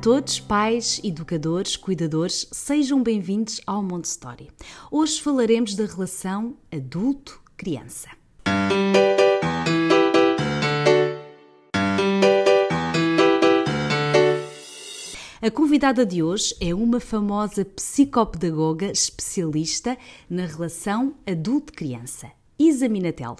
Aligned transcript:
Todos, 0.00 0.40
pais, 0.40 0.98
educadores, 1.04 1.76
cuidadores, 1.76 2.48
sejam 2.50 3.02
bem-vindos 3.02 3.60
ao 3.66 3.82
Montessori. 3.82 4.48
Hoje 4.90 5.20
falaremos 5.20 5.74
da 5.74 5.84
relação 5.84 6.56
adulto-criança. 6.72 8.08
A 15.42 15.50
convidada 15.50 16.06
de 16.06 16.22
hoje 16.22 16.54
é 16.60 16.74
uma 16.74 16.98
famosa 16.98 17.62
psicopedagoga 17.62 18.90
especialista 18.90 19.98
na 20.30 20.46
relação 20.46 21.14
adulto-criança, 21.26 22.30
Isa 22.58 22.88
Minatello. 22.88 23.36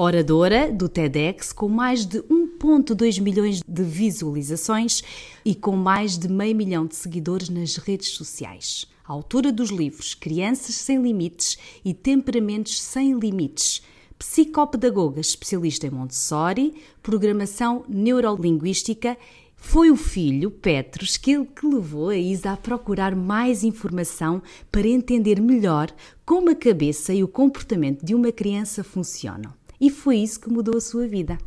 Oradora 0.00 0.72
do 0.72 0.88
TEDx 0.88 1.52
com 1.52 1.68
mais 1.68 2.06
de 2.06 2.20
1,2 2.22 3.20
milhões 3.20 3.62
de 3.66 3.82
visualizações 3.82 5.02
e 5.44 5.54
com 5.54 5.76
mais 5.76 6.16
de 6.16 6.26
meio 6.26 6.56
milhão 6.56 6.86
de 6.86 6.96
seguidores 6.96 7.50
nas 7.50 7.76
redes 7.76 8.08
sociais. 8.08 8.86
Autora 9.04 9.52
dos 9.52 9.68
livros 9.68 10.14
Crianças 10.14 10.74
Sem 10.76 11.02
Limites 11.02 11.58
e 11.84 11.92
Temperamentos 11.92 12.80
Sem 12.80 13.18
Limites. 13.18 13.82
Psicopedagoga 14.18 15.20
especialista 15.20 15.86
em 15.86 15.90
Montessori, 15.90 16.74
programação 17.02 17.84
neurolinguística 17.86 19.18
foi 19.54 19.90
o 19.90 19.96
filho, 19.96 20.50
Petros, 20.50 21.18
que, 21.18 21.44
que 21.44 21.66
levou 21.66 22.08
a 22.08 22.16
Isa 22.16 22.52
a 22.52 22.56
procurar 22.56 23.14
mais 23.14 23.62
informação 23.62 24.42
para 24.72 24.88
entender 24.88 25.40
melhor 25.42 25.94
como 26.24 26.48
a 26.48 26.54
cabeça 26.54 27.12
e 27.12 27.22
o 27.22 27.28
comportamento 27.28 28.02
de 28.02 28.14
uma 28.14 28.32
criança 28.32 28.82
funcionam 28.82 29.59
e 29.80 29.90
foi 29.90 30.18
isso 30.18 30.40
que 30.40 30.50
mudou 30.50 30.76
a 30.76 30.80
sua 30.80 31.06
vida. 31.06 31.38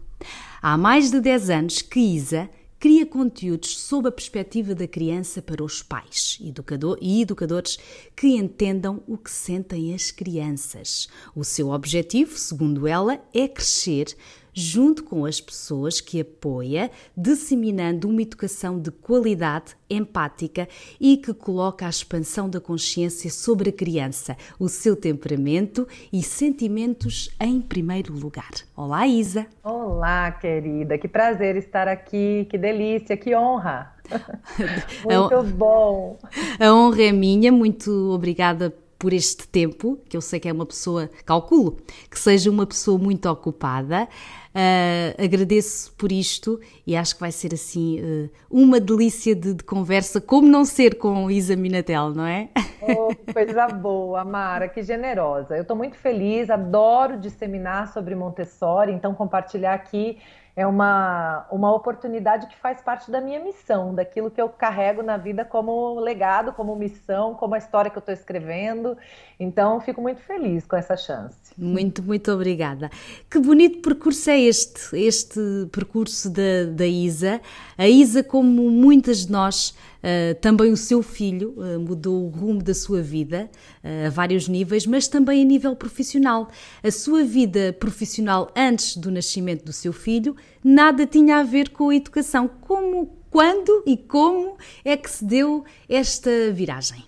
Há 0.62 0.78
mais 0.78 1.12
de 1.12 1.20
10 1.20 1.50
anos 1.50 1.81
que 1.81 2.00
Isa 2.00 2.50
cria 2.84 3.06
conteúdos 3.06 3.80
sob 3.80 4.09
a 4.09 4.12
perspectiva 4.12 4.75
da 4.75 4.86
criança 4.86 5.42
para 5.42 5.64
os 5.64 5.81
pais 5.81 6.38
educador 6.42 6.98
e 7.02 7.22
educadores 7.22 7.80
que 8.14 8.36
entendam 8.36 9.02
o 9.08 9.17
que 9.17 9.31
sentem 9.31 9.94
as 9.94 10.12
crianças. 10.12 11.08
O 11.34 11.45
seu 11.45 11.70
objetivo, 11.70 12.38
segundo 12.38 12.86
ela, 12.86 13.22
é 13.34 13.48
crescer 13.48 14.14
junto 14.54 15.04
com 15.04 15.26
as 15.26 15.42
pessoas 15.42 16.00
que 16.00 16.22
apoia, 16.22 16.92
disseminando 17.16 18.08
uma 18.08 18.22
educação 18.22 18.80
de 18.80 18.92
qualidade, 18.92 19.76
empática 19.90 20.68
e 21.00 21.18
que 21.18 21.34
coloca 21.34 21.86
a 21.86 21.90
expansão 21.90 22.50
da 22.50 22.59
consciência 22.59 23.30
sobre 23.30 23.70
a 23.70 23.74
criança, 23.74 24.36
o 24.59 24.68
seu 24.68 24.96
temperamento 24.96 25.88
e 26.12 26.22
sentimentos 26.24 27.30
em 27.40 27.62
primeiro 27.62 28.14
lugar. 28.14 28.52
Olá, 28.76 29.08
Isa. 29.08 29.48
Olá, 29.64 30.31
querida. 30.31 30.98
Que 30.98 31.08
prazer 31.08 31.56
estar 31.56 31.88
aqui. 31.88 32.47
Que 32.50 32.58
delícia, 32.58 33.16
que 33.18 33.35
honra. 33.35 33.94
muito 35.03 35.44
bom. 35.56 36.18
A 36.59 36.74
honra 36.74 37.03
é 37.03 37.12
minha. 37.12 37.52
Muito 37.52 37.91
obrigada 38.12 38.74
por 39.03 39.12
este 39.12 39.46
tempo, 39.46 40.00
que 40.08 40.16
eu 40.16 40.22
sei 40.22 40.40
que 40.40 40.47
é 40.47 40.53
uma 40.53 40.66
pessoa, 40.66 41.09
calculo, 41.25 41.75
que 42.09 42.18
seja 42.18 42.50
uma 42.50 42.66
pessoa 42.66 42.97
muito 42.97 43.28
ocupada. 43.30 44.08
Uh, 44.56 45.22
agradeço 45.22 45.91
por 45.97 46.09
isto 46.09 46.58
e 46.88 46.96
acho 46.96 47.16
que 47.16 47.19
vai 47.19 47.31
ser 47.34 47.53
assim 47.53 48.00
uh, 48.00 48.30
uma 48.50 48.80
delícia 48.80 49.36
de, 49.36 49.56
de, 49.56 49.64
conversa, 49.66 50.22
como 50.22 50.47
não 50.47 50.64
ser 50.64 50.97
com 50.97 51.30
Isa 51.30 51.53
Minatel, 51.53 52.12
não 52.12 52.25
é? 52.25 52.47
Oh, 52.81 53.09
coisa 53.34 53.68
boa, 53.68 54.24
Mara, 54.24 54.69
que 54.69 54.81
generosa. 54.81 55.58
Eu 55.58 55.64
estou 55.64 55.75
muito 55.75 55.97
feliz, 55.97 56.50
adoro 56.50 57.20
disseminar 57.20 57.91
sobre 57.91 58.16
Montessori, 58.16 58.94
então 58.94 59.14
compartilhar 59.14 59.74
aqui 59.74 60.18
é 60.56 60.68
uma, 60.68 61.47
uma 61.52 61.74
oportunidade 61.74 62.47
que 62.47 62.56
faz 62.58 62.80
parte 62.80 63.09
da 63.09 63.19
minha 63.19 63.40
missão, 63.40 63.94
daquilo 63.94 64.30
que 64.30 64.40
eu 64.40 64.47
carrego 64.47 65.02
na 65.02 65.18
vida 65.18 65.44
como 65.44 66.00
legado, 66.00 66.53
como 66.53 66.75
missão, 66.75 67.34
como 67.34 67.56
a 67.56 67.58
história 67.58 67.90
que 67.90 67.97
eu 67.97 68.02
estou 68.02 68.14
escrevendo. 68.14 68.96
Então, 69.40 69.81
fico 69.81 70.00
muito 70.00 70.22
feliz 70.22 70.66
com 70.66 70.75
essa 70.75 70.96
chance. 70.96 71.36
Muito, 71.58 72.03
muito 72.03 72.31
obrigada. 72.31 72.91
Que 73.30 73.40
bonito 73.40 73.81
percurso 73.81 74.30
é 74.30 74.40
este, 74.40 74.96
este 74.96 75.40
percurso 75.72 76.30
da, 76.30 76.66
da 76.72 76.85
Isa. 76.85 77.41
A 77.78 77.88
Isa, 77.88 78.23
como 78.23 78.69
muitas 78.69 79.25
de 79.25 79.31
nós, 79.31 79.73
Uh, 80.03 80.35
também 80.41 80.69
o 80.69 80.75
seu 80.75 81.01
filho 81.01 81.51
uh, 81.56 81.79
mudou 81.79 82.25
o 82.25 82.28
rumo 82.28 82.61
da 82.61 82.73
sua 82.73 83.01
vida 83.01 83.50
uh, 83.81 84.07
a 84.07 84.09
vários 84.09 84.50
níveis, 84.50 84.85
mas 84.85 85.07
também 85.07 85.41
a 85.41 85.45
nível 85.45 85.78
profissional. 85.78 86.50
A 86.84 86.91
sua 86.91 87.23
vida 87.23 87.72
profissional 87.72 88.51
antes 88.53 88.97
do 88.97 89.09
nascimento 89.09 89.63
do 89.63 89.72
seu 89.72 89.94
filho 89.94 90.35
nada 90.61 91.07
tinha 91.07 91.38
a 91.38 91.44
ver 91.44 91.69
com 91.69 91.88
a 91.88 91.95
educação. 91.95 92.50
Como, 92.50 93.16
quando 93.31 93.81
e 93.88 93.95
como 93.95 94.57
é 94.84 94.97
que 94.97 95.09
se 95.09 95.23
deu 95.23 95.63
esta 95.88 96.51
viragem? 96.51 97.05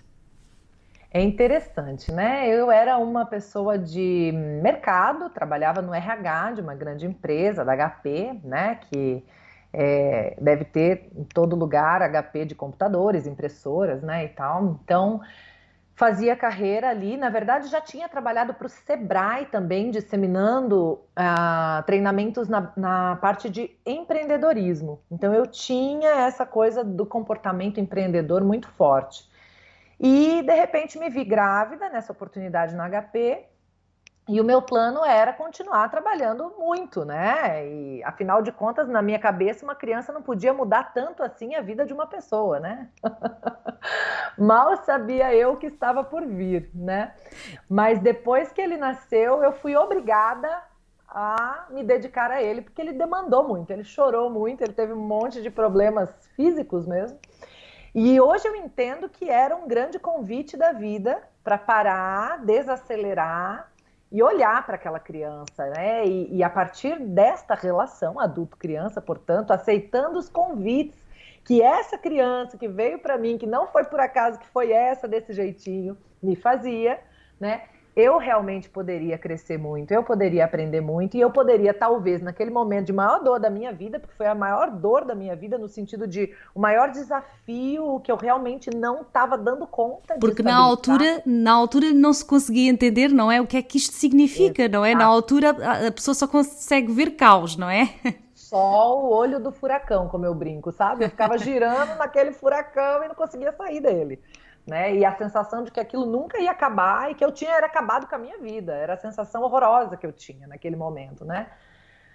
É 1.12 1.22
interessante, 1.22 2.10
né? 2.10 2.48
Eu 2.48 2.70
era 2.70 2.96
uma 2.96 3.26
pessoa 3.26 3.78
de 3.78 4.32
mercado, 4.62 5.28
trabalhava 5.28 5.82
no 5.82 5.92
RH 5.92 6.52
de 6.52 6.60
uma 6.62 6.74
grande 6.74 7.04
empresa, 7.04 7.62
da 7.62 7.76
HP, 7.76 8.40
né? 8.42 8.80
Que 8.90 9.22
é, 9.78 10.34
deve 10.40 10.64
ter 10.64 11.10
em 11.14 11.24
todo 11.24 11.54
lugar 11.54 12.00
HP 12.00 12.46
de 12.46 12.54
computadores, 12.54 13.26
impressoras, 13.26 14.02
né, 14.02 14.24
e 14.24 14.28
tal. 14.28 14.78
Então, 14.82 15.20
fazia 15.94 16.34
carreira 16.34 16.88
ali. 16.88 17.18
Na 17.18 17.28
verdade, 17.28 17.68
já 17.68 17.78
tinha 17.78 18.08
trabalhado 18.08 18.54
para 18.54 18.66
o 18.66 18.70
Sebrae 18.70 19.44
também, 19.46 19.90
disseminando 19.90 20.94
uh, 20.94 21.82
treinamentos 21.84 22.48
na, 22.48 22.72
na, 22.74 23.16
parte 23.16 23.50
de 23.50 23.70
empreendedorismo. 23.84 25.02
Então, 25.10 25.34
eu 25.34 25.46
tinha 25.46 26.08
essa 26.26 26.46
coisa 26.46 26.82
do 26.82 27.04
comportamento 27.04 27.78
empreendedor 27.78 28.42
muito 28.42 28.68
forte. 28.70 29.28
E, 30.00 30.42
de 30.42 30.54
repente, 30.54 30.98
me 30.98 31.10
vi 31.10 31.22
grávida 31.22 31.90
nessa 31.90 32.12
oportunidade 32.12 32.74
no 32.74 32.82
HP 32.82 33.44
e 34.28 34.40
o 34.40 34.44
meu 34.44 34.60
plano 34.60 35.04
era 35.04 35.32
continuar 35.32 35.88
trabalhando 35.88 36.52
muito, 36.58 37.04
né? 37.04 37.64
E 37.68 38.02
afinal 38.02 38.42
de 38.42 38.50
contas, 38.50 38.88
na 38.88 39.00
minha 39.00 39.20
cabeça, 39.20 39.64
uma 39.64 39.74
criança 39.74 40.12
não 40.12 40.20
podia 40.20 40.52
mudar 40.52 40.92
tanto 40.92 41.22
assim 41.22 41.54
a 41.54 41.60
vida 41.60 41.86
de 41.86 41.92
uma 41.92 42.08
pessoa, 42.08 42.58
né? 42.58 42.88
Mal 44.36 44.76
sabia 44.78 45.32
eu 45.32 45.56
que 45.56 45.66
estava 45.66 46.02
por 46.02 46.26
vir, 46.26 46.68
né? 46.74 47.14
Mas 47.68 48.00
depois 48.00 48.52
que 48.52 48.60
ele 48.60 48.76
nasceu, 48.76 49.44
eu 49.44 49.52
fui 49.52 49.76
obrigada 49.76 50.60
a 51.08 51.66
me 51.70 51.84
dedicar 51.84 52.32
a 52.32 52.42
ele, 52.42 52.62
porque 52.62 52.82
ele 52.82 52.92
demandou 52.92 53.46
muito, 53.46 53.70
ele 53.70 53.84
chorou 53.84 54.28
muito, 54.28 54.60
ele 54.60 54.72
teve 54.72 54.92
um 54.92 55.06
monte 55.06 55.40
de 55.40 55.50
problemas 55.50 56.10
físicos 56.34 56.84
mesmo. 56.84 57.16
E 57.94 58.20
hoje 58.20 58.48
eu 58.48 58.56
entendo 58.56 59.08
que 59.08 59.30
era 59.30 59.54
um 59.54 59.68
grande 59.68 60.00
convite 60.00 60.56
da 60.56 60.72
vida 60.72 61.22
para 61.44 61.56
parar, 61.56 62.44
desacelerar 62.44 63.70
e 64.10 64.22
olhar 64.22 64.64
para 64.64 64.76
aquela 64.76 65.00
criança, 65.00 65.66
né? 65.70 66.06
E, 66.06 66.36
e, 66.36 66.42
a 66.42 66.50
partir 66.50 66.98
desta 67.00 67.54
relação 67.54 68.20
adulto-criança, 68.20 69.00
portanto, 69.00 69.50
aceitando 69.50 70.18
os 70.18 70.28
convites 70.28 71.04
que 71.44 71.62
essa 71.62 71.96
criança 71.96 72.56
que 72.56 72.68
veio 72.68 72.98
para 72.98 73.16
mim, 73.18 73.38
que 73.38 73.46
não 73.46 73.68
foi 73.68 73.84
por 73.84 74.00
acaso 74.00 74.38
que 74.38 74.46
foi 74.48 74.72
essa 74.72 75.06
desse 75.06 75.32
jeitinho, 75.32 75.96
me 76.22 76.34
fazia, 76.34 77.00
né? 77.38 77.62
Eu 77.96 78.18
realmente 78.18 78.68
poderia 78.68 79.16
crescer 79.16 79.56
muito, 79.56 79.90
eu 79.90 80.02
poderia 80.02 80.44
aprender 80.44 80.82
muito 80.82 81.16
e 81.16 81.20
eu 81.20 81.30
poderia, 81.30 81.72
talvez, 81.72 82.20
naquele 82.20 82.50
momento 82.50 82.86
de 82.88 82.92
maior 82.92 83.24
dor 83.24 83.40
da 83.40 83.48
minha 83.48 83.72
vida, 83.72 83.98
porque 83.98 84.14
foi 84.14 84.26
a 84.26 84.34
maior 84.34 84.70
dor 84.70 85.06
da 85.06 85.14
minha 85.14 85.34
vida, 85.34 85.56
no 85.56 85.66
sentido 85.66 86.06
de 86.06 86.30
o 86.54 86.60
maior 86.60 86.90
desafio 86.90 87.98
que 88.04 88.12
eu 88.12 88.16
realmente 88.16 88.68
não 88.68 89.00
estava 89.00 89.38
dando 89.38 89.66
conta. 89.66 90.14
Porque 90.20 90.42
na 90.42 90.58
altura, 90.58 91.22
na 91.24 91.52
altura 91.52 91.94
não 91.94 92.12
se 92.12 92.22
conseguia 92.22 92.68
entender, 92.68 93.08
não 93.08 93.32
é? 93.32 93.40
O 93.40 93.46
que 93.46 93.56
é 93.56 93.62
que 93.62 93.78
isto 93.78 93.94
significa, 93.94 94.64
Exato. 94.64 94.76
não 94.76 94.84
é? 94.84 94.94
Na 94.94 95.06
altura 95.06 95.56
a 95.86 95.90
pessoa 95.90 96.14
só 96.14 96.28
consegue 96.28 96.92
ver 96.92 97.12
caos, 97.12 97.56
não 97.56 97.70
é? 97.70 97.94
Só 98.34 98.96
o 99.00 99.10
olho 99.10 99.40
do 99.40 99.50
furacão, 99.50 100.06
como 100.06 100.24
eu 100.24 100.32
brinco, 100.32 100.70
sabe? 100.70 101.04
Eu 101.04 101.10
ficava 101.10 101.36
girando 101.36 101.96
naquele 101.98 102.30
furacão 102.30 103.02
e 103.02 103.08
não 103.08 103.14
conseguia 103.14 103.50
sair 103.50 103.80
dele 103.80 104.20
né? 104.66 104.94
E 104.96 105.04
a 105.04 105.14
sensação 105.16 105.62
de 105.62 105.70
que 105.70 105.78
aquilo 105.78 106.04
nunca 106.04 106.38
ia 106.38 106.50
acabar 106.50 107.10
e 107.10 107.14
que 107.14 107.24
eu 107.24 107.30
tinha 107.30 107.52
era 107.52 107.66
acabado 107.66 108.08
com 108.08 108.14
a 108.14 108.18
minha 108.18 108.38
vida. 108.38 108.74
Era 108.74 108.94
a 108.94 108.96
sensação 108.96 109.42
horrorosa 109.42 109.96
que 109.96 110.04
eu 110.04 110.12
tinha 110.12 110.46
naquele 110.46 110.74
momento, 110.74 111.24
né? 111.24 111.46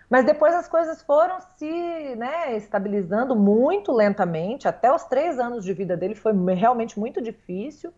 Mas 0.10 0.26
depois 0.26 0.54
as 0.54 0.68
coisas 0.68 1.02
foram 1.02 1.40
se 1.58 2.16
né, 2.18 2.58
estabilizando 2.58 3.34
muito 3.34 3.94
lentamente. 3.94 4.68
Até 4.68 4.94
os 4.94 5.06
três 5.06 5.40
anos 5.40 5.64
de 5.64 5.72
vida 5.72 5.96
dele 5.96 6.16
foi 6.16 6.34
realmente 6.54 7.00
muito 7.00 7.22
difícil. 7.22 7.94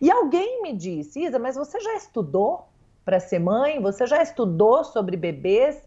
E 0.00 0.10
alguém 0.10 0.62
me 0.62 0.72
disse, 0.72 1.20
Isa, 1.24 1.38
mas 1.38 1.56
você 1.56 1.78
já 1.78 1.94
estudou 1.94 2.68
para 3.04 3.20
ser 3.20 3.38
mãe? 3.38 3.82
Você 3.82 4.06
já 4.06 4.22
estudou 4.22 4.82
sobre 4.82 5.14
bebês? 5.14 5.84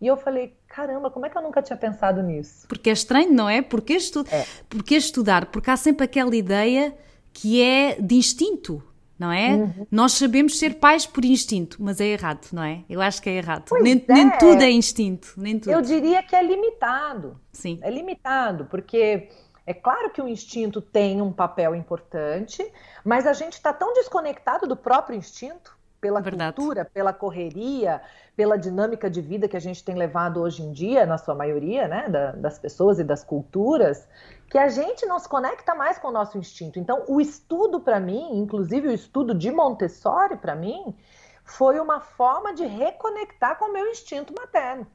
E 0.00 0.06
eu 0.06 0.16
falei, 0.16 0.56
caramba, 0.68 1.10
como 1.10 1.26
é 1.26 1.30
que 1.30 1.36
eu 1.36 1.42
nunca 1.42 1.60
tinha 1.60 1.76
pensado 1.76 2.22
nisso? 2.22 2.68
Porque 2.68 2.90
é 2.90 2.92
estranho, 2.92 3.32
não 3.32 3.48
é? 3.48 3.62
Porque, 3.62 3.94
estu... 3.94 4.24
é. 4.30 4.44
Porque 4.68 4.94
estudar? 4.94 5.46
Porque 5.46 5.70
há 5.70 5.76
sempre 5.76 6.04
aquela 6.04 6.36
ideia 6.36 6.94
que 7.36 7.60
é 7.60 8.00
de 8.00 8.14
instinto, 8.14 8.82
não 9.18 9.30
é? 9.30 9.50
Uhum. 9.50 9.86
Nós 9.90 10.12
sabemos 10.12 10.58
ser 10.58 10.76
pais 10.76 11.04
por 11.04 11.22
instinto, 11.22 11.76
mas 11.80 12.00
é 12.00 12.06
errado, 12.06 12.48
não 12.50 12.62
é? 12.62 12.82
Eu 12.88 13.02
acho 13.02 13.20
que 13.20 13.28
é 13.28 13.34
errado. 13.34 13.70
Nem, 13.82 14.02
é. 14.08 14.12
nem, 14.12 14.30
tudo 14.38 14.62
é 14.62 14.70
instinto, 14.70 15.34
nem 15.36 15.58
tudo. 15.58 15.70
Eu 15.70 15.82
diria 15.82 16.22
que 16.22 16.34
é 16.34 16.42
limitado. 16.42 17.38
Sim. 17.52 17.78
É 17.82 17.90
limitado, 17.90 18.64
porque 18.70 19.28
é 19.66 19.74
claro 19.74 20.08
que 20.08 20.22
o 20.22 20.26
instinto 20.26 20.80
tem 20.80 21.20
um 21.20 21.30
papel 21.30 21.74
importante, 21.74 22.66
mas 23.04 23.26
a 23.26 23.34
gente 23.34 23.52
está 23.52 23.70
tão 23.70 23.92
desconectado 23.92 24.66
do 24.66 24.76
próprio 24.76 25.18
instinto 25.18 25.75
pela 26.06 26.20
Verdade. 26.20 26.54
cultura, 26.54 26.84
pela 26.84 27.12
correria, 27.12 28.00
pela 28.36 28.56
dinâmica 28.56 29.10
de 29.10 29.20
vida 29.20 29.48
que 29.48 29.56
a 29.56 29.60
gente 29.60 29.82
tem 29.84 29.96
levado 29.96 30.40
hoje 30.40 30.62
em 30.62 30.70
dia, 30.70 31.04
na 31.04 31.18
sua 31.18 31.34
maioria, 31.34 31.88
né, 31.88 32.08
da, 32.08 32.30
das 32.30 32.58
pessoas 32.60 33.00
e 33.00 33.04
das 33.04 33.24
culturas, 33.24 34.06
que 34.48 34.56
a 34.56 34.68
gente 34.68 35.04
não 35.04 35.18
se 35.18 35.28
conecta 35.28 35.74
mais 35.74 35.98
com 35.98 36.08
o 36.08 36.12
nosso 36.12 36.38
instinto. 36.38 36.78
Então, 36.78 37.02
o 37.08 37.20
estudo 37.20 37.80
para 37.80 37.98
mim, 37.98 38.38
inclusive 38.38 38.86
o 38.86 38.92
estudo 38.92 39.34
de 39.34 39.50
Montessori 39.50 40.36
para 40.36 40.54
mim, 40.54 40.96
foi 41.44 41.80
uma 41.80 42.00
forma 42.00 42.54
de 42.54 42.64
reconectar 42.64 43.58
com 43.58 43.66
o 43.66 43.72
meu 43.72 43.88
instinto 43.88 44.32
materno, 44.32 44.86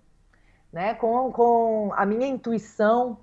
né, 0.71 0.93
com, 0.93 1.29
com 1.33 1.91
a 1.93 2.05
minha 2.05 2.27
intuição 2.27 3.17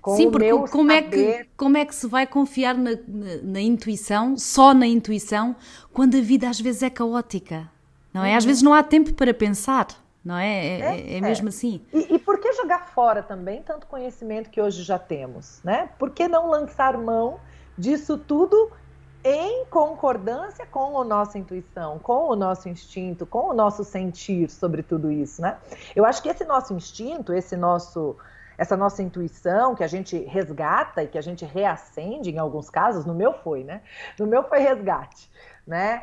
com 0.00 0.16
Sim, 0.16 0.30
porque 0.30 0.50
como 0.70 0.92
é, 0.92 1.02
que, 1.02 1.46
como 1.56 1.76
é 1.76 1.84
que 1.84 1.94
se 1.94 2.06
vai 2.06 2.26
confiar 2.26 2.74
na, 2.74 2.92
na, 2.92 3.36
na, 3.42 3.60
intuição, 3.60 4.36
só 4.36 4.72
na 4.72 4.86
intuição, 4.86 5.56
quando 5.92 6.16
a 6.16 6.20
vida 6.20 6.48
às 6.48 6.60
vezes 6.60 6.82
é 6.82 6.90
caótica, 6.90 7.68
não 8.12 8.24
é? 8.24 8.30
Uhum. 8.30 8.36
Às 8.36 8.44
vezes 8.44 8.62
não 8.62 8.74
há 8.74 8.82
tempo 8.82 9.12
para 9.14 9.34
pensar, 9.34 9.86
não 10.24 10.36
é? 10.36 10.66
É, 10.66 10.80
é, 10.80 11.16
é 11.16 11.20
mesmo 11.20 11.48
assim. 11.48 11.80
E, 11.92 12.14
e, 12.14 12.18
por 12.18 12.38
que 12.38 12.52
jogar 12.52 12.88
fora 12.88 13.22
também 13.22 13.62
tanto 13.62 13.86
conhecimento 13.86 14.50
que 14.50 14.60
hoje 14.60 14.82
já 14.82 14.98
temos, 14.98 15.60
né? 15.64 15.90
Por 15.98 16.10
que 16.10 16.28
não 16.28 16.48
lançar 16.48 16.96
mão 16.96 17.40
disso 17.76 18.18
tudo 18.18 18.70
em 19.24 19.64
concordância 19.66 20.66
com 20.66 21.00
a 21.00 21.04
nossa 21.04 21.38
intuição, 21.38 21.98
com 21.98 22.30
o 22.30 22.36
nosso 22.36 22.68
instinto, 22.68 23.26
com 23.26 23.50
o 23.50 23.54
nosso 23.54 23.84
sentir 23.84 24.48
sobre 24.50 24.82
tudo 24.82 25.10
isso, 25.10 25.42
né? 25.42 25.56
Eu 25.94 26.04
acho 26.04 26.22
que 26.22 26.28
esse 26.28 26.44
nosso 26.44 26.72
instinto, 26.72 27.32
esse 27.32 27.56
nosso 27.56 28.16
essa 28.58 28.76
nossa 28.76 29.02
intuição 29.02 29.76
que 29.76 29.84
a 29.84 29.86
gente 29.86 30.18
resgata 30.24 31.04
e 31.04 31.08
que 31.08 31.16
a 31.16 31.22
gente 31.22 31.44
reacende 31.44 32.30
em 32.30 32.38
alguns 32.38 32.68
casos, 32.68 33.06
no 33.06 33.14
meu 33.14 33.32
foi, 33.32 33.62
né? 33.62 33.82
No 34.18 34.26
meu 34.26 34.42
foi 34.42 34.58
resgate, 34.58 35.30
né? 35.64 36.02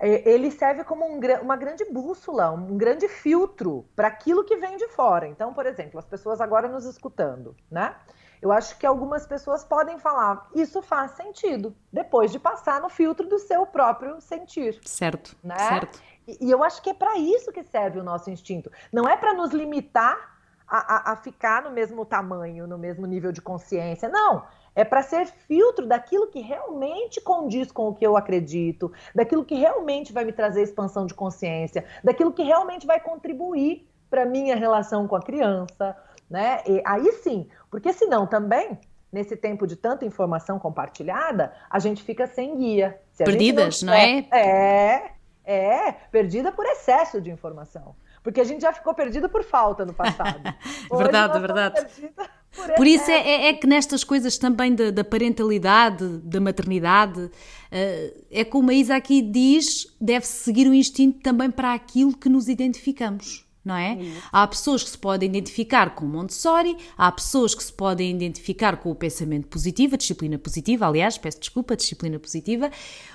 Ele 0.00 0.50
serve 0.50 0.82
como 0.82 1.06
um, 1.06 1.20
uma 1.40 1.56
grande 1.56 1.84
bússola, 1.84 2.50
um 2.50 2.76
grande 2.76 3.06
filtro 3.06 3.86
para 3.94 4.08
aquilo 4.08 4.44
que 4.44 4.56
vem 4.56 4.76
de 4.76 4.88
fora. 4.88 5.28
Então, 5.28 5.54
por 5.54 5.64
exemplo, 5.66 6.00
as 6.00 6.04
pessoas 6.04 6.40
agora 6.40 6.66
nos 6.66 6.84
escutando, 6.84 7.56
né? 7.70 7.94
Eu 8.42 8.52
acho 8.52 8.76
que 8.76 8.84
algumas 8.84 9.26
pessoas 9.26 9.64
podem 9.64 9.98
falar, 9.98 10.50
isso 10.54 10.82
faz 10.82 11.12
sentido, 11.12 11.74
depois 11.90 12.30
de 12.30 12.38
passar 12.38 12.78
no 12.78 12.90
filtro 12.90 13.26
do 13.26 13.38
seu 13.38 13.64
próprio 13.64 14.20
sentir. 14.20 14.78
Certo, 14.84 15.34
né? 15.42 15.56
certo. 15.56 16.02
E, 16.26 16.48
e 16.48 16.50
eu 16.50 16.62
acho 16.62 16.82
que 16.82 16.90
é 16.90 16.94
para 16.94 17.16
isso 17.16 17.50
que 17.52 17.62
serve 17.62 17.98
o 17.98 18.04
nosso 18.04 18.30
instinto. 18.30 18.70
Não 18.92 19.08
é 19.08 19.16
para 19.16 19.32
nos 19.32 19.52
limitar 19.52 20.33
a, 20.66 21.12
a, 21.12 21.16
ficar 21.16 21.62
no 21.62 21.70
mesmo 21.70 22.04
tamanho, 22.04 22.66
no 22.66 22.78
mesmo 22.78 23.06
nível 23.06 23.32
de 23.32 23.40
consciência. 23.40 24.08
Não. 24.08 24.44
É 24.74 24.84
para 24.84 25.02
ser 25.02 25.26
filtro 25.26 25.86
daquilo 25.86 26.26
que 26.26 26.40
realmente 26.40 27.20
condiz 27.20 27.70
com 27.70 27.88
o 27.88 27.94
que 27.94 28.04
eu 28.04 28.16
acredito, 28.16 28.92
daquilo 29.14 29.44
que 29.44 29.54
realmente 29.54 30.12
vai 30.12 30.24
me 30.24 30.32
trazer 30.32 30.62
expansão 30.62 31.06
de 31.06 31.14
consciência, 31.14 31.84
daquilo 32.02 32.32
que 32.32 32.42
realmente 32.42 32.86
vai 32.86 32.98
contribuir 32.98 33.88
para 34.10 34.24
minha 34.24 34.56
relação 34.56 35.06
com 35.06 35.14
a 35.14 35.22
criança, 35.22 35.96
né? 36.28 36.60
E 36.66 36.82
aí 36.84 37.12
sim, 37.12 37.48
porque 37.70 37.92
senão 37.92 38.26
também 38.26 38.78
nesse 39.14 39.36
tempo 39.36 39.64
de 39.64 39.76
tanta 39.76 40.04
informação 40.04 40.58
compartilhada, 40.58 41.52
a 41.70 41.78
gente 41.78 42.02
fica 42.02 42.26
sem 42.26 42.56
guia. 42.56 43.00
Perdidas, 43.16 43.80
não, 43.80 43.92
não 43.92 43.98
é? 43.98 44.26
É, 44.32 45.12
é, 45.44 45.92
perdida 46.10 46.50
por 46.50 46.66
excesso 46.66 47.20
de 47.20 47.30
informação. 47.30 47.94
Porque 48.24 48.40
a 48.40 48.44
gente 48.44 48.62
já 48.62 48.72
ficou 48.72 48.94
perdido 48.94 49.28
por 49.28 49.44
falta 49.44 49.84
no 49.84 49.92
passado. 49.92 50.40
verdade, 50.96 51.38
verdade. 51.38 51.86
Por, 52.50 52.74
por 52.74 52.86
isso 52.86 53.10
é, 53.10 53.48
é, 53.48 53.52
que 53.52 53.66
nestas 53.66 54.02
coisas 54.02 54.38
também 54.38 54.74
da, 54.74 54.90
da 54.90 55.04
parentalidade, 55.04 56.18
da 56.18 56.40
maternidade, 56.40 57.20
uh, 57.20 58.24
é 58.30 58.42
como 58.42 58.70
a 58.70 58.74
Isa 58.74 58.96
aqui 58.96 59.20
diz, 59.20 59.94
deve-se 60.00 60.42
seguir 60.44 60.66
o 60.66 60.72
instinto 60.72 61.20
também 61.20 61.50
para 61.50 61.74
aquilo 61.74 62.16
que 62.16 62.30
nos 62.30 62.48
identificamos 62.48 63.44
não 63.64 63.76
é? 63.76 63.98
Há 64.30 64.46
pessoas 64.46 64.82
que 64.82 64.90
se 64.90 64.98
podem 64.98 65.28
identificar 65.28 65.94
com 65.94 66.04
Montessori, 66.04 66.76
há 66.98 67.10
pessoas 67.10 67.54
que 67.54 67.64
se 67.64 67.72
podem 67.72 68.14
identificar 68.14 68.76
com 68.76 68.90
o 68.90 68.94
pensamento 68.94 69.48
positivo, 69.48 69.94
a 69.94 69.98
disciplina 69.98 70.38
positiva, 70.38 70.86
aliás, 70.86 71.16
peço 71.16 71.40
desculpa, 71.40 71.72
a 71.72 71.76
disciplina 71.76 72.18
positiva. 72.18 72.70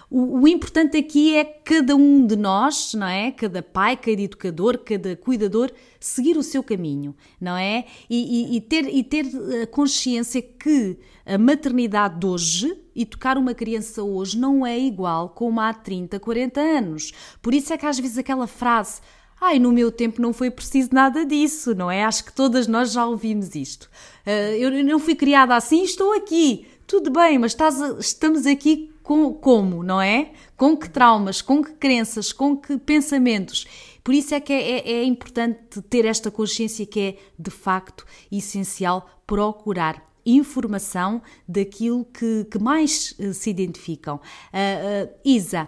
O, 0.09 0.41
o, 0.41 0.47
importante 0.47 0.97
aqui 0.97 1.35
é 1.35 1.43
cada 1.43 1.95
um 1.95 2.25
de 2.25 2.35
nós, 2.35 2.95
não 2.95 3.05
é? 3.05 3.31
Cada 3.31 3.61
pai, 3.61 3.95
cada 3.95 4.19
educador, 4.19 4.79
cada 4.79 5.15
cuidador, 5.15 5.71
seguir 5.99 6.35
o 6.35 6.41
seu 6.41 6.63
caminho, 6.63 7.15
não 7.39 7.55
é? 7.55 7.85
E, 8.09 8.55
e, 8.55 8.57
e 8.57 8.61
ter, 8.61 8.85
e 8.87 9.03
ter 9.03 9.25
a 9.61 9.67
consciência 9.67 10.41
que 10.41 10.97
a 11.25 11.37
maternidade 11.37 12.19
de 12.19 12.25
hoje 12.25 12.75
e 12.95 13.05
tocar 13.05 13.37
uma 13.37 13.53
criança 13.53 14.01
hoje 14.01 14.35
não 14.37 14.65
é 14.65 14.79
igual 14.79 15.29
como 15.29 15.59
há 15.59 15.71
30, 15.71 16.19
40 16.19 16.59
anos. 16.59 17.11
Por 17.39 17.53
isso 17.53 17.71
é 17.71 17.77
que 17.77 17.85
às 17.85 17.99
vezes 17.99 18.17
aquela 18.17 18.47
frase 18.47 19.01
Ai, 19.41 19.57
no 19.57 19.71
meu 19.71 19.89
tempo 19.89 20.21
não 20.21 20.33
foi 20.33 20.51
preciso 20.51 20.89
nada 20.91 21.25
disso, 21.25 21.73
não 21.73 21.89
é? 21.89 22.03
Acho 22.03 22.25
que 22.25 22.33
todas 22.33 22.67
nós 22.67 22.91
já 22.91 23.05
ouvimos 23.05 23.55
isto. 23.55 23.89
Uh, 24.27 24.55
eu 24.57 24.83
não 24.83 24.99
fui 24.99 25.15
criada 25.15 25.55
assim, 25.55 25.81
estou 25.83 26.13
aqui. 26.13 26.67
Tudo 26.85 27.09
bem, 27.09 27.37
mas 27.37 27.53
estás, 27.53 27.79
estamos 27.99 28.45
aqui 28.45 28.91
com, 29.09 29.33
como, 29.33 29.81
não 29.81 29.99
é? 29.99 30.33
Com 30.55 30.77
que 30.77 30.87
traumas, 30.87 31.41
com 31.41 31.63
que 31.63 31.71
crenças, 31.71 32.31
com 32.31 32.55
que 32.55 32.77
pensamentos. 32.77 33.65
Por 34.03 34.13
isso 34.13 34.35
é 34.35 34.39
que 34.39 34.53
é, 34.53 34.87
é, 34.87 34.91
é 34.99 35.03
importante 35.03 35.81
ter 35.81 36.05
esta 36.05 36.29
consciência 36.29 36.85
que 36.85 36.99
é, 36.99 37.17
de 37.39 37.49
facto, 37.49 38.05
essencial 38.31 39.09
procurar 39.25 40.07
informação 40.23 41.23
daquilo 41.47 42.05
que, 42.05 42.45
que 42.51 42.59
mais 42.59 43.15
uh, 43.17 43.33
se 43.33 43.49
identificam. 43.49 44.17
Uh, 44.17 45.07
uh, 45.07 45.19
Isa, 45.25 45.67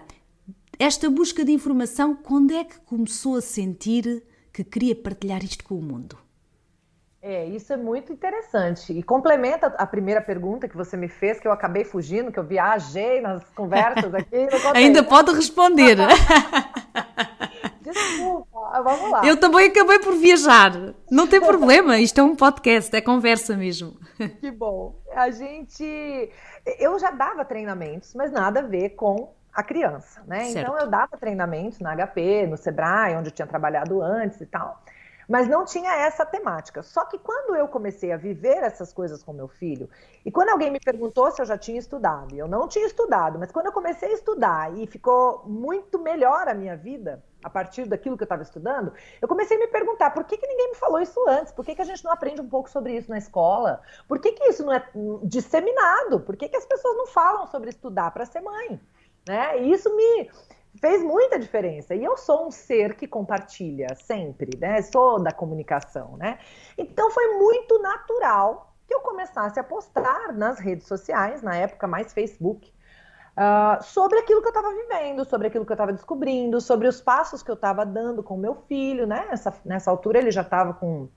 esta 0.78 1.10
busca 1.10 1.44
de 1.44 1.52
informação, 1.52 2.16
quando 2.16 2.52
é 2.52 2.64
que 2.64 2.80
começou 2.82 3.38
a 3.38 3.42
sentir 3.42 4.22
que 4.54 4.64
queria 4.64 4.96
partilhar 4.96 5.44
isto 5.44 5.64
com 5.64 5.80
o 5.80 5.82
mundo? 5.82 6.16
É, 7.22 7.46
isso 7.46 7.72
é 7.72 7.78
muito 7.78 8.12
interessante. 8.12 8.92
E 8.94 9.04
complementa 9.04 9.68
a 9.68 9.86
primeira 9.86 10.20
pergunta 10.20 10.68
que 10.68 10.76
você 10.76 10.98
me 10.98 11.08
fez, 11.08 11.40
que 11.40 11.48
eu 11.48 11.52
acabei 11.52 11.84
fugindo, 11.84 12.32
que 12.32 12.40
eu 12.40 12.44
viajei 12.44 13.22
nas 13.22 13.44
conversas 13.52 14.12
aqui. 14.14 14.48
Ainda 14.74 15.04
pode 15.04 15.32
responder. 15.32 15.98
Desculpa, 17.80 18.82
vamos 18.84 19.12
lá. 19.12 19.26
Eu 19.26 19.38
também 19.40 19.68
acabei 19.68 20.00
por 20.00 20.16
viajar. 20.16 20.72
Não 21.12 21.28
tem 21.28 21.40
problema, 21.40 22.00
isto 22.00 22.20
é 22.20 22.24
um 22.24 22.36
podcast, 22.36 22.96
é 22.96 23.02
conversa 23.02 23.56
mesmo. 23.56 24.00
Que 24.40 24.50
bom. 24.50 25.00
A 25.16 25.30
gente. 25.30 26.32
Eu 26.80 26.98
já 26.98 27.12
dava 27.12 27.46
treinamentos, 27.46 28.16
mas 28.16 28.32
nada 28.32 28.62
a 28.62 28.64
ver 28.64 28.92
com 28.92 29.34
a 29.54 29.62
criança, 29.62 30.24
né? 30.26 30.46
Certo. 30.46 30.58
Então 30.60 30.80
eu 30.80 30.88
dava 30.88 31.18
treinamentos 31.18 31.80
na 31.80 31.96
HP, 31.96 32.48
no 32.48 32.58
Sebrae, 32.58 33.16
onde 33.16 33.30
eu 33.30 33.34
tinha 33.34 33.48
trabalhado 33.48 34.02
antes 34.02 34.40
e 34.42 34.46
tal. 34.46 34.82
Mas 35.32 35.48
não 35.48 35.64
tinha 35.64 35.96
essa 35.96 36.26
temática. 36.26 36.84
Só 36.84 37.06
que 37.06 37.18
quando 37.18 37.56
eu 37.56 37.66
comecei 37.66 38.12
a 38.12 38.18
viver 38.18 38.58
essas 38.64 38.92
coisas 38.92 39.24
com 39.24 39.32
meu 39.32 39.48
filho, 39.48 39.90
e 40.26 40.30
quando 40.30 40.50
alguém 40.50 40.70
me 40.70 40.78
perguntou 40.78 41.32
se 41.32 41.42
eu 41.42 41.46
já 41.46 41.58
tinha 41.58 41.80
estudado, 41.80 42.36
e 42.36 42.40
eu 42.40 42.50
não 42.50 42.68
tinha 42.68 42.86
estudado, 42.86 43.40
mas 43.40 43.50
quando 43.50 43.68
eu 43.68 43.72
comecei 43.72 44.10
a 44.10 44.14
estudar 44.14 44.78
e 44.78 44.86
ficou 44.86 45.42
muito 45.46 45.98
melhor 45.98 46.50
a 46.50 46.54
minha 46.54 46.76
vida, 46.76 47.24
a 47.42 47.50
partir 47.50 47.86
daquilo 47.86 48.18
que 48.18 48.24
eu 48.24 48.26
estava 48.26 48.44
estudando, 48.44 48.92
eu 49.22 49.28
comecei 49.28 49.56
a 49.56 49.60
me 49.62 49.68
perguntar 49.68 50.10
por 50.10 50.26
que, 50.26 50.36
que 50.36 50.46
ninguém 50.46 50.72
me 50.72 50.76
falou 50.76 51.00
isso 51.00 51.18
antes? 51.26 51.54
Por 51.54 51.64
que, 51.64 51.76
que 51.76 51.82
a 51.82 51.86
gente 51.86 52.04
não 52.04 52.12
aprende 52.12 52.42
um 52.42 52.50
pouco 52.50 52.70
sobre 52.70 52.98
isso 52.98 53.10
na 53.10 53.18
escola? 53.18 53.82
Por 54.10 54.20
que, 54.20 54.34
que 54.34 54.44
isso 54.50 54.66
não 54.66 54.74
é 54.74 54.86
disseminado? 55.24 56.20
Por 56.20 56.36
que, 56.36 56.50
que 56.50 56.58
as 56.58 56.66
pessoas 56.66 56.98
não 56.98 57.08
falam 57.08 57.48
sobre 57.48 57.70
estudar 57.70 58.12
para 58.12 58.26
ser 58.26 58.42
mãe? 58.42 58.82
Né? 59.26 59.62
E 59.62 59.72
isso 59.72 59.96
me 59.96 60.30
fez 60.80 61.04
muita 61.04 61.38
diferença. 61.38 61.94
E 61.96 62.04
eu 62.04 62.18
sou 62.18 62.48
um 62.48 62.52
ser 62.52 62.96
que 62.96 63.08
compartilha 63.08 63.88
sempre, 63.96 64.58
né? 64.58 64.82
Sou 64.82 65.22
da 65.22 65.32
comunicação, 65.32 66.18
né? 66.18 66.40
Então 66.78 67.12
foi 67.12 67.38
muito 67.38 67.80
natural 67.80 68.74
que 68.88 68.94
eu 68.94 69.02
começasse 69.02 69.60
a 69.60 69.64
postar 69.64 70.34
nas 70.34 70.60
redes 70.60 70.88
sociais, 70.88 71.42
na 71.42 71.56
época 71.56 71.88
mais 71.88 72.14
Facebook, 72.14 72.72
uh, 73.38 73.82
sobre 73.84 74.20
aquilo 74.20 74.42
que 74.42 74.48
eu 74.48 74.54
estava 74.54 74.74
vivendo, 74.74 75.26
sobre 75.26 75.48
aquilo 75.48 75.66
que 75.66 75.72
eu 75.72 75.76
estava 75.76 75.94
descobrindo, 75.94 76.60
sobre 76.60 76.88
os 76.88 77.02
passos 77.02 77.42
que 77.42 77.50
eu 77.50 77.56
estava 77.56 77.86
dando 77.86 78.22
com 78.22 78.38
meu 78.38 78.56
filho, 78.68 79.08
né? 79.08 79.28
Nessa, 79.30 79.54
nessa 79.66 79.92
altura 79.92 80.20
ele 80.20 80.32
já 80.32 80.42
estava 80.42 80.74
com 80.74 81.08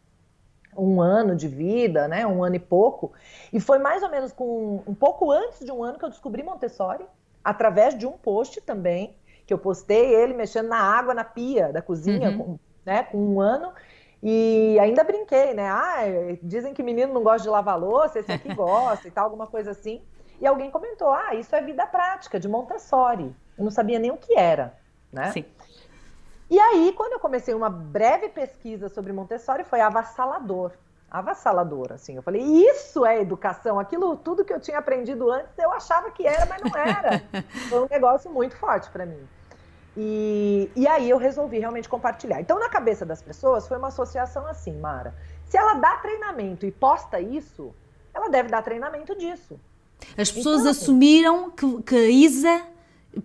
um 0.77 1.01
ano 1.01 1.37
de 1.37 1.49
vida, 1.49 2.09
né? 2.09 2.27
Um 2.27 2.43
ano 2.43 2.57
e 2.57 2.61
pouco. 2.61 3.13
E 3.53 3.61
foi 3.61 3.79
mais 3.79 4.03
ou 4.03 4.11
menos 4.11 4.33
com 4.33 4.83
um 4.87 4.95
pouco 4.95 5.31
antes 5.31 5.65
de 5.65 5.71
um 5.71 5.83
ano 5.83 5.99
que 5.99 6.05
eu 6.05 6.11
descobri 6.11 6.43
Montessori, 6.43 7.05
através 7.43 7.97
de 7.97 8.07
um 8.07 8.13
post 8.13 8.61
também, 8.61 9.17
que 9.47 9.53
eu 9.53 9.59
postei 9.59 10.15
ele 10.15 10.35
mexendo 10.35 10.69
na 10.69 10.79
água 10.79 11.15
na 11.15 11.25
pia 11.25 11.73
da 11.73 11.83
cozinha, 11.83 12.31
uhum. 12.31 12.39
com, 12.39 12.59
né? 12.85 13.03
Com 13.05 13.19
um 13.19 13.41
ano. 13.41 13.73
E 14.23 14.79
ainda 14.79 15.05
brinquei, 15.05 15.53
né? 15.53 15.69
Ah, 15.69 15.99
dizem 16.43 16.73
que 16.73 16.83
menino 16.83 17.13
não 17.13 17.23
gosta 17.23 17.43
de 17.43 17.49
lavar 17.49 17.79
louça, 17.79 18.19
esse 18.19 18.33
aqui 18.33 18.53
gosta 18.55 19.07
e 19.07 19.11
tal, 19.11 19.25
alguma 19.25 19.47
coisa 19.47 19.73
assim. 19.73 20.03
E 20.41 20.47
alguém 20.47 20.71
comentou: 20.71 21.11
ah, 21.11 21.35
isso 21.35 21.55
é 21.55 21.61
vida 21.61 21.87
prática 21.87 22.41
de 22.41 22.49
Montessori. 22.49 23.35
Eu 23.57 23.65
não 23.65 23.71
sabia 23.71 23.99
nem 23.99 24.11
o 24.11 24.17
que 24.17 24.37
era, 24.37 24.77
né? 25.13 25.31
Sim. 25.31 25.45
E 26.51 26.59
aí, 26.59 26.93
quando 26.97 27.13
eu 27.13 27.21
comecei 27.21 27.55
uma 27.55 27.71
breve 27.71 28.29
pesquisa 28.29 28.89
sobre 28.89 29.13
Montessori, 29.13 29.65
foi 29.65 29.81
avassalador. 29.81 30.73
Avassalador, 31.15 31.93
assim. 31.93 32.17
Eu 32.17 32.23
falei, 32.23 32.43
isso 32.43 33.07
é 33.07 33.21
educação. 33.21 33.79
Aquilo, 33.79 34.17
tudo 34.17 34.45
que 34.45 34.53
eu 34.53 34.59
tinha 34.59 34.79
aprendido 34.79 35.31
antes, 35.31 35.57
eu 35.57 35.71
achava 35.71 36.11
que 36.11 36.27
era, 36.27 36.45
mas 36.45 36.61
não 36.61 36.77
era. 36.77 37.23
foi 37.71 37.85
um 37.85 37.89
negócio 37.89 38.29
muito 38.33 38.57
forte 38.57 38.91
para 38.91 39.07
mim. 39.07 39.25
E, 39.97 40.69
e 40.75 40.89
aí 40.89 41.09
eu 41.09 41.17
resolvi 41.17 41.61
realmente 41.61 41.89
compartilhar. 41.89 42.41
Então, 42.41 42.59
na 42.59 42.69
cabeça 42.69 43.07
das 43.07 43.23
pessoas, 43.23 43.69
foi 43.69 43.79
uma 43.79 43.89
associação 43.89 44.45
assim, 44.49 44.77
Mara. 44.81 45.15
Se 45.47 45.57
ela 45.57 45.75
dá 45.75 45.99
treinamento 45.99 46.67
e 46.67 46.73
posta 46.73 47.21
isso, 47.21 47.73
ela 48.13 48.29
deve 48.29 48.49
dar 48.49 48.63
treinamento 48.63 49.17
disso. 49.17 49.61
As 50.19 50.33
pessoas 50.33 50.63
então, 50.63 50.73
assumiram 50.73 51.51
que, 51.53 51.83
que 51.85 51.95
a 51.95 52.11
Isa 52.11 52.61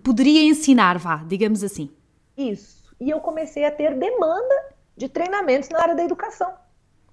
poderia 0.03 0.48
ensinar, 0.48 1.00
vá, 1.00 1.24
digamos 1.25 1.63
assim. 1.63 1.89
Isso. 2.38 2.96
E 3.01 3.10
eu 3.10 3.19
comecei 3.19 3.65
a 3.65 3.72
ter 3.72 3.96
demanda 3.96 4.75
de 4.96 5.10
treinamentos 5.10 5.69
na 5.69 5.81
área 5.81 5.96
da 5.96 6.03
educação. 6.03 6.53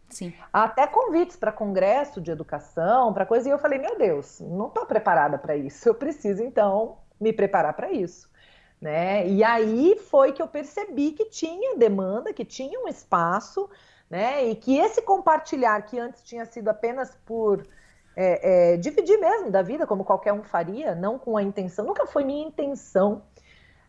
Sim. 0.08 0.32
Até 0.52 0.86
convites 0.86 1.36
para 1.36 1.52
congresso 1.52 2.20
de 2.20 2.30
educação, 2.30 3.12
para 3.12 3.26
coisa. 3.26 3.48
E 3.48 3.52
eu 3.52 3.58
falei, 3.58 3.78
meu 3.78 3.98
Deus, 3.98 4.40
não 4.40 4.68
estou 4.68 4.86
preparada 4.86 5.38
para 5.38 5.56
isso. 5.56 5.88
Eu 5.88 5.94
preciso, 5.94 6.42
então, 6.42 6.98
me 7.20 7.32
preparar 7.32 7.74
para 7.74 7.90
isso. 7.90 8.28
Né? 8.80 9.26
E 9.26 9.42
aí 9.42 9.98
foi 10.10 10.32
que 10.32 10.42
eu 10.42 10.46
percebi 10.46 11.12
que 11.12 11.24
tinha 11.26 11.76
demanda, 11.76 12.32
que 12.32 12.44
tinha 12.44 12.78
um 12.78 12.86
espaço, 12.86 13.68
né? 14.08 14.44
E 14.44 14.54
que 14.54 14.76
esse 14.76 15.00
compartilhar 15.02 15.80
que 15.82 15.98
antes 15.98 16.22
tinha 16.22 16.44
sido 16.44 16.68
apenas 16.68 17.16
por 17.24 17.66
é, 18.14 18.72
é, 18.72 18.76
dividir 18.76 19.18
mesmo 19.18 19.50
da 19.50 19.62
vida, 19.62 19.86
como 19.86 20.04
qualquer 20.04 20.32
um 20.32 20.42
faria, 20.42 20.94
não 20.94 21.18
com 21.18 21.36
a 21.36 21.42
intenção. 21.42 21.84
Nunca 21.84 22.06
foi 22.06 22.24
minha 22.24 22.46
intenção 22.46 23.22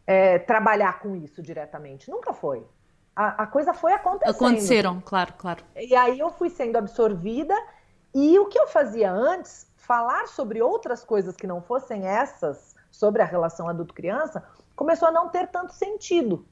é, 0.06 0.40
trabalhar 0.40 1.00
com 1.00 1.16
isso 1.16 1.42
diretamente. 1.42 2.10
Nunca 2.10 2.34
foi. 2.34 2.66
A, 3.18 3.44
a, 3.44 3.48
coisa 3.48 3.74
foi 3.74 3.94
acontecendo. 3.94 4.36
Aconteceram, 4.36 5.02
claro, 5.04 5.34
claro. 5.36 5.64
E 5.76 5.96
aí 5.96 6.20
eu 6.20 6.30
fui 6.30 6.52
sendo 6.52 6.76
absorvida. 6.76 7.56
E 8.14 8.38
o 8.38 8.46
que 8.46 8.60
eu 8.60 8.68
fazia 8.68 9.12
antes, 9.12 9.66
falar 9.76 10.28
sobre 10.28 10.62
outras 10.62 11.04
coisas 11.04 11.36
que 11.36 11.48
não 11.48 11.60
fossem 11.60 12.06
essas, 12.06 12.76
sobre 12.92 13.24
a 13.24 13.26
relação 13.26 13.68
adulto-criança, 13.68 14.44
começou 14.76 15.08
a 15.08 15.12
não 15.12 15.30
ter 15.30 15.48
tanto 15.48 15.74
sentido. 15.74 16.46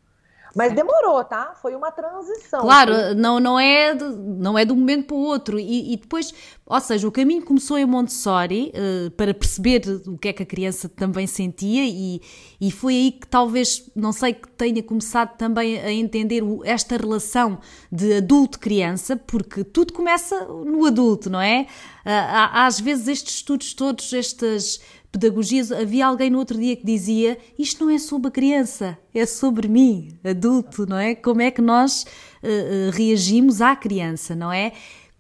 Mas 0.56 0.74
demorou, 0.74 1.22
tá? 1.26 1.54
Foi 1.62 1.76
uma 1.76 1.92
transição. 1.92 2.62
Claro, 2.62 2.96
foi... 2.96 3.14
não, 3.16 3.42
não, 3.42 3.60
é 3.60 3.94
de, 3.94 4.06
não 4.06 4.58
é 4.58 4.64
de 4.64 4.72
um 4.72 4.78
momento 4.78 5.08
para 5.08 5.16
o 5.18 5.20
outro. 5.20 5.60
E, 5.60 5.94
e, 5.94 5.98
depois, 5.98 6.34
ou 6.66 6.80
seja, 6.80 7.06
o 7.06 7.12
caminho 7.12 7.44
começou 7.44 7.78
em 7.78 7.86
Montessori 7.86 8.72
uh, 8.74 9.12
para 9.12 9.34
perceber 9.34 9.82
o 10.08 10.18
que 10.18 10.30
é 10.30 10.34
que 10.34 10.44
a 10.44 10.46
criança 10.46 10.88
também 10.88 11.28
sentia 11.28 11.84
e, 11.86 12.22
e 12.62 12.72
foi 12.72 12.94
aí 12.94 13.12
que 13.12 13.28
talvez, 13.28 13.92
não 13.94 14.14
sei, 14.14 14.34
que 14.34 14.48
tenha 14.48 14.82
começado 14.82 15.36
também 15.36 15.78
a 15.78 15.92
entender 15.92 16.42
esta 16.64 16.96
relação 16.96 17.60
de 17.92 18.14
adulto-criança, 18.14 19.18
porque 19.18 19.62
tudo 19.62 19.92
começa 19.92 20.46
no 20.46 20.86
adulto, 20.86 21.30
não 21.30 21.42
é? 21.42 21.68
Uh, 22.06 22.54
às 22.54 22.80
vezes 22.80 23.10
estes 23.10 23.36
estudos 23.36 23.74
todos, 23.74 24.14
estas 24.14 24.80
pedagogias, 25.16 25.72
havia 25.72 26.06
alguém 26.06 26.30
no 26.30 26.38
outro 26.38 26.58
dia 26.60 26.76
que 26.76 26.86
dizia: 26.86 27.38
Isto 27.58 27.86
não 27.86 27.92
é 27.92 27.98
sobre 27.98 28.28
a 28.28 28.32
criança, 28.32 28.98
é 29.14 29.26
sobre 29.26 29.68
mim, 29.68 30.20
adulto, 30.24 30.86
não 30.86 30.98
é? 30.98 31.16
Como 31.16 31.42
é 31.42 31.50
que 31.50 31.62
nós 31.62 32.04
uh, 32.44 32.92
reagimos 32.92 33.62
à 33.62 33.76
criança, 33.76 34.36
não 34.36 34.52
é? 34.52 34.74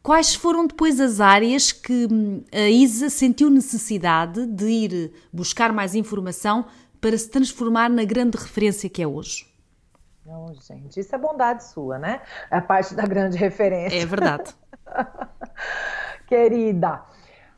Quais 0.03 0.35
foram 0.35 0.67
depois 0.67 0.99
as 0.99 1.19
áreas 1.19 1.71
que 1.71 2.07
hum, 2.11 2.43
a 2.51 2.69
Isa 2.69 3.09
sentiu 3.09 3.49
necessidade 3.49 4.45
de 4.45 4.65
ir 4.65 5.13
buscar 5.33 5.71
mais 5.71 5.95
informação 5.95 6.65
para 7.01 7.17
se 7.17 7.29
transformar 7.29 7.89
na 7.89 8.03
grande 8.03 8.37
referência 8.37 8.89
que 8.89 9.01
é 9.01 9.07
hoje? 9.07 9.47
Não, 10.25 10.53
gente, 10.55 10.99
isso 10.99 11.15
é 11.15 11.17
bondade 11.17 11.63
sua, 11.63 11.97
né? 11.97 12.21
É 12.51 12.57
a 12.57 12.61
parte 12.61 12.93
da 12.93 13.03
grande 13.03 13.37
referência. 13.37 13.97
É 13.97 14.05
verdade. 14.05 14.53
Querida, 16.27 17.03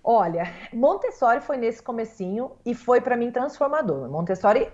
Olha, 0.10 0.54
Montessori 0.72 1.42
foi 1.42 1.58
nesse 1.58 1.84
comecinho 1.84 2.54
e 2.66 2.74
foi 2.74 3.02
para 3.02 3.18
mim 3.18 3.30
transformador. 3.30 4.10
Montessori 4.10 4.72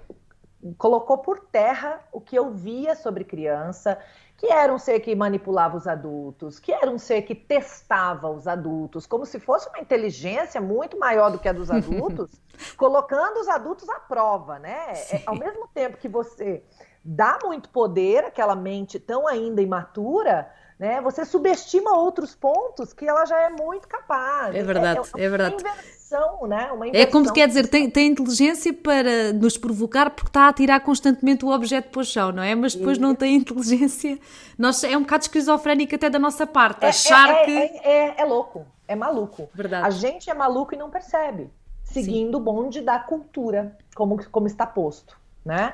colocou 0.78 1.18
por 1.18 1.40
terra 1.52 2.02
o 2.12 2.22
que 2.22 2.36
eu 2.36 2.52
via 2.52 2.96
sobre 2.96 3.24
criança, 3.24 3.98
que 4.38 4.46
era 4.46 4.72
um 4.72 4.78
ser 4.78 5.00
que 5.00 5.16
manipulava 5.16 5.75
os 5.75 5.88
adultos, 5.88 6.60
que 6.60 6.72
era 6.72 6.88
um 6.92 7.00
ser 7.00 7.24
que 7.24 7.34
testava 7.34 8.30
os 8.30 8.48
adultos, 8.48 9.08
como 9.08 9.25
se 9.25 9.40
fosse 9.40 9.68
uma 9.70 9.80
inteligência 9.80 10.62
muito 10.62 11.00
maior 11.00 11.32
do 11.32 11.40
que 11.40 11.50
a 11.50 11.52
dos 11.52 11.72
adultos, 11.74 12.30
colocando 12.78 13.40
os 13.40 13.48
adultos 13.48 13.90
à 13.90 14.00
prova, 14.00 14.60
né? 14.60 14.94
É, 15.12 15.24
ao 15.25 15.36
mesmo 15.36 15.68
tempo 15.74 15.98
que 15.98 16.08
você 16.08 16.63
dá 17.04 17.40
muito 17.44 17.70
poder 17.70 18.25
àquela 18.25 18.56
mente 18.56 19.00
tão 19.00 19.28
ainda 19.28 19.63
imatura, 19.63 20.48
né? 20.84 21.00
Você 21.00 21.24
subestima 21.24 21.98
outros 21.98 22.36
pontos 22.36 22.92
que 22.92 23.08
ela 23.08 23.25
já 23.25 23.40
é 23.40 23.50
muito 23.50 23.88
capaz. 23.88 24.54
É 24.54 24.62
verdade, 24.62 25.00
é, 25.16 25.22
é, 25.22 25.24
é 25.24 25.30
verdade. 25.30 25.56
Uma 25.56 25.72
inversão, 25.72 26.46
né? 26.46 26.72
Uma. 26.74 26.88
É 26.88 27.06
como 27.06 27.32
quer 27.32 27.48
dizer, 27.48 27.70
tem, 27.70 27.90
tem 27.90 28.08
inteligência 28.08 28.74
para 28.74 29.32
nos 29.32 29.58
provocar 29.58 30.10
porque 30.10 30.28
está 30.28 30.50
a 30.50 30.54
tirar 30.54 30.82
constantemente 30.82 31.46
o 31.46 31.52
objeto 31.52 31.90
para 31.90 32.02
o 32.02 32.04
chão, 32.04 32.34
não 32.34 32.44
é? 32.44 32.54
Mas 32.54 32.75
depois 32.75 32.98
não 32.98 33.16
tem 33.16 33.38
inteligência. 33.38 34.20
Nós, 34.58 34.84
é 34.84 34.98
um 34.98 35.04
bocado 35.04 35.24
esquizofrénico 35.24 35.96
até 35.96 36.10
da 36.10 36.20
nossa 36.20 36.46
parte, 36.46 36.84
é, 36.84 36.90
achar 36.90 37.30
é, 37.30 37.46
que. 37.46 37.58
É, 37.58 38.22
é, 38.22 38.25
louco, 38.25 38.66
é 38.86 38.94
maluco. 38.94 39.50
Verdade. 39.54 39.88
A 39.88 39.90
gente 39.90 40.30
é 40.30 40.34
maluco 40.34 40.75
e 40.75 40.78
não 40.78 40.90
percebe, 40.90 41.50
seguindo 41.86 42.36
Sim. 42.36 42.42
o 42.42 42.44
bonde 42.44 42.82
da 42.82 43.00
cultura, 43.00 43.74
como, 43.96 44.22
como 44.30 44.48
está 44.48 44.68
posto, 44.68 45.18
né? 45.46 45.74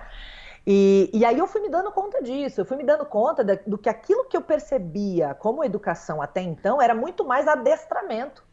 E, 0.72 1.10
e, 1.12 1.26
aí 1.26 1.36
eu 1.36 1.48
fui 1.48 1.62
me 1.62 1.70
dando 1.70 1.92
conta 1.92 2.22
disso, 2.22 2.62
eu 2.62 2.66
fui 2.66 2.78
me 2.78 2.84
dando 2.84 3.04
conta 3.04 3.44
da, 3.44 3.58
do 3.66 3.76
que 3.76 3.90
aquilo 3.90 4.26
que 4.26 4.38
eu 4.38 4.42
percebia 4.42 5.34
como 5.34 5.64
educação 5.64 6.22
até 6.22 6.44
então 6.44 6.80
era 6.80 6.94
muito 6.94 7.26
mais 7.26 7.48
adestramento 7.48 8.44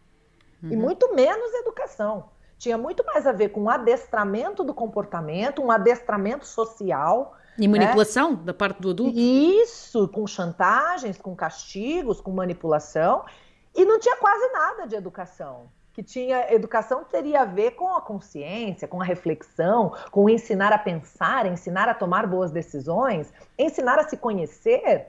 uhum. 0.63 0.71
e 0.71 0.77
muito 0.77 1.15
menos 1.15 1.53
educação. 1.57 2.31
Tinha 2.57 2.79
muito 2.79 3.05
mais 3.05 3.27
a 3.27 3.33
ver 3.33 3.51
com 3.51 3.65
o 3.65 3.69
adestramento 3.69 4.65
do 4.65 4.73
comportamento, 4.73 5.61
um 5.61 5.71
adestramento 5.71 6.47
social. 6.47 7.37
E 7.59 7.69
manipulação 7.69 8.31
né? 8.31 8.39
da 8.45 8.55
parte 8.55 8.81
do 8.81 8.93
adulto? 8.93 9.19
Isso, 9.19 10.09
com 10.09 10.27
chantagens, 10.27 11.19
com 11.19 11.37
castigos, 11.37 12.19
com 12.19 12.31
manipulação. 12.31 13.27
E 13.75 13.85
não 13.85 13.99
tinha 13.99 14.17
quase 14.17 14.53
nada 14.53 14.87
de 14.87 14.95
educação 14.95 15.69
que 15.97 16.03
tinha 16.03 16.53
educação 16.53 17.05
teria 17.05 17.41
a 17.41 17.45
ver 17.47 17.71
com 17.71 17.89
a 17.95 18.03
consciência, 18.03 18.87
com 18.87 19.01
a 19.01 19.05
reflexão, 19.05 19.95
com 20.11 20.29
ensinar 20.29 20.71
a 20.71 20.77
pensar, 20.77 21.47
ensinar 21.47 21.89
a 21.89 21.95
tomar 21.95 22.27
boas 22.27 22.51
decisões, 22.51 23.33
ensinar 23.59 23.99
a 23.99 24.07
se 24.07 24.15
conhecer. 24.19 25.07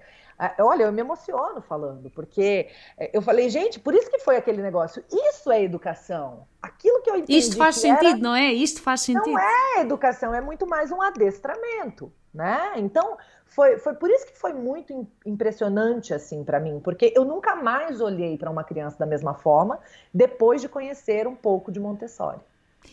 Olha, 0.59 0.83
eu 0.83 0.91
me 0.91 1.01
emociono 1.01 1.61
falando, 1.61 2.11
porque 2.11 2.69
eh, 2.97 3.09
eu 3.11 3.23
falei, 3.23 3.49
gente, 3.49 3.79
por 3.79 3.95
isso 3.95 4.09
que 4.09 4.19
foi 4.19 4.35
aquele 4.35 4.61
negócio. 4.61 5.03
Isso 5.11 5.51
é 5.51 5.63
educação. 5.63 6.47
Aquilo 6.61 7.01
que 7.01 7.09
eu 7.09 7.15
entendi. 7.15 7.39
Isto 7.39 7.57
faz 7.57 7.77
sentido, 7.77 8.07
era, 8.07 8.17
não 8.17 8.35
é? 8.35 8.53
Isto 8.53 8.81
faz 8.81 9.01
sentido. 9.01 9.31
Não 9.31 9.39
é 9.39 9.81
educação, 9.81 10.33
é 10.33 10.41
muito 10.41 10.67
mais 10.67 10.91
um 10.91 11.01
adestramento, 11.01 12.13
né? 12.31 12.73
Então, 12.75 13.17
foi, 13.47 13.79
foi 13.79 13.95
por 13.95 14.11
isso 14.11 14.27
que 14.27 14.37
foi 14.37 14.53
muito 14.53 15.07
impressionante 15.25 16.13
assim 16.13 16.43
para 16.43 16.59
mim, 16.59 16.79
porque 16.83 17.11
eu 17.15 17.25
nunca 17.25 17.55
mais 17.55 17.99
olhei 17.99 18.37
para 18.37 18.51
uma 18.51 18.63
criança 18.63 18.99
da 18.99 19.05
mesma 19.07 19.33
forma 19.33 19.79
depois 20.13 20.61
de 20.61 20.69
conhecer 20.69 21.27
um 21.27 21.35
pouco 21.35 21.71
de 21.71 21.79
Montessori. 21.79 22.39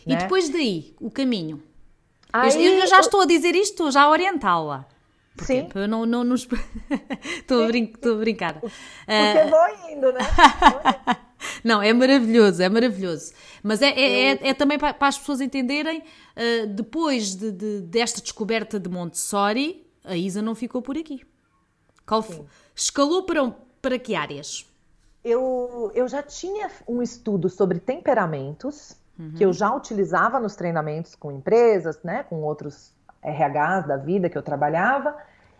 E 0.05 0.13
né? 0.13 0.17
depois 0.17 0.49
daí, 0.49 0.95
o 0.99 1.11
caminho. 1.11 1.61
Aí, 2.33 2.81
eu 2.81 2.87
já 2.87 2.99
estou 2.99 3.21
a 3.21 3.25
dizer 3.25 3.55
isto, 3.55 3.91
já 3.91 4.01
a 4.01 4.09
orientá-la. 4.09 4.85
Sim. 5.37 5.69
Eu 5.75 5.87
não, 5.87 6.05
não, 6.05 6.23
não... 6.23 6.35
estou, 6.35 7.63
a 7.63 7.67
brin... 7.67 7.91
estou 7.93 8.15
a 8.15 8.17
brincar. 8.17 8.53
Porque 8.59 8.71
uh... 8.71 9.49
vou 9.49 9.91
indo, 9.91 10.11
né? 10.13 10.19
não, 11.63 11.81
é 11.81 11.91
maravilhoso, 11.93 12.61
é 12.61 12.69
maravilhoso. 12.69 13.33
Mas 13.61 13.81
é, 13.81 13.89
é, 13.89 14.31
é, 14.31 14.49
é 14.49 14.53
também 14.53 14.77
para, 14.77 14.93
para, 14.93 15.07
as 15.07 15.17
pessoas 15.17 15.41
entenderem, 15.41 15.99
uh, 15.99 16.67
depois 16.67 17.35
de, 17.35 17.51
de, 17.51 17.81
desta 17.81 18.21
descoberta 18.21 18.79
de 18.79 18.89
Montessori, 18.89 19.85
a 20.03 20.15
Isa 20.15 20.41
não 20.41 20.55
ficou 20.55 20.81
por 20.81 20.97
aqui. 20.97 21.21
Escalou 22.75 23.23
para, 23.23 23.49
para 23.81 23.99
que 23.99 24.15
áreas? 24.15 24.65
Eu, 25.23 25.91
eu 25.95 26.07
já 26.07 26.21
tinha 26.21 26.69
um 26.87 27.01
estudo 27.01 27.49
sobre 27.49 27.79
temperamentos, 27.79 28.95
uhum. 29.17 29.33
que 29.33 29.43
eu 29.43 29.51
já 29.51 29.73
utilizava 29.73 30.39
nos 30.39 30.55
treinamentos 30.55 31.15
com 31.15 31.31
empresas, 31.31 31.99
né, 32.03 32.23
com 32.23 32.43
outros 32.43 32.93
RHs 33.25 33.87
da 33.87 33.97
vida 33.97 34.29
que 34.29 34.37
eu 34.37 34.43
trabalhava, 34.43 35.15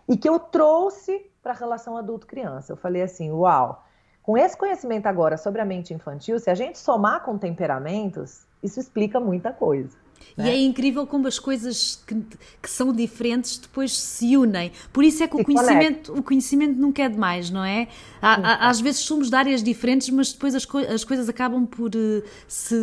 e 0.08 0.16
que 0.16 0.28
eu 0.28 0.38
trouxe 0.38 1.26
para 1.42 1.52
a 1.52 1.56
relação 1.56 1.96
adulto-criança. 1.96 2.72
Eu 2.72 2.76
falei 2.76 3.02
assim: 3.02 3.30
uau, 3.30 3.84
com 4.22 4.36
esse 4.36 4.56
conhecimento 4.56 5.06
agora 5.06 5.36
sobre 5.36 5.60
a 5.60 5.64
mente 5.64 5.92
infantil, 5.92 6.38
se 6.38 6.50
a 6.50 6.54
gente 6.54 6.78
somar 6.78 7.22
com 7.24 7.36
temperamentos, 7.38 8.46
isso 8.62 8.80
explica 8.80 9.20
muita 9.20 9.52
coisa. 9.52 9.96
Né? 10.36 10.46
E 10.46 10.50
é 10.50 10.58
incrível 10.58 11.06
como 11.06 11.28
as 11.28 11.38
coisas 11.38 12.02
que, 12.06 12.14
que, 12.62 12.70
são 12.70 12.92
diferentes 12.92 13.58
depois 13.58 13.92
se 13.92 14.36
unem. 14.36 14.72
Por 14.92 15.04
isso 15.04 15.22
é 15.22 15.28
que 15.28 15.36
o 15.36 15.44
conhecimento, 15.44 16.12
o 16.12 16.22
conhecimento 16.22 16.78
nunca 16.78 17.02
é 17.02 17.08
demais, 17.08 17.50
não 17.50 17.64
é? 17.64 17.88
Há, 18.20 18.68
às 18.68 18.80
vezes 18.80 19.00
somos 19.02 19.28
de 19.30 19.36
áreas 19.36 19.62
diferentes, 19.62 20.08
mas 20.10 20.32
depois 20.32 20.54
as, 20.54 20.64
co 20.64 20.78
as 20.78 21.04
coisas 21.04 21.28
acabam 21.28 21.66
por 21.66 21.90
uh, 21.94 22.22
se, 22.48 22.74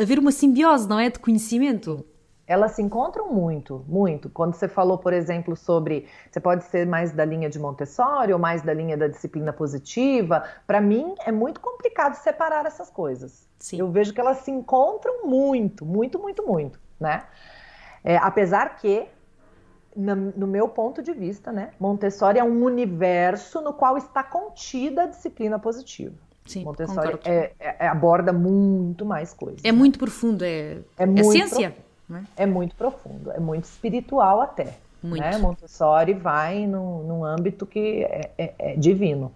haver 0.00 0.18
uma 0.18 0.32
simbiose, 0.32 0.88
não 0.88 0.98
é? 0.98 1.10
De 1.10 1.18
conhecimento 1.18 2.04
elas 2.46 2.72
se 2.72 2.82
encontram 2.82 3.32
muito, 3.32 3.84
muito. 3.88 4.30
Quando 4.30 4.54
você 4.54 4.68
falou, 4.68 4.98
por 4.98 5.12
exemplo, 5.12 5.56
sobre 5.56 6.06
você 6.30 6.38
pode 6.38 6.64
ser 6.64 6.86
mais 6.86 7.12
da 7.12 7.24
linha 7.24 7.50
de 7.50 7.58
Montessori 7.58 8.32
ou 8.32 8.38
mais 8.38 8.62
da 8.62 8.72
linha 8.72 8.96
da 8.96 9.08
disciplina 9.08 9.52
positiva, 9.52 10.44
para 10.66 10.80
mim 10.80 11.14
é 11.24 11.32
muito 11.32 11.60
complicado 11.60 12.14
separar 12.14 12.64
essas 12.64 12.88
coisas. 12.88 13.48
Sim. 13.58 13.80
Eu 13.80 13.90
vejo 13.90 14.12
que 14.14 14.20
elas 14.20 14.38
se 14.38 14.50
encontram 14.50 15.26
muito, 15.26 15.84
muito, 15.84 16.18
muito, 16.18 16.46
muito, 16.46 16.78
né? 17.00 17.24
É, 18.04 18.16
apesar 18.18 18.76
que, 18.76 19.08
no, 19.96 20.14
no 20.14 20.46
meu 20.46 20.68
ponto 20.68 21.02
de 21.02 21.12
vista, 21.12 21.50
né, 21.50 21.70
Montessori 21.80 22.38
é 22.38 22.44
um 22.44 22.62
universo 22.62 23.60
no 23.60 23.72
qual 23.72 23.96
está 23.96 24.22
contida 24.22 25.02
a 25.02 25.06
disciplina 25.06 25.58
positiva. 25.58 26.14
Sim, 26.46 26.62
Montessori 26.62 27.18
é, 27.24 27.52
é, 27.58 27.88
aborda 27.88 28.32
muito 28.32 29.04
mais 29.04 29.34
coisas. 29.34 29.60
É 29.64 29.72
né? 29.72 29.76
muito 29.76 29.98
profundo, 29.98 30.44
é, 30.44 30.48
é, 30.48 30.82
é 30.98 31.06
muito 31.06 31.32
ciência. 31.32 31.70
Profundo. 31.70 31.85
Né? 32.08 32.24
É 32.36 32.46
muito 32.46 32.74
profundo, 32.76 33.30
é 33.32 33.40
muito 33.40 33.64
espiritual 33.64 34.40
até. 34.40 34.74
Muito. 35.02 35.20
Né? 35.20 35.38
Montessori 35.38 36.14
vai 36.14 36.66
num, 36.66 37.02
num 37.02 37.24
âmbito 37.24 37.66
que 37.66 38.04
é, 38.04 38.30
é, 38.38 38.54
é, 38.58 38.76
divino. 38.76 39.32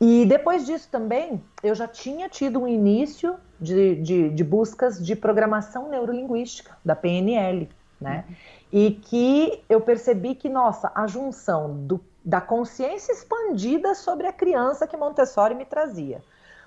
E 0.00 0.26
depois 0.26 0.66
disso 0.66 0.88
também, 0.90 1.42
eu 1.62 1.74
já 1.74 1.88
tinha 1.88 2.28
tido 2.28 2.60
um 2.60 2.68
início 2.68 3.36
de, 3.58 3.96
de, 3.96 4.28
de 4.30 4.44
buscas 4.44 5.04
de 5.04 5.16
programação 5.16 5.88
neurolinguística, 5.88 6.76
da 6.84 6.94
PNL, 6.94 7.68
né? 8.00 8.24
Uhum. 8.28 8.34
E 8.72 8.90
que 8.90 9.62
eu 9.68 9.80
percebi 9.80 10.34
que, 10.34 10.48
nossa, 10.50 10.92
a 10.94 11.06
junção 11.06 11.74
do, 11.86 12.00
da 12.22 12.40
consciência 12.40 13.12
expandida 13.12 13.94
sobre 13.94 14.26
a 14.26 14.32
criança 14.32 14.86
que 14.86 14.96
Montessori 14.96 15.54
me 15.54 15.64
trazia, 15.64 16.20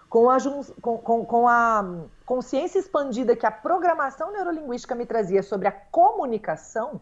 com 0.10 0.30
a, 0.30 0.38
com, 0.82 0.98
com, 0.98 1.26
com 1.26 1.48
a 1.48 1.86
consciência 2.26 2.80
expandida 2.80 3.36
que 3.36 3.46
a 3.46 3.52
programação 3.52 4.32
neurolinguística 4.32 4.96
me 4.96 5.06
trazia 5.06 5.44
sobre 5.44 5.68
a 5.68 5.72
comunicação, 5.72 7.00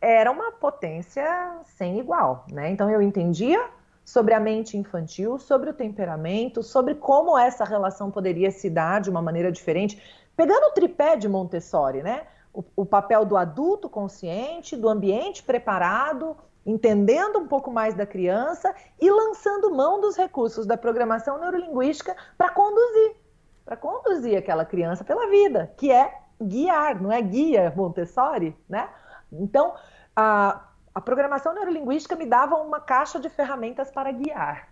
era 0.00 0.30
uma 0.30 0.52
potência 0.52 1.60
sem 1.64 1.98
igual, 1.98 2.46
né? 2.50 2.70
Então 2.70 2.90
eu 2.90 3.02
entendia 3.02 3.68
sobre 4.04 4.32
a 4.32 4.40
mente 4.40 4.76
infantil, 4.76 5.38
sobre 5.38 5.70
o 5.70 5.74
temperamento, 5.74 6.62
sobre 6.62 6.94
como 6.94 7.36
essa 7.36 7.64
relação 7.64 8.10
poderia 8.10 8.50
se 8.50 8.70
dar 8.70 9.00
de 9.00 9.10
uma 9.10 9.20
maneira 9.20 9.50
diferente, 9.50 10.00
pegando 10.36 10.66
o 10.66 10.72
tripé 10.72 11.16
de 11.16 11.28
Montessori, 11.28 12.02
né? 12.02 12.26
O, 12.54 12.64
o 12.76 12.86
papel 12.86 13.24
do 13.24 13.36
adulto 13.36 13.88
consciente, 13.88 14.76
do 14.76 14.88
ambiente 14.88 15.42
preparado, 15.42 16.36
entendendo 16.66 17.38
um 17.38 17.46
pouco 17.46 17.70
mais 17.70 17.94
da 17.94 18.04
criança 18.04 18.74
e 19.00 19.08
lançando 19.08 19.72
mão 19.72 20.00
dos 20.00 20.16
recursos 20.16 20.66
da 20.66 20.76
programação 20.76 21.38
neurolinguística 21.38 22.16
para 22.36 22.50
conduzir, 22.50 23.16
para 23.64 23.76
conduzir 23.76 24.36
aquela 24.36 24.64
criança 24.64 25.04
pela 25.04 25.30
vida, 25.30 25.72
que 25.76 25.92
é 25.92 26.12
guiar, 26.42 27.00
não 27.00 27.12
é 27.12 27.22
guia 27.22 27.72
Montessori, 27.76 28.54
né? 28.68 28.90
Então, 29.32 29.74
a, 30.14 30.68
a 30.92 31.00
programação 31.00 31.54
neurolinguística 31.54 32.16
me 32.16 32.26
dava 32.26 32.56
uma 32.56 32.80
caixa 32.80 33.20
de 33.20 33.28
ferramentas 33.28 33.90
para 33.90 34.10
guiar. 34.10 34.68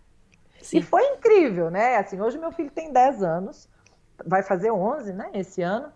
Sim. 0.60 0.78
E 0.78 0.82
foi 0.82 1.04
incrível, 1.12 1.70
né? 1.70 1.96
Assim, 1.96 2.20
hoje 2.20 2.38
meu 2.38 2.50
filho 2.50 2.70
tem 2.70 2.92
10 2.92 3.22
anos, 3.22 3.68
vai 4.26 4.42
fazer 4.42 4.70
11, 4.70 5.12
né, 5.12 5.30
esse 5.34 5.62
ano, 5.62 5.92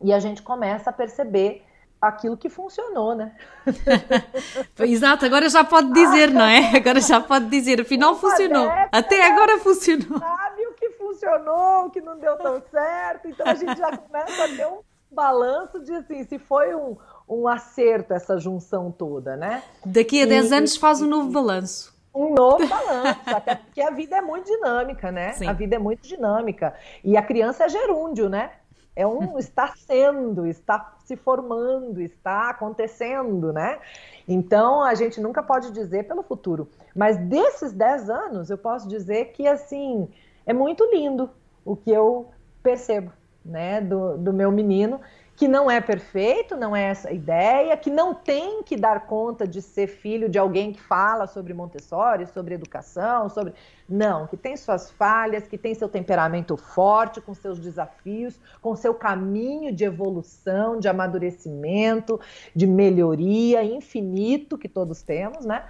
e 0.00 0.12
a 0.12 0.18
gente 0.18 0.42
começa 0.42 0.90
a 0.90 0.92
perceber 0.92 1.64
aquilo 2.02 2.36
que 2.36 2.50
funcionou, 2.50 3.14
né? 3.14 3.32
Exato, 4.80 5.24
agora 5.24 5.48
já 5.48 5.62
pode 5.62 5.92
dizer, 5.92 6.32
não 6.32 6.44
é? 6.44 6.76
Agora 6.76 7.00
já 7.00 7.20
pode 7.20 7.46
dizer, 7.46 7.80
afinal 7.80 8.16
funcionou. 8.16 8.68
Até 8.90 9.24
agora 9.30 9.60
funcionou. 9.60 10.18
Sabe 10.18 10.66
o 10.66 10.74
que 10.74 10.90
funcionou, 10.90 11.86
o 11.86 11.90
que 11.90 12.00
não 12.00 12.18
deu 12.18 12.36
tão 12.38 12.60
certo. 12.72 13.28
Então 13.28 13.46
a 13.46 13.54
gente 13.54 13.78
já 13.78 13.96
começa 13.96 14.44
a 14.44 14.48
ter 14.48 14.66
um 14.66 14.80
balanço 15.12 15.78
de 15.78 15.94
assim, 15.94 16.24
se 16.24 16.40
foi 16.40 16.74
um, 16.74 16.96
um 17.28 17.46
acerto 17.46 18.12
essa 18.12 18.36
junção 18.36 18.90
toda, 18.90 19.36
né? 19.36 19.62
Daqui 19.86 20.22
a 20.22 20.26
10 20.26 20.50
e, 20.50 20.54
anos 20.54 20.76
faz 20.76 21.00
um 21.00 21.06
novo 21.06 21.30
balanço. 21.30 21.92
Um 22.12 22.34
novo 22.34 22.66
balanço, 22.66 23.20
até 23.26 23.54
porque 23.54 23.80
a 23.80 23.90
vida 23.90 24.16
é 24.16 24.20
muito 24.20 24.46
dinâmica, 24.46 25.12
né? 25.12 25.34
Sim. 25.34 25.46
A 25.46 25.52
vida 25.52 25.76
é 25.76 25.78
muito 25.78 26.06
dinâmica. 26.06 26.74
E 27.04 27.16
a 27.16 27.22
criança 27.22 27.64
é 27.64 27.68
gerúndio, 27.68 28.28
né? 28.28 28.50
É 28.94 29.06
um 29.06 29.38
está 29.40 29.74
sendo, 29.76 30.46
está 30.46 30.94
se 31.04 31.16
formando, 31.16 32.00
está 32.00 32.50
acontecendo, 32.50 33.52
né? 33.52 33.78
Então 34.26 34.82
a 34.82 34.94
gente 34.94 35.20
nunca 35.20 35.42
pode 35.42 35.72
dizer 35.72 36.06
pelo 36.06 36.22
futuro. 36.22 36.68
Mas 36.94 37.16
desses 37.16 37.72
10 37.72 38.10
anos, 38.10 38.50
eu 38.50 38.58
posso 38.58 38.88
dizer 38.88 39.32
que 39.32 39.46
assim 39.46 40.08
é 40.46 40.52
muito 40.52 40.84
lindo 40.92 41.30
o 41.64 41.76
que 41.76 41.90
eu 41.90 42.28
percebo, 42.62 43.12
né, 43.44 43.80
do, 43.80 44.16
do 44.16 44.32
meu 44.32 44.50
menino 44.52 45.00
que 45.42 45.48
não 45.48 45.68
é 45.68 45.80
perfeito, 45.80 46.56
não 46.56 46.76
é 46.76 46.84
essa 46.84 47.10
ideia, 47.10 47.76
que 47.76 47.90
não 47.90 48.14
tem 48.14 48.62
que 48.62 48.76
dar 48.76 49.08
conta 49.08 49.44
de 49.44 49.60
ser 49.60 49.88
filho 49.88 50.28
de 50.28 50.38
alguém 50.38 50.72
que 50.72 50.80
fala 50.80 51.26
sobre 51.26 51.52
Montessori, 51.52 52.28
sobre 52.28 52.54
educação, 52.54 53.28
sobre. 53.28 53.52
Não, 53.88 54.28
que 54.28 54.36
tem 54.36 54.56
suas 54.56 54.92
falhas, 54.92 55.48
que 55.48 55.58
tem 55.58 55.74
seu 55.74 55.88
temperamento 55.88 56.56
forte, 56.56 57.20
com 57.20 57.34
seus 57.34 57.58
desafios, 57.58 58.38
com 58.60 58.76
seu 58.76 58.94
caminho 58.94 59.74
de 59.74 59.82
evolução, 59.82 60.78
de 60.78 60.86
amadurecimento, 60.86 62.20
de 62.54 62.64
melhoria 62.64 63.64
infinito 63.64 64.56
que 64.56 64.68
todos 64.68 65.02
temos, 65.02 65.44
né? 65.44 65.64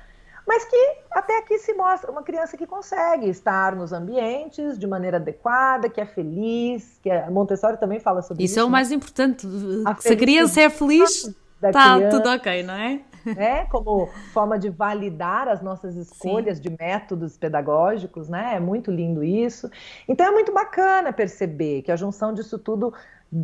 Mas 0.47 0.65
que 0.65 0.97
até 1.11 1.39
aqui 1.39 1.59
se 1.59 1.73
mostra 1.75 2.11
uma 2.11 2.23
criança 2.23 2.57
que 2.57 2.67
consegue 2.67 3.29
estar 3.29 3.75
nos 3.77 3.93
ambientes 3.93 4.79
de 4.79 4.87
maneira 4.87 5.17
adequada, 5.17 5.89
que 5.89 6.01
é 6.01 6.07
feliz, 6.07 6.99
que 7.03 7.11
a 7.11 7.31
Montessori 7.31 7.79
também 7.79 8.01
fala 8.01 8.23
sobre 8.23 8.43
isso. 8.43 8.53
Isso 8.53 8.61
é 8.61 8.63
o 8.63 8.67
né? 8.67 8.73
mais 8.73 8.91
importante. 8.91 9.47
A 9.87 9.95
se 9.97 10.13
a 10.13 10.17
criança 10.17 10.61
é 10.61 10.71
feliz, 10.71 11.35
está 11.63 12.11
tudo 12.11 12.29
ok, 12.29 12.63
não 12.63 12.75
é? 12.75 13.01
Né? 13.25 13.67
Como 13.67 14.09
forma 14.33 14.59
de 14.59 14.69
validar 14.69 15.47
as 15.47 15.63
nossas 15.63 15.95
escolhas 15.95 16.57
Sim. 16.57 16.63
de 16.65 16.77
métodos 16.77 17.37
pedagógicos, 17.37 18.29
né? 18.29 18.57
É 18.57 18.61
muito 18.61 18.91
lindo 18.91 19.23
isso. 19.23 19.71
Então 20.09 20.27
é 20.27 20.31
muito 20.33 20.53
bacana 20.53 21.13
perceber 21.13 21.83
que 21.83 21.93
a 21.93 21.97
junção 21.97 22.35
disso 22.35 22.59
tudo 22.59 22.93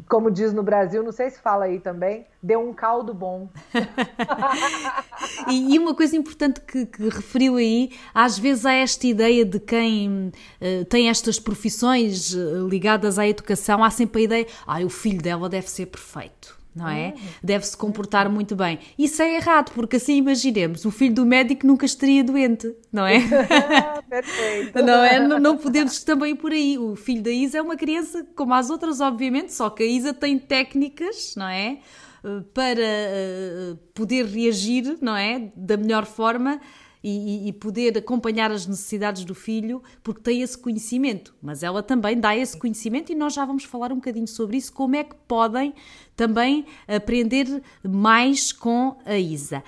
como 0.07 0.31
diz 0.31 0.53
no 0.53 0.63
Brasil, 0.63 1.03
não 1.03 1.13
sei 1.13 1.31
se 1.31 1.41
fala 1.41 1.65
aí 1.65 1.81
também, 1.81 2.27
deu 2.43 2.61
um 2.61 2.75
caldo 2.75 3.15
bom. 3.15 3.49
e, 5.49 5.75
e, 5.75 5.79
uma 5.79 5.95
coisa 5.95 6.15
importante 6.15 6.61
que, 6.61 6.85
que, 6.85 7.09
referiu 7.09 7.57
aí, 7.57 7.91
às 8.13 8.39
vezes 8.39 8.67
há 8.67 8.73
esta 8.73 9.07
ideia 9.07 9.45
de 9.47 9.59
quem 9.59 10.29
uh, 10.29 10.85
tem 10.87 11.09
estas 11.09 11.39
profissões 11.39 12.35
uh, 12.35 12.69
ligadas 12.69 13.19
à 13.19 13.27
educação, 13.27 13.83
há 13.83 13.91
sempre 13.91 14.23
a 14.23 14.25
ideia, 14.25 14.47
ah, 14.67 14.81
o 14.81 14.91
filho 14.91 15.23
dela 15.23 15.49
deve 15.49 15.71
ser 15.71 15.87
perfeito 15.87 16.58
não 16.79 16.89
é? 16.89 17.15
Hum. 17.17 17.21
Deve 17.43 17.67
se 17.67 17.77
comportar 17.77 18.31
muito 18.31 18.55
bem. 18.55 18.79
Isso 18.99 19.21
é 19.21 19.37
errado, 19.37 19.73
porque 19.73 19.97
assim 19.97 20.17
imaginemos, 20.17 20.85
o 20.85 20.91
filho 20.91 21.15
do 21.15 21.27
médico 21.27 21.67
nunca 21.67 21.85
estaria 21.85 22.23
doente, 22.23 22.73
não 22.93 23.07
é? 23.07 23.21
Perfeito. 24.09 24.83
Não 24.83 25.05
é? 25.05 25.21
Não, 25.21 25.39
não 25.39 25.57
podemos 25.57 26.03
também 26.05 26.37
por 26.37 26.53
aí. 26.53 26.79
O 26.79 26.95
filho 26.95 27.23
da 27.23 27.31
Isa 27.31 27.59
é 27.59 27.63
uma 27.63 27.77
criança 27.77 28.27
como 28.35 28.55
as 28.55 28.71
outras, 28.71 29.01
obviamente, 29.01 29.53
só 29.53 29.69
que 29.69 29.83
a 29.83 29.87
Isa 29.87 30.15
tem 30.15 30.39
técnicas, 30.39 31.35
não 31.37 31.49
é? 31.49 31.79
Eh, 32.25 32.43
para 32.55 32.81
uh, 32.81 33.77
poder 33.95 34.27
reagir, 34.27 34.99
não 35.01 35.17
é? 35.17 35.51
Da 35.55 35.77
melhor 35.77 36.05
forma 36.05 36.61
e, 37.03 37.49
e, 37.49 37.53
poder 37.53 37.97
acompanhar 37.97 38.51
as 38.51 38.67
necessidades 38.67 39.25
do 39.25 39.35
filho, 39.35 39.83
porque 40.03 40.21
tem 40.21 40.43
esse 40.43 40.59
conhecimento. 40.59 41.35
Mas 41.41 41.63
ela 41.63 41.83
também 41.83 42.19
dá 42.19 42.37
esse 42.37 42.59
conhecimento 42.59 43.13
e 43.13 43.15
nós 43.15 43.35
já 43.35 43.45
vamos 43.45 43.65
falar 43.65 43.93
um 43.93 43.97
bocadinho 43.97 44.27
sobre 44.27 44.57
isso, 44.57 44.73
como 44.73 44.97
é 44.97 45.05
que 45.05 45.15
podem 45.27 45.75
também 46.17 46.67
aprender 46.87 47.63
mais 47.83 48.53
com 48.53 48.97
a 49.05 49.17
Isa. 49.17 49.63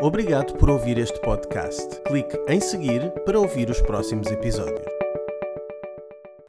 Obrigado 0.00 0.54
por 0.54 0.68
ouvir 0.68 0.98
este 0.98 1.20
podcast. 1.20 2.00
Clique 2.02 2.36
em 2.48 2.60
seguir 2.60 3.12
para 3.24 3.38
ouvir 3.38 3.70
os 3.70 3.80
próximos 3.80 4.26
episódios. 4.26 4.84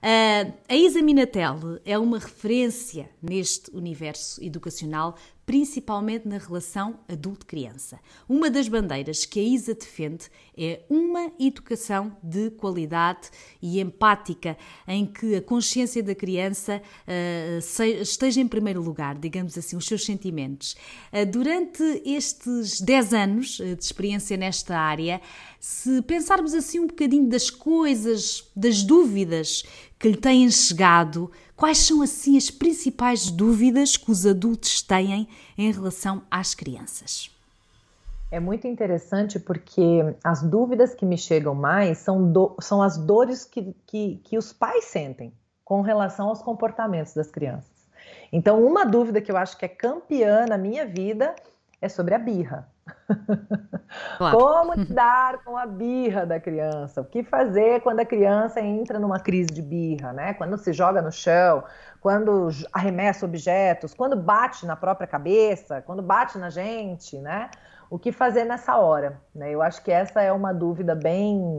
Uh, 0.04 0.52
a 0.68 0.76
Isa 0.76 1.02
Minatel 1.02 1.80
é 1.86 1.98
uma 1.98 2.20
referência 2.20 3.10
neste 3.22 3.74
universo 3.74 4.44
educacional 4.44 5.16
principalmente 5.46 6.28
na 6.28 6.38
relação 6.38 7.00
adulto-criança. 7.08 8.00
Uma 8.28 8.50
das 8.50 8.68
bandeiras 8.68 9.26
que 9.26 9.40
a 9.40 9.44
ISA 9.44 9.74
defende 9.74 10.30
é 10.58 10.82
uma 10.90 11.32
educação 11.40 12.16
de 12.24 12.50
qualidade 12.52 13.30
e 13.62 13.80
empática, 13.80 14.58
em 14.88 15.06
que 15.06 15.36
a 15.36 15.42
consciência 15.42 16.02
da 16.02 16.16
criança 16.16 16.82
uh, 17.08 18.02
esteja 18.02 18.40
em 18.40 18.48
primeiro 18.48 18.82
lugar, 18.82 19.18
digamos 19.18 19.58
assim, 19.58 19.76
os 19.76 19.86
seus 19.86 20.06
sentimentos. 20.06 20.76
Uh, 21.12 21.26
durante 21.30 21.84
estes 22.06 22.80
10 22.80 23.14
anos 23.14 23.60
uh, 23.60 23.76
de 23.76 23.84
experiência 23.84 24.38
nesta 24.38 24.78
área, 24.78 25.20
se 25.60 26.02
pensarmos 26.04 26.54
assim 26.54 26.80
um 26.80 26.88
bocadinho 26.88 27.28
das 27.28 27.50
coisas, 27.50 28.50
das 28.56 28.84
dúvidas 28.84 29.64
que 30.00 30.10
lhe 30.10 30.18
têm 30.18 30.50
chegado, 30.52 31.32
quais 31.56 31.80
são 31.80 32.02
assim 32.02 32.38
as 32.38 32.50
principais 32.50 33.30
dúvidas 33.30 33.98
que 33.98 34.12
os 34.12 34.26
adultos 34.26 34.82
têm 34.82 35.28
em 35.58 35.72
relação 35.72 36.22
às 36.30 36.54
crianças? 36.54 37.32
É 38.32 38.40
muito 38.40 38.68
interessante 38.68 39.40
porque 39.40 39.82
as 40.24 40.42
dúvidas 40.42 40.96
que 40.96 41.06
me 41.06 41.18
chegam 41.18 41.54
mais 41.54 42.00
são, 42.00 42.32
do, 42.32 42.56
são 42.60 42.82
as 42.82 42.98
dores 42.98 43.46
que, 43.46 43.76
que, 43.86 44.20
que 44.24 44.38
os 44.38 44.52
pais 44.52 44.86
sentem 44.86 45.32
com 45.64 45.82
relação 45.82 46.30
aos 46.30 46.42
comportamentos 46.42 47.14
das 47.14 47.30
crianças. 47.30 47.72
Então, 48.32 48.66
uma 48.66 48.86
dúvida 48.86 49.22
que 49.22 49.32
eu 49.32 49.38
acho 49.38 49.56
que 49.56 49.66
é 49.66 49.68
campeã 49.68 50.48
na 50.48 50.58
minha 50.58 50.84
vida 50.86 51.36
é 51.80 51.88
sobre 51.88 52.16
a 52.16 52.18
birra. 52.18 52.68
Claro. 54.18 54.38
Como 54.38 54.74
lidar 54.76 55.44
com 55.44 55.58
a 55.58 55.66
birra 55.66 56.26
da 56.26 56.40
criança? 56.40 57.02
O 57.02 57.06
que 57.06 57.24
fazer 57.24 57.82
quando 57.82 58.00
a 58.00 58.06
criança 58.06 58.60
entra 58.62 59.00
numa 59.00 59.20
crise 59.20 59.50
de 59.50 59.62
birra, 59.62 60.14
né? 60.14 60.34
Quando 60.34 60.58
se 60.58 60.74
joga 60.74 61.02
no 61.02 61.12
chão, 61.12 61.64
quando 62.02 62.50
arremessa 62.72 63.26
objetos, 63.26 63.94
quando 63.94 64.16
bate 64.16 64.66
na 64.66 64.76
própria 64.76 65.08
cabeça, 65.08 65.82
quando 65.82 66.02
bate 66.02 66.38
na 66.38 66.50
gente, 66.50 67.18
né? 67.20 67.50
O 67.90 68.00
que 68.00 68.12
fazer 68.12 68.44
nessa 68.44 68.78
hora? 68.78 69.22
Né? 69.36 69.52
Eu 69.52 69.62
acho 69.62 69.84
que 69.84 69.92
essa 69.92 70.22
é 70.22 70.32
uma 70.32 70.54
dúvida 70.54 70.96
bem 70.96 71.58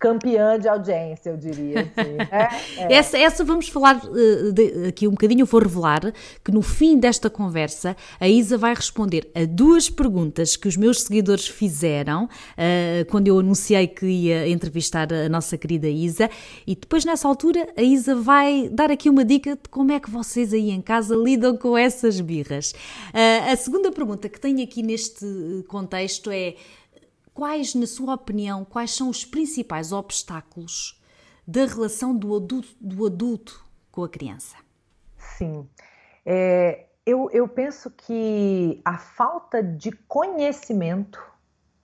campeã 0.00 0.58
de 0.58 0.66
audiência, 0.66 1.28
eu 1.30 1.36
diria. 1.36 1.80
Assim. 1.80 2.10
É, 2.30 2.84
é. 2.84 2.94
Essa, 2.94 3.18
essa 3.18 3.44
vamos 3.44 3.68
falar 3.68 4.00
uh, 4.04 4.52
de, 4.52 4.86
aqui 4.88 5.06
um 5.06 5.10
bocadinho. 5.10 5.42
Eu 5.42 5.46
vou 5.46 5.60
revelar 5.60 6.12
que 6.44 6.50
no 6.50 6.62
fim 6.62 6.98
desta 6.98 7.28
conversa 7.28 7.96
a 8.18 8.28
Isa 8.28 8.56
vai 8.56 8.74
responder 8.74 9.30
a 9.34 9.44
duas 9.44 9.90
perguntas 9.90 10.56
que 10.56 10.68
os 10.68 10.76
meus 10.76 11.02
seguidores 11.02 11.46
fizeram 11.46 12.24
uh, 12.24 13.04
quando 13.10 13.28
eu 13.28 13.38
anunciei 13.38 13.86
que 13.88 14.06
ia 14.06 14.48
entrevistar 14.48 15.12
a 15.12 15.28
nossa 15.28 15.58
querida 15.58 15.88
Isa. 15.88 16.30
E 16.66 16.74
depois, 16.74 17.04
nessa 17.04 17.28
altura, 17.28 17.68
a 17.76 17.82
Isa 17.82 18.14
vai 18.14 18.68
dar 18.70 18.90
aqui 18.90 19.10
uma 19.10 19.24
dica 19.24 19.56
de 19.56 19.68
como 19.68 19.92
é 19.92 20.00
que 20.00 20.10
vocês 20.10 20.54
aí 20.54 20.70
em 20.70 20.80
casa 20.80 21.14
lidam 21.14 21.56
com 21.56 21.76
essas 21.76 22.20
birras. 22.20 22.72
Uh, 22.72 23.52
a 23.52 23.56
segunda 23.56 23.92
pergunta 23.92 24.28
que 24.28 24.40
tenho 24.40 24.62
aqui 24.62 24.82
neste 24.82 25.26
contexto 25.68 26.30
é 26.30 26.54
quais, 27.40 27.74
na 27.74 27.86
sua 27.86 28.16
opinião, 28.16 28.66
quais 28.66 28.94
são 28.94 29.08
os 29.08 29.24
principais 29.24 29.92
obstáculos 29.92 31.02
da 31.48 31.64
relação 31.64 32.14
do 32.14 32.36
adulto, 32.36 32.68
do 32.78 33.06
adulto 33.06 33.64
com 33.90 34.04
a 34.04 34.08
criança? 34.10 34.56
Sim. 35.16 35.66
É, 36.26 36.84
eu, 37.06 37.30
eu 37.32 37.48
penso 37.48 37.90
que 37.92 38.82
a 38.84 38.98
falta 38.98 39.62
de 39.62 39.90
conhecimento 39.90 41.18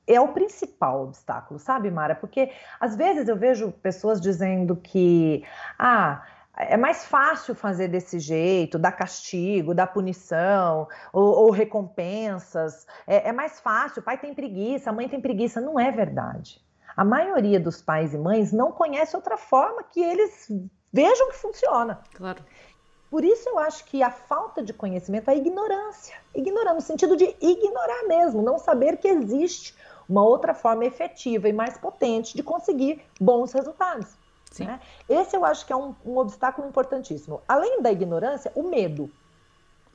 é 0.07 0.21
o 0.21 0.29
principal 0.29 1.05
obstáculo, 1.05 1.59
sabe, 1.59 1.91
Mara? 1.91 2.15
Porque 2.15 2.53
às 2.79 2.95
vezes 2.95 3.27
eu 3.27 3.35
vejo 3.39 3.73
pessoas 3.73 4.21
dizendo 4.21 4.77
que, 4.77 5.43
ah, 5.79 6.23
é 6.57 6.77
mais 6.77 7.05
fácil 7.05 7.55
fazer 7.55 7.89
desse 7.89 8.19
jeito, 8.19 8.79
dar 8.79 8.93
castigo, 8.93 9.75
dar 9.75 9.89
punição 9.89 10.89
ou, 11.13 11.45
ou 11.45 11.51
recompensas. 11.51 12.87
É, 13.07 13.29
é, 13.29 13.33
mais 13.33 13.61
fácil. 13.61 14.01
O 14.01 14.05
pai 14.05 14.17
tem 14.17 14.35
preguiça, 14.35 14.91
a 14.91 14.93
mãe 14.93 15.09
tem 15.09 15.21
preguiça. 15.21 15.61
Não 15.61 15.79
é 15.79 15.91
verdade. 15.91 16.65
A 16.97 17.05
maioria 17.05 17.61
dos 17.61 17.83
pais 17.83 18.15
e 18.15 18.19
mães 18.19 18.53
não 18.53 18.73
conhece 18.73 19.15
outra 19.15 19.37
forma 19.37 19.83
que 19.83 20.01
eles 20.01 20.49
vejam 20.91 21.29
que 21.29 21.37
funciona. 21.37 22.01
Claro. 22.15 22.43
Por 23.11 23.23
isso 23.23 23.49
eu 23.49 23.59
acho 23.59 23.85
que 23.85 24.03
a 24.03 24.11
falta 24.11 24.63
de 24.63 24.73
conhecimento 24.73 25.31
é 25.31 25.37
ignorância. 25.37 26.17
Ignorar 26.35 26.75
no 26.75 26.81
sentido 26.81 27.17
de 27.17 27.37
ignorar 27.41 28.05
mesmo, 28.09 28.43
não 28.43 28.59
saber 28.59 28.97
que 28.97 29.09
existe 29.09 29.77
uma 30.09 30.25
outra 30.25 30.55
forma 30.55 30.85
efetiva 30.85 31.49
e 31.49 31.53
mais 31.53 31.77
potente 31.77 32.35
de 32.35 32.43
conseguir 32.43 33.03
bons 33.21 33.53
resultados. 33.53 34.17
Né? 34.61 34.81
Esse 35.09 35.37
eu 35.37 35.45
acho 35.45 35.67
que 35.67 35.73
é 35.73 35.77
um, 35.77 35.95
um, 36.05 36.17
obstáculo 36.19 36.67
importantíssimo. 36.69 37.43
Além 37.47 37.83
da 37.83 37.93
ignorância, 37.93 38.51
o 38.55 38.63
medo. 38.63 39.11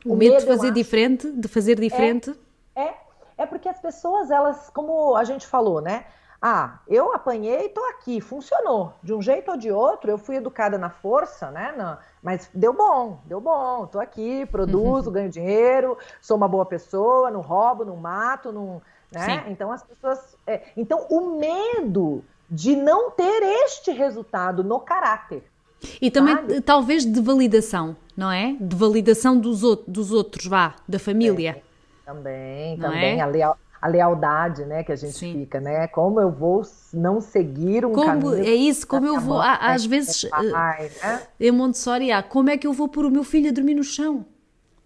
O, 0.05 0.13
o 0.13 0.15
medo, 0.15 0.33
medo, 0.33 0.41
de 0.41 0.47
fazer 0.47 0.71
diferente, 0.71 1.31
de 1.31 1.47
fazer 1.47 1.79
diferente. 1.79 2.37
É, 2.75 2.83
é, 2.83 2.97
é 3.39 3.45
porque 3.45 3.67
as 3.67 3.79
pessoas, 3.79 4.29
elas, 4.29 4.69
como 4.69 5.15
a 5.15 5.23
gente 5.23 5.47
falou, 5.47 5.81
né? 5.81 6.05
Ah, 6.43 6.79
eu 6.87 7.13
apanhei 7.13 7.65
e 7.65 7.69
tô 7.69 7.83
aqui, 7.85 8.19
funcionou. 8.19 8.93
De 9.03 9.13
um 9.13 9.21
jeito 9.21 9.51
ou 9.51 9.57
de 9.57 9.71
outro, 9.71 10.09
eu 10.09 10.17
fui 10.17 10.37
educada 10.37 10.75
na 10.75 10.89
força, 10.89 11.51
né? 11.51 11.71
Na, 11.77 11.99
mas 12.21 12.49
deu 12.51 12.73
bom, 12.73 13.19
deu 13.25 13.39
bom. 13.39 13.85
Tô 13.85 13.99
aqui, 13.99 14.47
produzo, 14.47 15.09
uhum. 15.09 15.13
ganho 15.13 15.29
dinheiro, 15.29 15.95
sou 16.19 16.35
uma 16.35 16.47
boa 16.47 16.65
pessoa, 16.65 17.29
não 17.29 17.41
roubo, 17.41 17.85
não 17.85 17.95
mato, 17.95 18.51
não. 18.51 18.81
Né? 19.11 19.45
Então 19.49 19.71
as 19.71 19.83
pessoas. 19.83 20.35
É, 20.47 20.63
então 20.75 21.05
o 21.11 21.37
medo 21.37 22.23
de 22.51 22.75
não 22.75 23.11
ter 23.11 23.41
este 23.65 23.91
resultado 23.91 24.61
no 24.61 24.81
caráter. 24.81 25.43
E 26.01 26.11
também, 26.11 26.35
sabe? 26.35 26.61
talvez, 26.61 27.05
de 27.05 27.21
validação, 27.21 27.95
não 28.15 28.29
é? 28.29 28.55
De 28.59 28.75
validação 28.75 29.39
dos, 29.39 29.61
dos 29.87 30.11
outros, 30.11 30.45
vá, 30.45 30.75
da 30.87 30.99
família. 30.99 31.51
É, 31.51 31.61
também, 32.05 32.77
não 32.77 32.89
também. 32.89 33.19
É? 33.19 33.21
A, 33.21 33.25
leal, 33.25 33.57
a 33.81 33.87
lealdade, 33.87 34.65
né, 34.65 34.83
que 34.83 34.91
a 34.91 34.95
gente 34.95 35.17
Sim. 35.17 35.39
fica, 35.39 35.59
né? 35.61 35.87
Como 35.87 36.19
eu 36.19 36.29
vou 36.29 36.61
não 36.93 37.21
seguir 37.21 37.85
um 37.85 37.93
como, 37.93 38.05
caminho... 38.05 38.43
É 38.43 38.53
isso, 38.53 38.85
como 38.85 39.07
eu 39.07 39.19
vou... 39.19 39.39
às 39.41 39.85
vezes, 39.85 40.25
pai, 40.29 40.91
né? 41.01 41.21
em 41.39 41.51
Montessori, 41.51 42.11
há, 42.11 42.21
como 42.21 42.49
é 42.49 42.57
que 42.57 42.67
eu 42.67 42.73
vou 42.73 42.89
pôr 42.89 43.05
o 43.05 43.09
meu 43.09 43.23
filho 43.23 43.49
a 43.49 43.53
dormir 43.53 43.75
no 43.75 43.83
chão? 43.83 44.25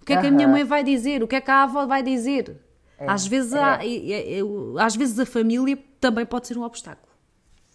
O 0.02 0.06
que 0.06 0.14
é 0.14 0.22
que 0.22 0.28
a 0.28 0.32
minha 0.32 0.48
mãe 0.48 0.64
vai 0.64 0.84
dizer? 0.84 1.24
O 1.24 1.28
que 1.28 1.36
é 1.36 1.42
que 1.42 1.50
a 1.50 1.64
avó 1.64 1.88
vai 1.88 2.04
dizer? 2.04 2.56
É, 2.98 3.10
às, 3.10 3.26
vezes 3.26 3.54
é. 3.54 4.40
às 4.80 4.96
vezes 4.96 5.20
a 5.20 5.26
família 5.26 5.78
também 6.00 6.26
pode 6.28 6.48
ser 6.48 6.58
um 6.58 6.62
obstáculo. 6.62 7.15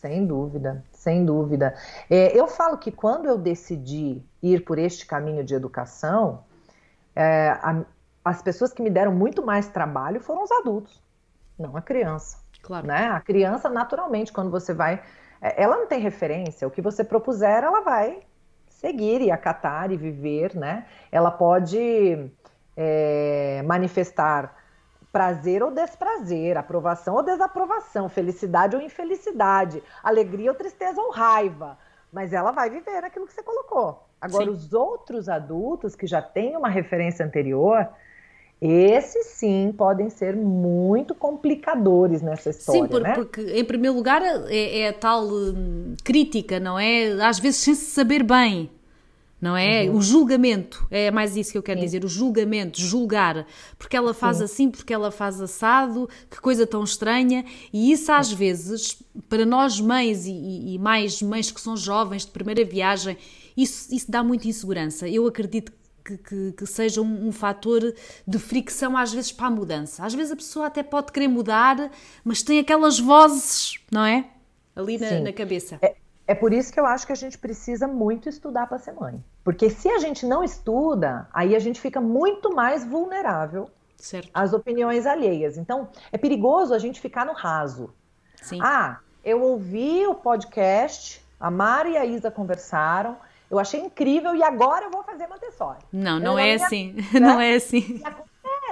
Sem 0.01 0.27
dúvida, 0.27 0.83
sem 0.93 1.27
dúvida. 1.27 1.75
É, 2.09 2.35
eu 2.35 2.49
falo 2.49 2.79
que 2.79 2.91
quando 2.91 3.27
eu 3.27 3.37
decidi 3.37 4.23
ir 4.43 4.65
por 4.65 4.79
este 4.79 5.05
caminho 5.05 5.45
de 5.45 5.55
educação, 5.55 6.43
é, 7.15 7.51
a, 7.51 7.85
as 8.25 8.41
pessoas 8.41 8.73
que 8.73 8.81
me 8.81 8.89
deram 8.89 9.13
muito 9.13 9.45
mais 9.45 9.69
trabalho 9.69 10.19
foram 10.19 10.43
os 10.43 10.51
adultos, 10.51 11.03
não 11.59 11.77
a 11.77 11.83
criança. 11.83 12.39
Claro. 12.63 12.87
Né? 12.87 13.09
A 13.09 13.21
criança, 13.21 13.69
naturalmente, 13.69 14.33
quando 14.33 14.51
você 14.51 14.73
vai. 14.73 15.03
É, 15.39 15.63
ela 15.63 15.77
não 15.77 15.87
tem 15.87 16.01
referência, 16.01 16.67
o 16.67 16.71
que 16.71 16.81
você 16.81 17.05
propuser, 17.05 17.63
ela 17.63 17.83
vai 17.83 18.21
seguir 18.71 19.21
e 19.21 19.31
acatar 19.31 19.93
e 19.93 19.99
viver, 19.99 20.57
né? 20.57 20.87
Ela 21.13 21.31
pode 21.31 22.31
é, 22.75 23.63
manifestar 23.67 24.60
prazer 25.13 25.63
ou 25.63 25.71
desprazer, 25.71 26.57
aprovação 26.57 27.15
ou 27.15 27.23
desaprovação, 27.23 28.09
felicidade 28.09 28.77
ou 28.77 28.83
infelicidade, 28.83 29.83
alegria 30.03 30.51
ou 30.51 30.57
tristeza 30.57 31.01
ou 31.01 31.11
raiva. 31.11 31.79
Mas 32.13 32.33
ela 32.33 32.53
vai 32.53 32.71
viver 32.71 33.05
aquilo 33.05 33.27
que 33.27 33.33
você 33.33 33.43
colocou. 33.43 34.07
Agora, 34.21 34.45
sim. 34.45 34.51
os 34.51 34.73
outros 34.73 35.29
adultos 35.29 35.95
que 35.95 36.07
já 36.07 36.21
têm 36.21 36.57
uma 36.57 36.69
referência 36.69 37.25
anterior, 37.25 37.89
esses 38.61 39.27
sim 39.27 39.73
podem 39.77 40.11
ser 40.11 40.37
muito 40.37 41.15
complicadores 41.15 42.21
nessa 42.21 42.51
história. 42.51 42.83
Sim, 42.83 42.89
por, 42.89 43.01
né? 43.01 43.15
porque 43.15 43.41
em 43.41 43.65
primeiro 43.65 43.97
lugar 43.97 44.21
é, 44.23 44.81
é 44.81 44.89
a 44.89 44.93
tal 44.93 45.25
hum, 45.25 45.95
crítica, 46.05 46.61
não 46.61 46.79
é? 46.79 47.13
Às 47.23 47.39
vezes 47.39 47.61
sem 47.61 47.75
se 47.75 47.87
saber 47.87 48.23
bem 48.23 48.71
não 49.41 49.57
é? 49.57 49.85
Uhum. 49.85 49.97
O 49.97 50.03
julgamento, 50.03 50.87
é 50.91 51.11
mais 51.11 51.37
isso 51.37 51.53
que 51.53 51.59
eu 51.59 51.63
quero 51.63 51.81
Sim. 51.81 51.87
dizer, 51.87 52.05
o 52.05 52.09
julgamento, 52.09 52.81
julgar, 52.81 53.47
porque 53.79 53.97
ela 53.97 54.13
faz 54.13 54.39
Sim. 54.39 54.45
assim, 54.45 54.71
porque 54.71 54.93
ela 54.93 55.11
faz 55.11 55.41
assado, 55.41 56.09
que 56.31 56.41
coisa 56.41 56.67
tão 56.67 56.85
estranha, 56.85 57.45
e 57.73 57.91
isso 57.91 58.13
às 58.13 58.31
vezes, 58.31 59.03
para 59.29 59.47
nós 59.47 59.81
mães 59.81 60.27
e, 60.27 60.75
e 60.75 60.79
mais 60.79 61.23
mães 61.23 61.51
que 61.51 61.61
são 61.61 61.77
jovens 61.77 62.27
de 62.27 62.33
primeira 62.33 62.65
viagem, 62.65 63.17
isso, 63.57 63.95
isso 63.95 64.11
dá 64.11 64.23
muita 64.23 64.47
insegurança. 64.49 65.09
Eu 65.09 65.27
acredito 65.27 65.73
que, 66.05 66.17
que, 66.17 66.53
que, 66.53 66.67
seja 66.67 67.01
um, 67.01 67.29
um, 67.29 67.33
fator 67.33 67.95
de 68.27 68.39
fricção 68.39 68.97
às 68.97 69.13
vezes 69.13 69.33
para 69.33 69.47
a 69.47 69.51
mudança. 69.51 70.05
Às 70.05 70.15
vezes 70.15 70.33
a 70.33 70.37
pessoa 70.37 70.67
até 70.67 70.83
pode 70.83 71.13
querer 71.13 71.29
mudar, 71.29 71.91
mas 72.25 72.43
tem 72.43 72.59
aquelas 72.59 72.99
vozes, 72.99 73.79
não 73.91 74.05
é? 74.05 74.27
Ali 74.75 74.99
na, 74.99 75.21
na 75.21 75.33
cabeça. 75.33 75.79
É, 75.83 75.95
é 76.31 76.35
por 76.35 76.53
isso 76.53 76.73
que 76.73 76.79
eu 76.79 76.87
acho 76.87 77.05
que 77.05 77.13
a 77.13 77.17
gente 77.17 77.37
precisa 77.37 77.89
muito 77.89 78.29
estudar 78.29 78.69
para 78.69 78.79
ser 78.79 78.93
mãe. 78.93 79.21
Porque 79.43 79.69
se 79.69 79.89
a 79.89 79.99
gente 79.99 80.25
não 80.25 80.45
estuda, 80.45 81.27
aí 81.33 81.57
a 81.57 81.59
gente 81.59 81.81
fica 81.81 82.01
muito 82.01 82.55
mais 82.55 82.85
vulnerável 82.85 83.69
certo. 83.97 84.31
às 84.33 84.53
opiniões 84.53 85.07
alheias. 85.07 85.59
Então, 85.59 85.89
é 86.13 86.17
perigoso 86.17 86.73
a 86.73 86.79
gente 86.79 87.01
ficar 87.01 87.27
no 87.27 87.33
raso. 87.33 87.93
Sim. 88.41 88.61
Ah, 88.63 89.01
eu 89.25 89.43
ouvi 89.43 90.07
o 90.07 90.15
podcast, 90.15 91.21
a 91.41 91.51
Mara 91.51 91.89
e 91.89 91.97
a 91.97 92.05
Isa 92.07 92.31
conversaram, 92.31 93.17
eu 93.51 93.59
achei 93.59 93.81
incrível 93.81 94.33
e 94.37 94.43
agora 94.45 94.85
eu 94.85 94.91
vou 94.93 95.03
fazer 95.03 95.27
Montessori. 95.27 95.81
Não, 95.93 96.21
não 96.21 96.39
é 96.39 96.55
assim. 96.55 96.95
Né? 97.13 97.19
Não 97.19 97.41
é 97.41 97.55
assim. 97.57 98.01
E 98.01 98.05
acontece, 98.05 98.30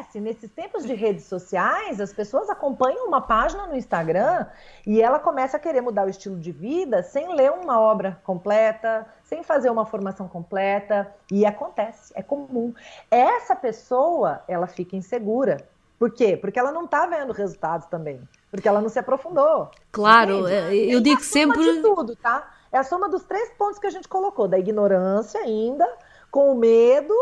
acontece, 0.08 0.20
nesses 0.20 0.50
tempos 0.50 0.84
de 0.84 0.94
redes 0.94 1.24
sociais, 1.24 2.00
as 2.00 2.12
pessoas 2.12 2.48
acompanham 2.48 3.06
uma 3.06 3.20
página 3.20 3.66
no 3.66 3.76
Instagram 3.76 4.46
e 4.86 5.02
ela 5.02 5.18
começa 5.18 5.56
a 5.56 5.60
querer 5.60 5.80
mudar 5.80 6.06
o 6.06 6.10
estilo 6.10 6.38
de 6.38 6.50
vida 6.50 7.02
sem 7.02 7.34
ler 7.34 7.52
uma 7.52 7.78
obra 7.78 8.18
completa, 8.24 9.06
sem 9.22 9.42
fazer 9.42 9.70
uma 9.70 9.84
formação 9.84 10.26
completa, 10.26 11.12
e 11.30 11.44
acontece, 11.44 12.12
é 12.16 12.22
comum. 12.22 12.74
Essa 13.10 13.54
pessoa, 13.54 14.42
ela 14.48 14.66
fica 14.66 14.96
insegura. 14.96 15.58
Por 15.98 16.12
quê? 16.12 16.36
Porque 16.36 16.58
ela 16.58 16.72
não 16.72 16.84
está 16.84 17.06
vendo 17.06 17.32
resultados 17.32 17.86
também, 17.88 18.20
porque 18.50 18.68
ela 18.68 18.80
não 18.80 18.88
se 18.88 18.98
aprofundou. 18.98 19.70
Claro, 19.90 20.48
entende? 20.48 20.90
eu 20.90 21.00
digo 21.00 21.20
sempre 21.20 21.60
de 21.60 21.82
tudo, 21.82 22.16
tá? 22.16 22.50
É 22.70 22.78
a 22.78 22.84
soma 22.84 23.08
dos 23.08 23.24
três 23.24 23.50
pontos 23.58 23.78
que 23.78 23.86
a 23.86 23.90
gente 23.90 24.06
colocou, 24.06 24.46
da 24.46 24.58
ignorância 24.58 25.40
ainda, 25.40 25.86
com 26.30 26.52
o 26.52 26.54
medo 26.54 27.14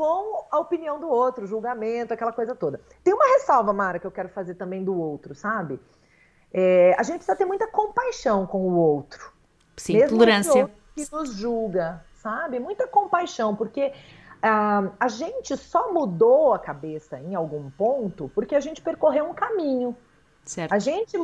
com 0.00 0.46
a 0.50 0.58
opinião 0.58 0.98
do 0.98 1.10
outro, 1.10 1.46
julgamento, 1.46 2.14
aquela 2.14 2.32
coisa 2.32 2.54
toda. 2.54 2.80
Tem 3.04 3.12
uma 3.12 3.34
ressalva, 3.34 3.70
Mara, 3.70 3.98
que 3.98 4.06
eu 4.06 4.10
quero 4.10 4.30
fazer 4.30 4.54
também 4.54 4.82
do 4.82 4.98
outro, 4.98 5.34
sabe? 5.34 5.78
É, 6.50 6.94
a 6.98 7.02
gente 7.02 7.16
precisa 7.16 7.36
ter 7.36 7.44
muita 7.44 7.66
compaixão 7.66 8.46
com 8.46 8.62
o 8.62 8.76
outro. 8.76 9.30
Sim, 9.76 9.98
mesmo 9.98 10.16
tolerância. 10.16 10.70
Que 10.94 11.06
nos 11.12 11.34
julga, 11.34 12.02
sabe? 12.14 12.58
Muita 12.58 12.86
compaixão, 12.86 13.54
porque 13.54 13.92
ah, 14.42 14.90
a 14.98 15.08
gente 15.08 15.54
só 15.54 15.92
mudou 15.92 16.54
a 16.54 16.58
cabeça 16.58 17.20
em 17.20 17.34
algum 17.34 17.68
ponto 17.68 18.30
porque 18.34 18.54
a 18.54 18.60
gente 18.60 18.80
percorreu 18.80 19.26
um 19.26 19.34
caminho. 19.34 19.94
Certo. 20.44 20.72
A 20.72 20.78
gente 20.78 21.16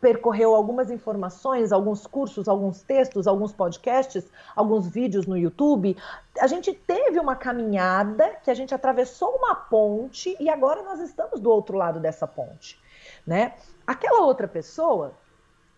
percorreu 0.00 0.54
algumas 0.54 0.90
informações, 0.90 1.72
alguns 1.72 2.06
cursos, 2.06 2.48
alguns 2.48 2.82
textos, 2.82 3.26
alguns 3.26 3.52
podcasts, 3.52 4.24
alguns 4.54 4.86
vídeos 4.86 5.26
no 5.26 5.36
YouTube. 5.36 5.96
A 6.38 6.46
gente 6.46 6.72
teve 6.72 7.18
uma 7.18 7.34
caminhada 7.34 8.36
que 8.44 8.50
a 8.50 8.54
gente 8.54 8.74
atravessou 8.74 9.30
uma 9.36 9.54
ponte 9.54 10.36
e 10.38 10.48
agora 10.48 10.82
nós 10.82 11.00
estamos 11.00 11.40
do 11.40 11.50
outro 11.50 11.76
lado 11.76 11.98
dessa 11.98 12.26
ponte, 12.26 12.78
né? 13.26 13.54
Aquela 13.86 14.20
outra 14.20 14.46
pessoa 14.46 15.12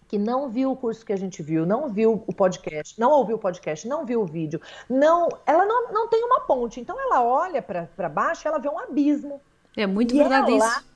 que 0.07 0.18
não 0.18 0.48
viu 0.48 0.72
o 0.72 0.76
curso 0.76 1.07
que 1.07 1.12
a 1.12 1.16
gente 1.16 1.40
viu, 1.40 1.64
não 1.64 1.88
viu 1.88 2.24
o 2.26 2.35
podcast, 2.35 2.98
não 2.98 3.12
ouviu 3.12 3.37
o 3.37 3.38
podcast, 3.38 3.87
não 3.87 4.05
viu 4.05 4.20
o 4.22 4.26
vídeo, 4.26 4.61
não, 4.88 5.29
ela 5.46 5.64
não, 5.64 5.92
não 5.92 6.09
tem 6.09 6.22
uma 6.24 6.40
ponte. 6.40 6.81
Então 6.81 7.00
ela 7.00 7.22
olha 7.22 7.62
para 7.62 8.09
baixo, 8.09 8.46
ela 8.48 8.59
vê 8.59 8.68
um 8.68 8.79
abismo. 8.79 9.40
É 9.76 9.87
muito 9.87 10.14
verdade 10.14 10.50
isso 10.50 10.89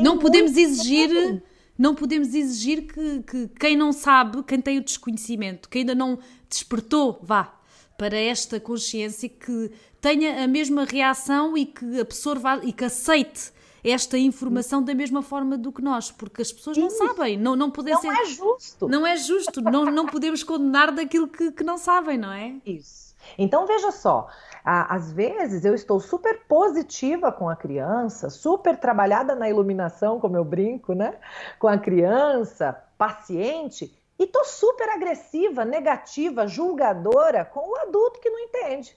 não 0.00 0.18
podemos 0.18 0.56
exigir 0.56 1.42
não 1.78 1.94
podemos 1.94 2.34
exigir 2.34 2.92
que, 2.92 3.22
que, 3.22 3.48
quem 3.48 3.76
não 3.76 3.92
sabe, 3.92 4.42
quem 4.42 4.60
tem 4.60 4.78
o 4.78 4.84
desconhecimento, 4.84 5.68
que 5.68 5.78
ainda 5.78 5.94
não 5.94 6.18
despertou, 6.48 7.20
vá, 7.22 7.54
para 7.96 8.16
esta 8.16 8.58
consciência, 8.58 9.28
que 9.28 9.70
tenha 10.00 10.42
a 10.42 10.48
mesma 10.48 10.84
reação 10.84 11.56
e 11.56 11.64
que 11.64 12.00
absorva 12.00 12.60
e 12.64 12.72
que 12.72 12.84
aceite 12.84 13.52
esta 13.82 14.18
informação 14.18 14.82
da 14.82 14.92
mesma 14.92 15.22
forma 15.22 15.56
do 15.56 15.70
que 15.70 15.80
nós, 15.80 16.10
porque 16.10 16.42
as 16.42 16.50
pessoas 16.50 16.76
não 16.76 16.90
sabem, 16.90 17.36
não, 17.36 17.54
não 17.54 17.70
podem 17.70 17.94
não 17.94 18.00
ser... 18.00 18.08
é 18.08 18.24
justo. 18.24 18.88
Não 18.88 19.06
é 19.06 19.16
justo, 19.16 19.60
não, 19.62 19.84
não 19.84 20.06
podemos 20.06 20.42
condenar 20.42 20.92
daquilo 20.92 21.28
que, 21.28 21.52
que 21.52 21.62
não 21.62 21.78
sabem, 21.78 22.18
não 22.18 22.32
é? 22.32 22.56
Isso. 22.66 23.14
Então 23.36 23.66
veja 23.66 23.90
só, 23.92 24.28
às 24.70 25.10
vezes 25.10 25.64
eu 25.64 25.74
estou 25.74 25.98
super 25.98 26.46
positiva 26.46 27.32
com 27.32 27.48
a 27.48 27.56
criança, 27.56 28.28
super 28.28 28.76
trabalhada 28.76 29.34
na 29.34 29.48
iluminação, 29.48 30.20
como 30.20 30.36
eu 30.36 30.44
brinco, 30.44 30.92
né? 30.92 31.14
Com 31.58 31.68
a 31.68 31.78
criança, 31.78 32.84
paciente, 32.98 33.96
e 34.18 34.26
tô 34.26 34.44
super 34.44 34.90
agressiva, 34.90 35.64
negativa, 35.64 36.46
julgadora 36.46 37.46
com 37.46 37.60
o 37.60 37.76
adulto 37.76 38.20
que 38.20 38.28
não 38.28 38.38
entende. 38.40 38.94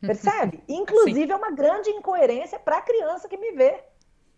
Percebe? 0.00 0.60
Inclusive 0.66 1.26
Sim. 1.26 1.32
é 1.32 1.36
uma 1.36 1.52
grande 1.52 1.90
incoerência 1.90 2.58
para 2.58 2.78
a 2.78 2.82
criança 2.82 3.28
que 3.28 3.36
me 3.36 3.52
vê 3.52 3.84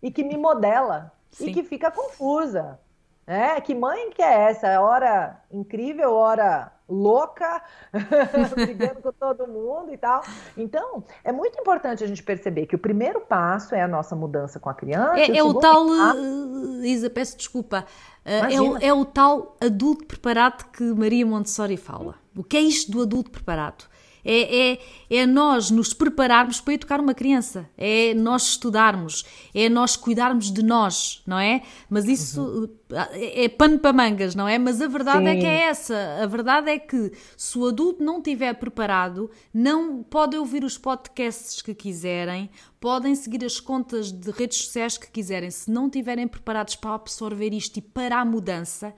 e 0.02 0.10
que 0.10 0.22
me 0.22 0.36
modela 0.36 1.12
Sim. 1.30 1.46
e 1.46 1.54
que 1.54 1.62
fica 1.62 1.90
confusa. 1.90 2.78
É, 3.26 3.58
que 3.60 3.74
mãe 3.74 4.10
que 4.10 4.22
é 4.22 4.50
essa? 4.50 4.80
Hora 4.80 5.42
incrível, 5.50 6.12
hora 6.12 6.72
louca, 6.88 7.62
brigando 8.54 9.02
com 9.02 9.12
todo 9.12 9.46
mundo 9.46 9.92
e 9.92 9.98
tal. 9.98 10.22
Então, 10.56 11.04
é 11.22 11.30
muito 11.30 11.60
importante 11.60 12.02
a 12.02 12.06
gente 12.06 12.22
perceber 12.22 12.66
que 12.66 12.74
o 12.74 12.78
primeiro 12.78 13.20
passo 13.20 13.74
é 13.74 13.82
a 13.82 13.88
nossa 13.88 14.16
mudança 14.16 14.58
com 14.58 14.70
a 14.70 14.74
criança. 14.74 15.18
É, 15.18 15.36
é 15.36 15.42
o 15.42 15.54
tal, 15.54 15.86
passo... 15.86 16.84
Isa, 16.84 17.10
peço 17.10 17.36
desculpa, 17.36 17.84
uh, 18.24 18.52
é, 18.52 18.60
o, 18.60 18.76
é 18.78 18.92
o 18.92 19.04
tal 19.04 19.56
adulto 19.60 20.06
preparado 20.06 20.64
que 20.70 20.82
Maria 20.82 21.26
Montessori 21.26 21.76
fala. 21.76 22.14
O 22.36 22.44
que 22.44 22.56
é 22.56 22.60
isto 22.60 22.90
do 22.92 23.02
adulto 23.02 23.30
preparado? 23.30 23.87
É, 24.24 24.72
é, 24.72 24.78
é 25.10 25.26
nós 25.26 25.70
nos 25.70 25.92
prepararmos 25.92 26.60
para 26.60 26.74
educar 26.74 27.00
uma 27.00 27.14
criança, 27.14 27.68
é 27.76 28.14
nós 28.14 28.48
estudarmos, 28.48 29.24
é 29.54 29.68
nós 29.68 29.96
cuidarmos 29.96 30.52
de 30.52 30.62
nós, 30.62 31.22
não 31.26 31.38
é? 31.38 31.62
Mas 31.88 32.06
isso 32.06 32.42
uhum. 32.42 32.68
é, 33.12 33.48
pano 33.48 33.78
para 33.78 33.92
mangas, 33.92 34.34
não 34.34 34.46
é? 34.46 34.58
Mas 34.58 34.80
a 34.80 34.86
verdade 34.86 35.24
Sim. 35.24 35.28
é 35.28 35.36
que 35.36 35.46
é 35.46 35.62
essa. 35.62 36.18
A 36.22 36.26
verdade 36.26 36.70
é 36.70 36.78
que 36.78 37.12
se 37.36 37.58
o 37.58 37.66
adulto 37.66 38.02
não 38.02 38.18
estiver 38.18 38.54
preparado, 38.54 39.30
não 39.52 40.02
pode 40.02 40.36
ouvir 40.36 40.64
os 40.64 40.76
podcasts 40.76 41.62
que 41.62 41.74
quiserem, 41.74 42.50
podem 42.80 43.14
seguir 43.14 43.44
as 43.44 43.60
contas 43.60 44.12
de 44.12 44.30
redes 44.30 44.58
sociais 44.58 44.96
que 44.96 45.10
quiserem. 45.10 45.50
Se 45.50 45.70
não 45.70 45.86
estiverem 45.86 46.28
preparados 46.28 46.76
para 46.76 46.94
absorver 46.94 47.52
isto 47.52 47.76
e 47.78 47.82
para 47.82 48.20
a 48.20 48.24
mudança, 48.24 48.94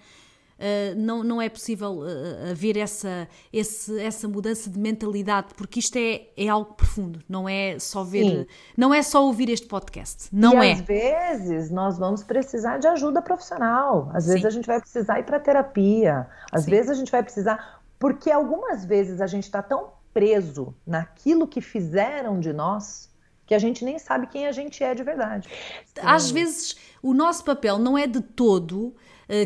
não, 0.97 1.25
não 1.25 1.41
é 1.41 1.49
possível 1.49 2.01
uh, 2.01 2.51
haver 2.51 2.77
essa, 2.77 3.27
esse, 3.53 3.99
essa 4.01 4.29
mudança 4.29 4.69
de 4.69 4.79
mentalidade, 4.79 5.55
porque 5.55 5.81
isto 5.81 5.97
é, 5.97 6.29
é 6.37 6.49
algo 6.49 6.75
profundo, 6.75 7.21
não 7.29 7.49
é 7.49 7.79
só 7.79 8.05
ver, 8.05 8.25
Sim. 8.25 8.47
não 8.77 8.93
é 8.93 9.03
só 9.03 9.25
ouvir 9.25 9.49
este 9.49 9.67
podcast, 9.67 10.29
não 10.33 10.63
e 10.63 10.69
é. 10.69 10.73
Às 10.73 10.81
vezes 10.83 11.71
nós 11.71 11.99
vamos 11.99 12.23
precisar 12.23 12.79
de 12.79 12.87
ajuda 12.87 13.23
profissional, 13.23 14.11
às 14.13 14.27
vezes 14.27 14.43
Sim. 14.43 14.47
a 14.47 14.51
gente 14.51 14.67
vai 14.67 14.81
precisar 14.81 15.19
ir 15.19 15.25
para 15.25 15.41
terapia, 15.41 16.27
às 16.53 16.65
Sim. 16.65 16.71
vezes 16.71 16.91
a 16.91 16.95
gente 16.95 17.11
vai 17.11 17.23
precisar, 17.23 17.81
porque 17.99 18.31
algumas 18.31 18.85
vezes 18.85 19.21
a 19.21 19.27
gente 19.27 19.45
está 19.45 19.63
tão 19.63 19.93
preso 20.13 20.75
naquilo 20.87 21.47
que 21.47 21.61
fizeram 21.61 22.39
de 22.39 22.53
nós 22.53 23.09
que 23.47 23.55
a 23.55 23.59
gente 23.59 23.85
nem 23.85 23.99
sabe 23.99 24.29
quem 24.29 24.47
a 24.47 24.53
gente 24.53 24.85
é 24.85 24.95
de 24.95 25.03
verdade. 25.03 25.49
Às 26.01 26.31
vezes 26.31 26.77
o 27.03 27.13
nosso 27.13 27.45
papel 27.45 27.79
não 27.79 27.99
é 27.99 28.07
de 28.07 28.21
todo 28.21 28.95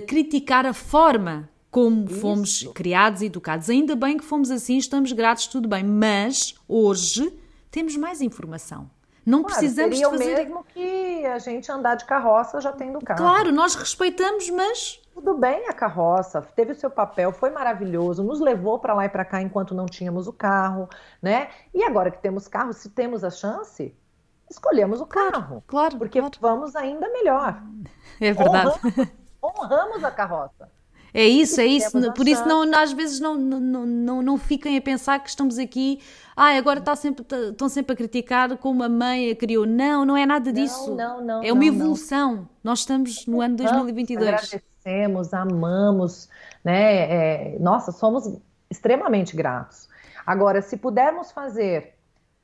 criticar 0.07 0.67
a 0.67 0.73
forma 0.73 1.49
como 1.71 2.05
Isso. 2.05 2.21
fomos 2.21 2.63
criados 2.73 3.21
e 3.21 3.27
educados. 3.27 3.69
Ainda 3.69 3.97
bem 3.97 4.17
que 4.17 4.25
fomos 4.25 4.51
assim, 4.51 4.77
estamos 4.77 5.11
gratos, 5.11 5.49
tudo 5.49 5.69
bem, 5.69 5.83
mas 5.83 6.55
hoje 6.69 7.37
temos 7.69 7.97
mais 7.97 8.21
informação. 8.23 8.89
Não 9.27 9.43
claro, 9.43 9.59
precisamos 9.59 9.97
seria 9.99 10.11
de 10.11 10.19
fazer. 10.19 10.33
o 10.33 10.37
mesmo 10.37 10.65
que 10.65 11.27
a 11.27 11.39
gente 11.39 11.73
andar 11.73 11.97
de 11.97 12.05
carroça 12.05 12.61
já 12.61 12.71
tendo 12.71 13.01
carro. 13.01 13.19
Claro, 13.19 13.51
nós 13.51 13.75
respeitamos, 13.75 14.49
mas. 14.51 15.01
Tudo 15.15 15.35
bem 15.35 15.69
a 15.69 15.73
carroça, 15.73 16.43
teve 16.43 16.73
o 16.73 16.75
seu 16.75 16.91
papel, 16.91 17.33
foi 17.33 17.51
maravilhoso, 17.51 18.23
nos 18.23 18.41
levou 18.41 18.79
para 18.79 18.95
lá 18.95 19.07
e 19.07 19.09
para 19.09 19.25
cá 19.25 19.41
enquanto 19.41 19.75
não 19.75 19.87
tínhamos 19.87 20.27
o 20.27 20.33
carro, 20.33 20.89
né? 21.23 21.49
E 21.73 21.83
agora 21.83 22.11
que 22.11 22.21
temos 22.21 22.47
carro, 22.47 22.73
se 22.73 22.91
temos 22.91 23.25
a 23.25 23.31
chance, 23.31 23.97
escolhemos 24.51 25.01
o 25.01 25.07
claro, 25.07 25.33
carro. 25.33 25.65
Claro. 25.67 25.99
Porque 25.99 26.21
claro. 26.21 26.37
vamos 26.41 26.77
ainda 26.77 27.09
melhor. 27.11 27.63
É 28.21 28.33
verdade. 28.33 28.69
Honramos, 28.69 29.09
honramos 29.45 30.03
a 30.05 30.11
carroça. 30.11 30.71
É 31.15 31.25
isso, 31.29 31.61
é 31.61 31.67
isso. 31.67 32.13
Por 32.13 32.27
isso, 32.27 32.45
não, 32.45 32.65
às 32.75 32.93
vezes, 32.93 33.21
não, 33.21 33.37
não, 33.37 33.87
não, 33.87 34.21
não 34.21 34.37
fiquem 34.37 34.77
a 34.77 34.83
pensar 34.83 35.21
que 35.21 35.29
estamos 35.29 35.59
aqui. 35.59 36.01
Ah, 36.35 36.57
agora 36.57 36.81
está 36.81 36.97
sempre, 36.97 37.25
estão 37.51 37.69
sempre 37.69 37.93
a 37.93 37.97
criticar 37.97 38.57
como 38.59 38.83
a 38.83 38.89
mãe 38.89 39.31
a 39.31 39.37
criou. 39.37 39.65
Não, 39.65 40.05
não 40.05 40.17
é 40.17 40.27
nada 40.27 40.53
disso. 40.53 40.97
Não, 40.97 41.19
não, 41.19 41.25
não. 41.25 41.43
É 41.45 41.53
uma 41.53 41.65
evolução. 41.65 42.49
Nós 42.65 42.81
estamos 42.81 43.27
no 43.27 43.41
ano 43.41 43.55
2022. 43.55 44.27
Agradecemos, 44.27 45.33
amamos, 45.33 46.29
né? 46.65 47.55
É, 47.55 47.59
nossa, 47.61 47.93
somos 47.93 48.37
extremamente 48.69 49.37
gratos. 49.37 49.89
Agora, 50.27 50.61
se 50.63 50.77
pudermos 50.77 51.31
fazer 51.31 51.95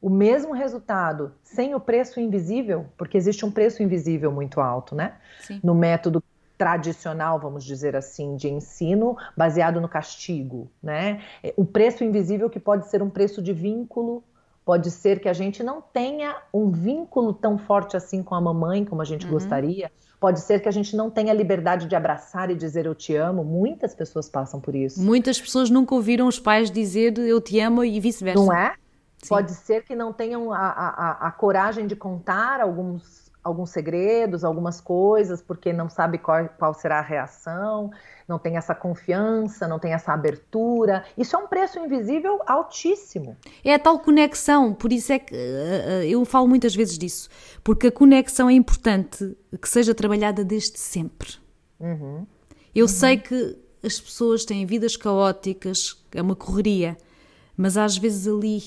o 0.00 0.08
mesmo 0.08 0.52
resultado 0.52 1.32
sem 1.42 1.74
o 1.74 1.80
preço 1.80 2.20
invisível, 2.20 2.86
porque 2.96 3.18
existe 3.18 3.44
um 3.44 3.50
preço 3.50 3.82
invisível 3.82 4.30
muito 4.30 4.60
alto, 4.60 4.94
né? 4.94 5.14
Sim. 5.40 5.60
No 5.62 5.74
método 5.74 6.22
tradicional, 6.60 7.40
vamos 7.40 7.64
dizer 7.64 7.96
assim, 7.96 8.36
de 8.36 8.46
ensino 8.46 9.16
baseado 9.34 9.80
no 9.80 9.88
castigo, 9.88 10.70
né? 10.82 11.22
O 11.56 11.64
preço 11.64 12.04
invisível 12.04 12.50
que 12.50 12.60
pode 12.60 12.86
ser 12.90 13.02
um 13.02 13.08
preço 13.08 13.40
de 13.40 13.50
vínculo, 13.50 14.22
pode 14.62 14.90
ser 14.90 15.20
que 15.20 15.28
a 15.30 15.32
gente 15.32 15.62
não 15.62 15.80
tenha 15.80 16.36
um 16.52 16.70
vínculo 16.70 17.32
tão 17.32 17.56
forte 17.56 17.96
assim 17.96 18.22
com 18.22 18.34
a 18.34 18.40
mamãe 18.42 18.84
como 18.84 19.00
a 19.00 19.06
gente 19.06 19.24
uhum. 19.24 19.32
gostaria, 19.32 19.90
pode 20.20 20.40
ser 20.40 20.60
que 20.60 20.68
a 20.68 20.70
gente 20.70 20.94
não 20.94 21.08
tenha 21.08 21.32
liberdade 21.32 21.86
de 21.86 21.96
abraçar 21.96 22.50
e 22.50 22.54
dizer 22.54 22.84
eu 22.84 22.94
te 22.94 23.16
amo. 23.16 23.42
Muitas 23.42 23.94
pessoas 23.94 24.28
passam 24.28 24.60
por 24.60 24.74
isso. 24.74 25.00
Muitas 25.00 25.40
pessoas 25.40 25.70
nunca 25.70 25.94
ouviram 25.94 26.28
os 26.28 26.38
pais 26.38 26.70
dizer 26.70 27.16
eu 27.16 27.40
te 27.40 27.58
amo 27.58 27.82
e 27.82 27.98
vice-versa. 27.98 28.38
Não 28.38 28.52
é? 28.52 28.74
Sim. 29.22 29.28
Pode 29.30 29.52
ser 29.52 29.82
que 29.82 29.96
não 29.96 30.12
tenham 30.12 30.52
a, 30.52 30.58
a, 30.58 31.28
a 31.28 31.30
coragem 31.30 31.86
de 31.86 31.96
contar 31.96 32.60
alguns 32.60 33.19
alguns 33.42 33.70
segredos, 33.70 34.44
algumas 34.44 34.80
coisas, 34.80 35.40
porque 35.40 35.72
não 35.72 35.88
sabe 35.88 36.18
qual, 36.18 36.48
qual 36.58 36.74
será 36.74 36.98
a 36.98 37.02
reação, 37.02 37.90
não 38.28 38.38
tem 38.38 38.56
essa 38.56 38.74
confiança, 38.74 39.66
não 39.66 39.78
tem 39.78 39.92
essa 39.92 40.12
abertura. 40.12 41.04
Isso 41.16 41.34
é 41.34 41.38
um 41.38 41.46
preço 41.46 41.78
invisível 41.78 42.40
altíssimo. 42.46 43.36
É 43.64 43.74
a 43.74 43.78
tal 43.78 43.98
conexão, 43.98 44.74
por 44.74 44.92
isso 44.92 45.12
é 45.12 45.18
que 45.18 45.34
uh, 45.34 46.04
eu 46.04 46.24
falo 46.24 46.46
muitas 46.46 46.74
vezes 46.74 46.98
disso, 46.98 47.28
porque 47.64 47.88
a 47.88 47.92
conexão 47.92 48.48
é 48.48 48.52
importante 48.52 49.36
que 49.60 49.68
seja 49.68 49.94
trabalhada 49.94 50.44
desde 50.44 50.78
sempre. 50.78 51.30
Uhum. 51.80 52.26
Eu 52.74 52.84
uhum. 52.84 52.88
sei 52.88 53.16
que 53.16 53.58
as 53.82 53.98
pessoas 53.98 54.44
têm 54.44 54.66
vidas 54.66 54.96
caóticas, 54.96 55.96
é 56.14 56.20
uma 56.20 56.36
correria, 56.36 56.96
mas 57.56 57.76
às 57.76 57.96
vezes 57.96 58.28
ali, 58.28 58.62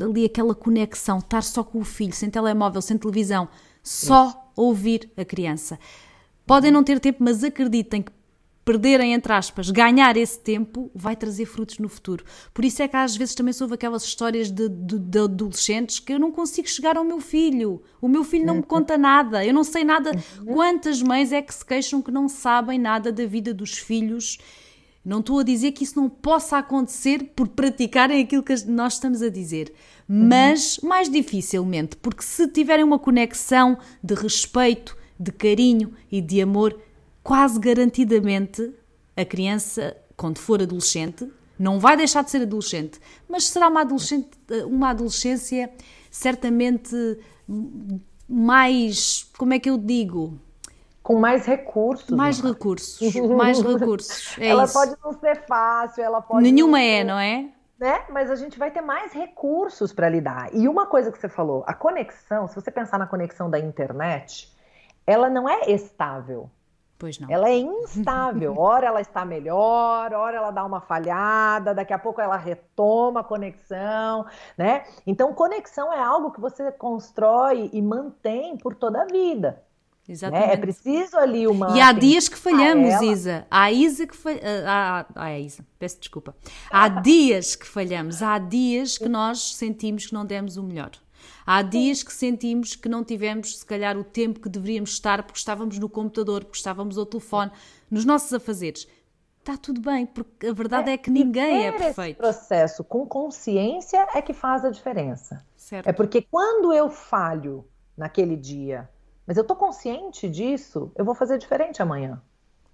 ali 0.00 0.24
aquela 0.24 0.54
conexão, 0.54 1.18
estar 1.18 1.42
só 1.42 1.62
com 1.62 1.78
o 1.78 1.84
filho, 1.84 2.14
sem 2.14 2.30
telemóvel, 2.30 2.80
sem 2.80 2.96
televisão, 2.96 3.48
só 3.88 4.50
ouvir 4.56 5.10
a 5.16 5.24
criança. 5.24 5.78
Podem 6.44 6.70
não 6.70 6.82
ter 6.82 6.98
tempo, 6.98 7.22
mas 7.22 7.44
acreditem 7.44 8.02
que 8.02 8.12
perderem, 8.64 9.12
entre 9.12 9.32
aspas, 9.32 9.70
ganhar 9.70 10.16
esse 10.16 10.40
tempo, 10.40 10.90
vai 10.92 11.14
trazer 11.14 11.46
frutos 11.46 11.78
no 11.78 11.88
futuro. 11.88 12.24
Por 12.52 12.64
isso 12.64 12.82
é 12.82 12.88
que 12.88 12.96
às 12.96 13.16
vezes 13.16 13.32
também 13.32 13.52
soube 13.52 13.74
aquelas 13.74 14.02
histórias 14.02 14.50
de, 14.50 14.68
de, 14.68 14.98
de, 14.98 15.18
adolescentes 15.20 16.00
que 16.00 16.12
eu 16.12 16.18
não 16.18 16.32
consigo 16.32 16.68
chegar 16.68 16.96
ao 16.96 17.04
meu 17.04 17.20
filho. 17.20 17.80
O 18.00 18.08
meu 18.08 18.24
filho 18.24 18.44
não 18.44 18.56
me 18.56 18.64
conta 18.64 18.98
nada. 18.98 19.44
Eu 19.44 19.54
não 19.54 19.62
sei 19.62 19.84
nada. 19.84 20.10
Uhum. 20.10 20.46
Quantas 20.46 21.00
mães 21.00 21.30
é 21.30 21.40
que 21.40 21.54
se 21.54 21.64
queixam 21.64 22.02
que 22.02 22.10
não 22.10 22.28
sabem 22.28 22.76
nada 22.76 23.12
da 23.12 23.24
vida 23.24 23.54
dos 23.54 23.78
filhos? 23.78 24.38
Não 25.06 25.20
estou 25.20 25.38
a 25.38 25.44
dizer 25.44 25.70
que 25.70 25.84
isso 25.84 26.00
não 26.00 26.08
possa 26.08 26.58
acontecer 26.58 27.30
por 27.36 27.46
praticarem 27.46 28.20
aquilo 28.20 28.42
que 28.42 28.52
nós 28.66 28.94
estamos 28.94 29.22
a 29.22 29.28
dizer, 29.28 29.72
mas 30.08 30.80
mais 30.82 31.08
dificilmente, 31.08 31.94
porque 31.94 32.24
se 32.24 32.48
tiverem 32.48 32.84
uma 32.84 32.98
conexão 32.98 33.78
de 34.02 34.14
respeito, 34.14 34.96
de 35.18 35.30
carinho 35.30 35.92
e 36.10 36.20
de 36.20 36.42
amor, 36.42 36.76
quase 37.22 37.60
garantidamente 37.60 38.68
a 39.16 39.24
criança, 39.24 39.96
quando 40.16 40.38
for 40.38 40.60
adolescente, 40.60 41.30
não 41.56 41.78
vai 41.78 41.96
deixar 41.96 42.24
de 42.24 42.32
ser 42.32 42.42
adolescente, 42.42 42.98
mas 43.28 43.44
será 43.44 43.68
uma, 43.68 43.82
adolescente, 43.82 44.30
uma 44.66 44.90
adolescência 44.90 45.70
certamente 46.10 46.96
mais, 48.28 49.30
como 49.38 49.54
é 49.54 49.60
que 49.60 49.70
eu 49.70 49.78
digo? 49.78 50.36
Com 51.06 51.20
mais 51.20 51.46
recursos. 51.46 52.10
Mais 52.10 52.40
recursos, 52.40 53.14
mais 53.28 53.60
recursos. 53.62 54.36
É 54.42 54.48
ela 54.48 54.64
isso. 54.64 54.72
pode 54.72 54.96
não 55.04 55.12
ser 55.12 55.46
fácil, 55.46 56.02
ela 56.02 56.20
pode. 56.20 56.42
Nenhuma 56.42 56.82
é, 56.82 57.04
não 57.04 57.16
é? 57.16 57.48
Né? 57.78 58.04
Mas 58.10 58.28
a 58.28 58.34
gente 58.34 58.58
vai 58.58 58.72
ter 58.72 58.80
mais 58.80 59.12
recursos 59.12 59.92
para 59.92 60.08
lidar. 60.08 60.52
E 60.52 60.66
uma 60.66 60.84
coisa 60.86 61.12
que 61.12 61.18
você 61.20 61.28
falou, 61.28 61.62
a 61.64 61.72
conexão, 61.72 62.48
se 62.48 62.56
você 62.56 62.72
pensar 62.72 62.98
na 62.98 63.06
conexão 63.06 63.48
da 63.48 63.56
internet, 63.56 64.52
ela 65.06 65.30
não 65.30 65.48
é 65.48 65.70
estável. 65.70 66.50
Pois 66.98 67.20
não. 67.20 67.30
Ela 67.30 67.50
é 67.50 67.56
instável. 67.56 68.54
Ora 68.58 68.88
ela 68.88 69.00
está 69.00 69.24
melhor, 69.24 70.12
ora 70.12 70.36
ela 70.38 70.50
dá 70.50 70.64
uma 70.64 70.80
falhada, 70.80 71.72
daqui 71.72 71.92
a 71.92 71.98
pouco 72.00 72.20
ela 72.20 72.36
retoma 72.36 73.20
a 73.20 73.24
conexão, 73.24 74.26
né? 74.58 74.82
Então, 75.06 75.32
conexão 75.32 75.92
é 75.92 76.00
algo 76.00 76.32
que 76.32 76.40
você 76.40 76.72
constrói 76.72 77.70
e 77.72 77.80
mantém 77.80 78.56
por 78.56 78.74
toda 78.74 79.02
a 79.02 79.04
vida. 79.04 79.62
Exatamente. 80.08 80.46
Né? 80.46 80.54
É 80.54 80.56
preciso 80.56 81.16
ali 81.16 81.46
uma. 81.46 81.76
E 81.76 81.80
há 81.80 81.92
dias 81.92 82.28
que 82.28 82.36
falhamos, 82.36 83.02
Isa. 83.02 83.46
Há 83.50 83.72
Isa 83.72 84.06
que 84.06 84.16
falha. 84.16 84.40
Ah, 84.66 85.30
é 85.30 85.40
Isa, 85.40 85.66
peço 85.78 85.98
desculpa. 85.98 86.36
Há 86.70 86.88
dias 86.88 87.56
que 87.56 87.66
falhamos, 87.66 88.22
há 88.22 88.38
dias 88.38 88.96
que 88.96 89.08
nós 89.08 89.54
sentimos 89.54 90.06
que 90.06 90.14
não 90.14 90.24
demos 90.24 90.56
o 90.56 90.62
melhor. 90.62 90.90
Há 91.44 91.62
dias 91.62 92.02
que 92.02 92.12
sentimos 92.12 92.74
que 92.74 92.88
não 92.88 93.04
tivemos, 93.04 93.58
se 93.58 93.66
calhar, 93.66 93.96
o 93.96 94.02
tempo 94.02 94.40
que 94.40 94.48
deveríamos 94.48 94.90
estar 94.90 95.22
porque 95.22 95.38
estávamos 95.38 95.78
no 95.78 95.88
computador, 95.88 96.44
porque 96.44 96.58
estávamos 96.58 96.98
ao 96.98 97.06
telefone, 97.06 97.52
nos 97.90 98.04
nossos 98.04 98.32
afazeres. 98.32 98.88
Está 99.38 99.56
tudo 99.56 99.80
bem, 99.80 100.06
porque 100.06 100.48
a 100.48 100.52
verdade 100.52 100.90
é, 100.90 100.94
é 100.94 100.98
que 100.98 101.08
ninguém 101.08 101.66
é 101.68 101.70
perfeito. 101.70 102.20
Esse 102.20 102.32
processo 102.32 102.82
com 102.82 103.06
consciência 103.06 104.08
é 104.12 104.20
que 104.20 104.32
faz 104.32 104.64
a 104.64 104.70
diferença. 104.70 105.44
Certo. 105.56 105.86
É 105.86 105.92
porque 105.92 106.22
quando 106.22 106.72
eu 106.72 106.90
falho 106.90 107.64
naquele 107.96 108.36
dia, 108.36 108.90
mas 109.26 109.36
eu 109.36 109.42
estou 109.42 109.56
consciente 109.56 110.28
disso, 110.28 110.92
eu 110.94 111.04
vou 111.04 111.14
fazer 111.14 111.38
diferente 111.38 111.82
amanhã. 111.82 112.22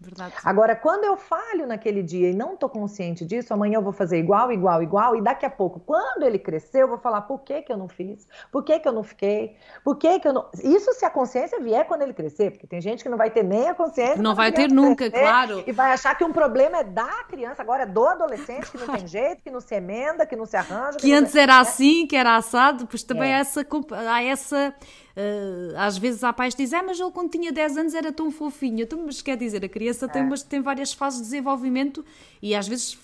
Verdade. 0.03 0.35
Agora, 0.45 0.75
quando 0.75 1.05
eu 1.05 1.17
falho 1.17 1.67
naquele 1.67 2.03
dia 2.03 2.31
e 2.31 2.35
não 2.35 2.55
estou 2.55 2.69
consciente 2.69 3.25
disso, 3.25 3.55
amanhã 3.55 3.77
eu 3.77 3.83
vou 3.83 3.93
fazer 3.93 4.19
igual, 4.19 4.51
igual, 4.51 4.83
igual, 4.83 5.17
e 5.17 5.23
daqui 5.23 5.47
a 5.47 5.51
pouco, 5.51 5.79
quando 5.79 6.25
ele 6.25 6.39
crescer, 6.39 6.83
eu 6.83 6.89
vou 6.89 6.99
falar 6.99 7.23
por 7.23 7.41
que, 7.41 7.63
que 7.63 7.73
eu 7.73 7.77
não 7.77 7.89
fiz, 7.89 8.27
por 8.51 8.65
que, 8.65 8.81
que 8.81 8.89
eu 8.89 8.93
não 8.93 9.05
fiquei, 9.05 9.57
por 9.85 9.97
que, 9.97 10.19
que 10.19 10.27
eu 10.27 10.33
não. 10.33 10.49
Isso 10.63 10.93
se 10.93 11.05
a 11.05 11.11
consciência 11.11 11.61
vier 11.61 11.87
quando 11.87 12.03
ele 12.03 12.13
crescer, 12.13 12.51
porque 12.51 12.67
tem 12.67 12.81
gente 12.81 13.03
que 13.03 13.09
não 13.09 13.17
vai 13.17 13.31
ter 13.31 13.45
nem 13.45 13.69
a 13.69 13.75
consciência. 13.75 14.21
Não 14.21 14.35
vai 14.35 14.51
ter 14.51 14.69
nunca, 14.71 15.09
claro. 15.11 15.63
E 15.67 15.73
vai 15.73 15.93
achar 15.93 16.17
que 16.17 16.25
um 16.25 16.33
problema 16.33 16.79
é 16.79 16.85
da 16.85 17.25
criança, 17.29 17.63
agora 17.63 17.85
é 17.85 17.87
do 17.87 18.05
adolescente, 18.05 18.71
que 18.71 18.79
não 18.79 18.89
tem 18.97 19.07
jeito, 19.07 19.43
que 19.43 19.51
não 19.51 19.61
se 19.61 19.75
emenda, 19.75 20.27
que 20.27 20.35
não 20.35 20.47
se 20.47 20.57
arranja. 20.57 20.99
Que, 20.99 21.07
que 21.07 21.13
antes 21.13 21.37
era 21.37 21.61
assim, 21.61 22.07
que 22.07 22.17
era 22.17 22.37
assado, 22.37 22.87
pois 22.87 23.05
também 23.05 23.33
é. 23.33 23.39
essa. 23.39 23.65
Há 24.09 24.23
essa 24.23 24.75
Uh, 25.17 25.77
às 25.77 25.99
vezes 25.99 26.25
há 26.25 26.33
pais 26.33 26.55
que 26.55 26.63
dizem, 26.63 26.79
ah, 26.79 26.83
mas 26.83 26.99
ele 26.99 27.11
quando 27.11 27.31
tinha 27.31 27.53
10 27.53 27.77
anos 27.77 27.95
era 27.95 28.13
tão 28.13 28.31
fofinho. 28.31 28.83
Então, 28.83 29.03
mas 29.05 29.21
quer 29.21 29.37
dizer, 29.37 29.65
a 29.65 29.69
criança 29.69 30.09
tem, 30.09 30.23
é. 30.23 30.37
tem 30.49 30.61
várias 30.61 30.93
fases 30.93 31.21
de 31.21 31.25
desenvolvimento 31.27 32.05
e 32.41 32.55
às 32.55 32.67
vezes, 32.67 32.99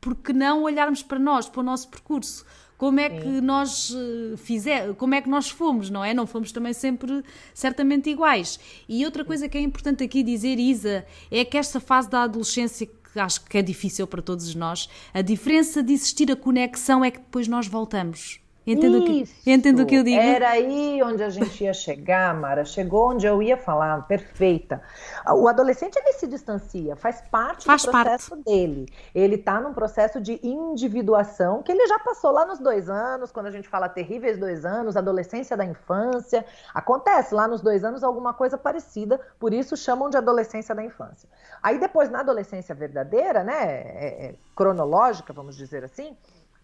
por 0.00 0.14
que 0.14 0.32
não 0.32 0.62
olharmos 0.62 1.02
para 1.02 1.18
nós, 1.18 1.48
para 1.48 1.60
o 1.60 1.62
nosso 1.62 1.88
percurso? 1.88 2.44
Como 2.78 2.98
é 2.98 3.10
que 3.10 3.22
Sim. 3.22 3.40
nós 3.42 3.90
uh, 3.90 4.38
fizer, 4.38 4.94
como 4.94 5.14
é 5.14 5.20
que 5.20 5.28
nós 5.28 5.50
fomos, 5.50 5.90
não 5.90 6.02
é? 6.02 6.14
Não 6.14 6.26
fomos 6.26 6.50
também 6.50 6.72
sempre 6.72 7.22
certamente 7.52 8.08
iguais. 8.08 8.58
E 8.88 9.04
outra 9.04 9.22
coisa 9.22 9.50
que 9.50 9.58
é 9.58 9.60
importante 9.60 10.02
aqui 10.02 10.22
dizer, 10.22 10.58
Isa, 10.58 11.04
é 11.30 11.44
que 11.44 11.58
esta 11.58 11.78
fase 11.78 12.08
da 12.08 12.22
adolescência 12.22 12.86
que 12.86 13.20
acho 13.20 13.44
que 13.44 13.58
é 13.58 13.62
difícil 13.62 14.06
para 14.06 14.22
todos 14.22 14.54
nós, 14.54 14.88
a 15.12 15.20
diferença 15.20 15.82
de 15.82 15.92
existir 15.92 16.32
a 16.32 16.36
conexão 16.36 17.04
é 17.04 17.10
que 17.10 17.18
depois 17.18 17.46
nós 17.48 17.66
voltamos. 17.66 18.40
Entendo, 18.72 18.98
Isso, 18.98 19.34
que, 19.42 19.52
entendo 19.52 19.82
o 19.82 19.86
que 19.86 19.96
eu 19.96 20.04
digo. 20.04 20.20
Era 20.20 20.50
aí 20.50 21.02
onde 21.02 21.22
a 21.22 21.28
gente 21.28 21.64
ia 21.64 21.74
chegar, 21.74 22.32
Mara. 22.34 22.64
Chegou 22.64 23.10
onde 23.10 23.26
eu 23.26 23.42
ia 23.42 23.56
falar, 23.56 24.06
perfeita. 24.06 24.80
O 25.28 25.48
adolescente 25.48 25.96
ele 25.96 26.12
se 26.12 26.26
distancia, 26.26 26.94
faz 26.94 27.20
parte 27.20 27.64
faz 27.64 27.82
do 27.82 27.90
processo 27.90 28.30
parte. 28.30 28.44
dele. 28.44 28.86
Ele 29.14 29.34
está 29.34 29.60
num 29.60 29.74
processo 29.74 30.20
de 30.20 30.38
individuação 30.42 31.62
que 31.62 31.72
ele 31.72 31.86
já 31.88 31.98
passou 31.98 32.30
lá 32.30 32.46
nos 32.46 32.60
dois 32.60 32.88
anos, 32.88 33.32
quando 33.32 33.46
a 33.46 33.50
gente 33.50 33.68
fala 33.68 33.88
terríveis 33.88 34.38
dois 34.38 34.64
anos, 34.64 34.96
adolescência 34.96 35.56
da 35.56 35.64
infância. 35.64 36.44
Acontece 36.72 37.34
lá 37.34 37.48
nos 37.48 37.60
dois 37.60 37.84
anos 37.84 38.04
alguma 38.04 38.32
coisa 38.32 38.56
parecida, 38.56 39.20
por 39.38 39.52
isso 39.52 39.76
chamam 39.76 40.08
de 40.08 40.16
adolescência 40.16 40.74
da 40.74 40.84
infância. 40.84 41.28
Aí 41.62 41.78
depois, 41.78 42.08
na 42.08 42.20
adolescência 42.20 42.74
verdadeira, 42.74 43.42
né, 43.42 43.64
é, 43.64 44.26
é, 44.26 44.34
cronológica, 44.54 45.32
vamos 45.32 45.56
dizer 45.56 45.84
assim 45.84 46.16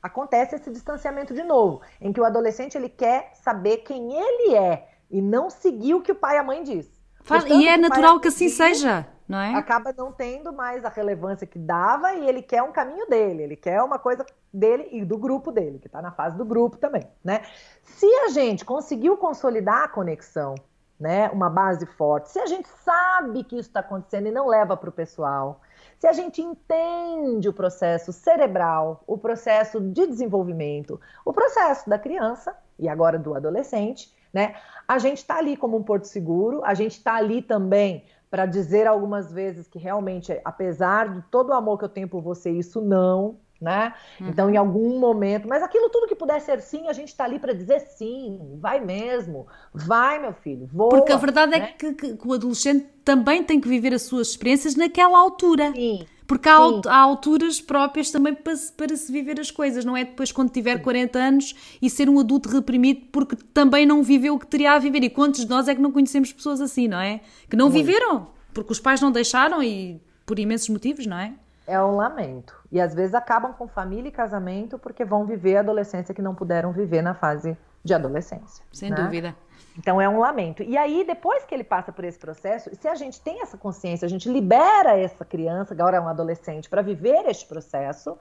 acontece 0.06 0.56
esse 0.56 0.70
distanciamento 0.70 1.34
de 1.34 1.42
novo, 1.42 1.82
em 2.00 2.12
que 2.12 2.20
o 2.20 2.24
adolescente 2.24 2.76
ele 2.76 2.88
quer 2.88 3.30
saber 3.34 3.78
quem 3.78 4.12
ele 4.14 4.54
é 4.54 4.88
e 5.10 5.20
não 5.20 5.50
seguir 5.50 5.94
o 5.94 6.02
que 6.02 6.12
o 6.12 6.16
pai 6.16 6.36
e 6.36 6.38
a 6.38 6.44
mãe 6.44 6.62
diz. 6.62 6.88
Faz, 7.22 7.44
e 7.44 7.66
é 7.66 7.76
natural 7.76 8.20
que 8.20 8.28
assim 8.28 8.48
seja, 8.48 9.06
não 9.28 9.38
é? 9.38 9.54
Acaba 9.54 9.92
não 9.92 10.12
tendo 10.12 10.52
mais 10.52 10.84
a 10.84 10.88
relevância 10.88 11.46
que 11.46 11.58
dava 11.58 12.14
e 12.14 12.28
ele 12.28 12.40
quer 12.40 12.62
um 12.62 12.70
caminho 12.70 13.06
dele, 13.08 13.42
ele 13.42 13.56
quer 13.56 13.82
uma 13.82 13.98
coisa 13.98 14.24
dele 14.52 14.88
e 14.92 15.04
do 15.04 15.18
grupo 15.18 15.50
dele, 15.50 15.80
que 15.80 15.88
está 15.88 16.00
na 16.00 16.12
fase 16.12 16.36
do 16.36 16.44
grupo 16.44 16.76
também, 16.76 17.02
né? 17.24 17.42
Se 17.82 18.06
a 18.06 18.28
gente 18.28 18.64
conseguiu 18.64 19.16
consolidar 19.16 19.82
a 19.82 19.88
conexão, 19.88 20.54
né, 20.98 21.28
uma 21.30 21.50
base 21.50 21.84
forte, 21.84 22.30
se 22.30 22.38
a 22.38 22.46
gente 22.46 22.68
sabe 22.68 23.44
que 23.44 23.58
isso 23.58 23.68
está 23.68 23.80
acontecendo 23.80 24.28
e 24.28 24.30
não 24.30 24.46
leva 24.46 24.76
para 24.76 24.88
o 24.88 24.92
pessoal, 24.92 25.60
se 25.98 26.06
a 26.06 26.12
gente 26.12 26.42
entende 26.42 27.48
o 27.48 27.52
processo 27.52 28.12
cerebral, 28.12 29.02
o 29.06 29.16
processo 29.16 29.80
de 29.80 30.06
desenvolvimento, 30.06 31.00
o 31.24 31.32
processo 31.32 31.88
da 31.88 31.98
criança 31.98 32.56
e 32.78 32.88
agora 32.88 33.18
do 33.18 33.34
adolescente, 33.34 34.14
né? 34.32 34.54
A 34.86 34.98
gente 34.98 35.18
está 35.18 35.38
ali 35.38 35.56
como 35.56 35.76
um 35.76 35.82
porto 35.82 36.04
seguro, 36.04 36.62
a 36.64 36.74
gente 36.74 36.92
está 36.92 37.14
ali 37.14 37.40
também 37.40 38.04
para 38.30 38.44
dizer 38.44 38.86
algumas 38.86 39.32
vezes 39.32 39.66
que 39.66 39.78
realmente, 39.78 40.38
apesar 40.44 41.12
de 41.12 41.22
todo 41.30 41.50
o 41.50 41.54
amor 41.54 41.78
que 41.78 41.84
eu 41.84 41.88
tenho 41.88 42.08
por 42.08 42.20
você, 42.20 42.50
isso 42.50 42.80
não 42.80 43.38
né? 43.60 43.94
Uhum. 44.20 44.28
Então, 44.28 44.50
em 44.50 44.56
algum 44.56 44.98
momento, 44.98 45.48
mas 45.48 45.62
aquilo 45.62 45.88
tudo 45.88 46.06
que 46.06 46.14
puder 46.14 46.40
ser 46.40 46.60
sim, 46.60 46.88
a 46.88 46.92
gente 46.92 47.08
está 47.08 47.24
ali 47.24 47.38
para 47.38 47.52
dizer 47.52 47.80
sim, 47.80 48.38
vai 48.60 48.80
mesmo, 48.80 49.46
vai, 49.72 50.18
meu 50.18 50.32
filho, 50.32 50.68
voa. 50.72 50.90
Porque 50.90 51.12
a 51.12 51.16
verdade 51.16 51.54
é 51.54 51.58
né? 51.58 51.64
é 51.64 51.72
que, 51.72 51.94
que, 51.94 52.16
que, 52.16 52.28
o 52.28 52.32
adolescente 52.32 52.86
também 53.04 53.42
tem 53.42 53.60
que 53.60 53.68
viver 53.68 53.94
as 53.94 54.02
suas 54.02 54.28
experiências 54.28 54.74
naquela 54.74 55.18
altura. 55.18 55.72
Sim. 55.72 56.06
Porque 56.26 56.48
há, 56.48 56.56
há, 56.56 56.96
alturas 56.96 57.60
próprias 57.60 58.10
também 58.10 58.34
para 58.34 58.56
se, 58.56 58.72
para 58.72 58.96
se 58.96 59.12
viver 59.12 59.38
as 59.38 59.50
coisas, 59.50 59.84
não 59.84 59.96
é 59.96 60.04
depois 60.04 60.32
quando 60.32 60.50
tiver 60.50 60.82
40 60.82 61.18
anos 61.18 61.54
e 61.80 61.88
ser 61.88 62.08
um 62.08 62.18
adulto 62.18 62.48
reprimido 62.48 63.02
porque 63.12 63.36
também 63.54 63.86
não 63.86 64.02
viveu 64.02 64.34
o 64.34 64.38
que 64.38 64.46
teria 64.46 64.72
a 64.72 64.78
viver. 64.78 65.04
E 65.04 65.10
quantos 65.10 65.42
de 65.42 65.48
nós 65.48 65.68
é 65.68 65.74
que 65.74 65.80
não 65.80 65.92
conhecemos 65.92 66.32
pessoas 66.32 66.60
assim, 66.60 66.88
não 66.88 66.98
é? 66.98 67.20
Que 67.48 67.56
não 67.56 67.70
Muito. 67.70 67.84
viveram, 67.84 68.28
porque 68.52 68.72
os 68.72 68.80
pais 68.80 69.00
não 69.00 69.12
deixaram 69.12 69.62
e 69.62 70.00
por 70.26 70.40
imensos 70.40 70.68
motivos, 70.68 71.06
não 71.06 71.16
é? 71.16 71.32
É 71.66 71.80
um 71.82 71.96
lamento. 71.96 72.54
E 72.70 72.80
às 72.80 72.94
vezes 72.94 73.14
acabam 73.14 73.52
com 73.52 73.66
família 73.66 74.08
e 74.08 74.12
casamento 74.12 74.78
porque 74.78 75.04
vão 75.04 75.26
viver 75.26 75.56
a 75.56 75.60
adolescência 75.60 76.14
que 76.14 76.22
não 76.22 76.34
puderam 76.34 76.72
viver 76.72 77.02
na 77.02 77.14
fase 77.14 77.56
de 77.82 77.94
adolescência. 77.94 78.64
Sem 78.72 78.90
né? 78.90 78.96
dúvida. 78.96 79.34
Então 79.78 80.00
é 80.00 80.08
um 80.08 80.18
lamento. 80.18 80.62
E 80.62 80.76
aí, 80.76 81.04
depois 81.04 81.44
que 81.44 81.54
ele 81.54 81.64
passa 81.64 81.92
por 81.92 82.04
esse 82.04 82.18
processo, 82.18 82.70
se 82.74 82.88
a 82.88 82.94
gente 82.94 83.20
tem 83.20 83.42
essa 83.42 83.58
consciência, 83.58 84.06
a 84.06 84.08
gente 84.08 84.30
libera 84.30 84.98
essa 84.98 85.24
criança, 85.24 85.74
agora 85.74 85.96
é 85.96 86.00
um 86.00 86.08
adolescente, 86.08 86.68
para 86.68 86.82
viver 86.82 87.26
este 87.26 87.46
processo, 87.46 88.16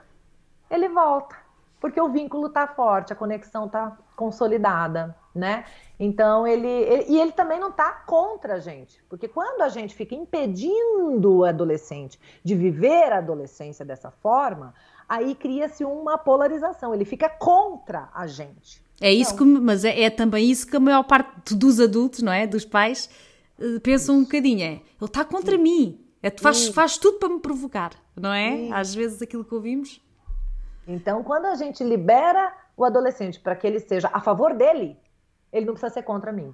ele 0.70 0.89
volta. 0.89 1.36
Porque 1.80 2.00
o 2.00 2.10
vínculo 2.10 2.48
está 2.48 2.68
forte, 2.68 3.14
a 3.14 3.16
conexão 3.16 3.68
está 3.68 3.98
consolidada, 4.16 5.16
né? 5.34 5.66
Então 6.00 6.46
ele, 6.46 6.68
ele, 6.68 7.06
E 7.08 7.20
ele 7.20 7.32
também 7.32 7.60
não 7.60 7.70
está 7.70 7.91
contra 7.91 8.56
a 8.56 8.60
gente. 8.60 9.04
Porque 9.10 9.28
quando 9.28 9.62
a 9.62 9.70
gente 9.70 9.96
fica 9.96 10.14
impedindo 10.14 11.38
o 11.38 11.46
adolescente 11.46 12.20
de 12.43 12.56
viver 12.56 13.12
a 13.12 13.18
adolescência 13.18 13.86
dessa 13.86 14.12
forma, 14.12 14.74
aí 15.08 15.36
cria-se 15.36 15.86
uma 15.86 16.18
polarização. 16.18 16.93
Ele 16.93 17.06
fica 17.06 17.30
contra 17.30 18.10
a 18.14 18.28
gente. 18.28 18.84
É 19.02 19.12
isso 19.12 19.36
que, 19.36 19.43
mas 19.43 19.84
é, 19.84 20.04
é, 20.04 20.10
também 20.10 20.50
isso 20.50 20.68
que 20.68 20.76
a 20.76 20.80
maior 20.80 21.04
parte 21.04 21.54
dos 21.54 21.80
adultos, 21.80 22.22
não 22.22 22.32
é? 22.32 22.48
Dos 22.48 22.64
pais, 22.64 23.10
uh, 23.60 23.80
pensam 23.82 24.16
um 24.16 24.24
bocadinho. 24.24 24.64
É, 24.64 24.72
ele 24.72 24.82
está 25.02 25.26
contra 25.26 25.58
Sim. 25.58 25.64
mim. 25.64 26.00
É, 26.24 26.32
faz, 26.32 26.70
faz 26.70 26.98
tudo 26.98 27.20
para 27.20 27.30
me 27.30 27.39
provocar, 27.39 27.91
não 28.16 28.34
é? 28.34 28.52
Sim. 28.52 28.74
Às 28.74 28.96
vezes 28.96 29.22
aquilo 29.22 29.43
que 29.43 29.54
ouvimos. 29.54 30.02
Então, 30.88 31.24
quando 31.24 31.46
a 31.46 31.56
gente 31.56 31.84
libera 31.84 32.54
o 32.78 32.84
adolescente 32.84 33.39
para 33.39 33.56
que 33.56 33.66
ele 33.68 33.80
seja 33.80 34.10
a 34.12 34.20
favor 34.20 34.54
dele, 34.54 34.98
ele 35.56 35.66
não 35.66 35.74
precisa 35.74 35.93
ser 35.93 36.03
contra 36.03 36.32
mim. 36.32 36.53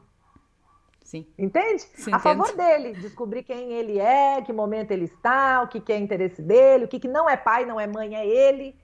Sim. 1.04 1.26
Entende? 1.38 1.82
Sim, 1.96 2.14
a 2.14 2.20
favor 2.20 2.56
dele, 2.56 2.94
descobrir 2.94 3.44
quem 3.44 3.74
ele 3.74 4.00
é, 4.00 4.42
que 4.42 4.54
momento 4.54 4.92
ele 4.92 5.06
está, 5.06 5.62
o 5.62 5.68
que, 5.68 5.82
que 5.82 5.92
é 5.92 5.98
interesse 5.98 6.42
dele, 6.42 6.86
o 6.86 6.88
que, 6.88 7.00
que 7.00 7.08
não 7.08 7.30
é 7.30 7.36
pai, 7.36 7.66
não 7.66 7.80
é 7.80 7.88
mãe, 7.88 8.16
é 8.16 8.26
ele. 8.26 8.76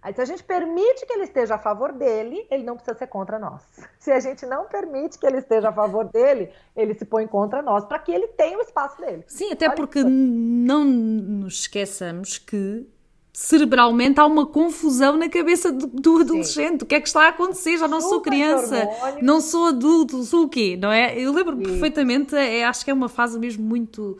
Aí, 0.00 0.14
se 0.14 0.20
a 0.20 0.24
gente 0.26 0.44
permite 0.44 1.06
que 1.06 1.12
ele 1.14 1.24
esteja 1.24 1.54
a 1.54 1.58
favor 1.58 1.90
dele, 1.90 2.46
ele 2.50 2.62
não 2.62 2.76
precisa 2.76 2.96
ser 2.96 3.06
contra 3.06 3.38
nós. 3.38 3.62
Se 3.98 4.12
a 4.12 4.20
gente 4.20 4.44
não 4.44 4.66
permite 4.66 5.18
que 5.18 5.26
ele 5.26 5.38
esteja 5.38 5.70
a 5.70 5.72
favor 5.72 6.04
dele, 6.04 6.52
ele 6.76 6.92
se 6.92 7.06
põe 7.06 7.26
contra 7.26 7.62
nós, 7.62 7.86
para 7.86 7.98
que 7.98 8.12
ele 8.12 8.28
tenha 8.28 8.58
o 8.58 8.60
espaço 8.60 9.00
dele. 9.00 9.24
Sim, 9.26 9.50
até 9.50 9.66
Olha 9.66 9.74
porque 9.74 10.00
isso. 10.00 10.08
não 10.10 10.84
nos 10.84 11.60
esqueçamos 11.60 12.36
que 12.36 12.86
cerebralmente 13.34 14.20
há 14.20 14.24
uma 14.24 14.46
confusão 14.46 15.16
na 15.16 15.28
cabeça 15.28 15.72
do, 15.72 15.88
do 15.88 16.20
adolescente. 16.20 16.78
Sim. 16.78 16.84
O 16.84 16.86
que 16.86 16.94
é 16.94 17.00
que 17.00 17.08
está 17.08 17.26
a 17.26 17.28
acontecer? 17.30 17.76
Já 17.76 17.88
não 17.88 18.00
Super 18.00 18.10
sou 18.12 18.20
criança, 18.22 18.88
não 19.20 19.40
sou 19.40 19.66
adulto, 19.66 20.22
sou 20.22 20.44
o 20.44 20.48
quê? 20.48 20.78
Não 20.80 20.92
é? 20.92 21.18
Eu 21.18 21.32
lembro 21.32 21.56
perfeitamente, 21.56 22.36
é, 22.36 22.64
acho 22.64 22.84
que 22.84 22.92
é 22.92 22.94
uma 22.94 23.08
fase 23.08 23.38
mesmo 23.38 23.64
muito 23.64 24.16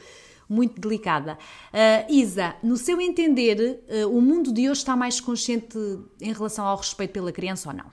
muito 0.47 0.79
delicada. 0.79 1.39
Uh, 1.73 2.13
Isa, 2.13 2.55
no 2.63 2.77
seu 2.77 3.01
entender, 3.01 3.83
uh, 3.89 4.15
o 4.15 4.21
mundo 4.21 4.53
de 4.53 4.69
hoje 4.69 4.81
está 4.81 4.95
mais 4.95 5.19
consciente 5.19 5.79
em 6.21 6.35
relação 6.35 6.67
ao 6.67 6.77
respeito 6.77 7.13
pela 7.13 7.33
criança 7.33 7.71
ou 7.71 7.75
não? 7.75 7.87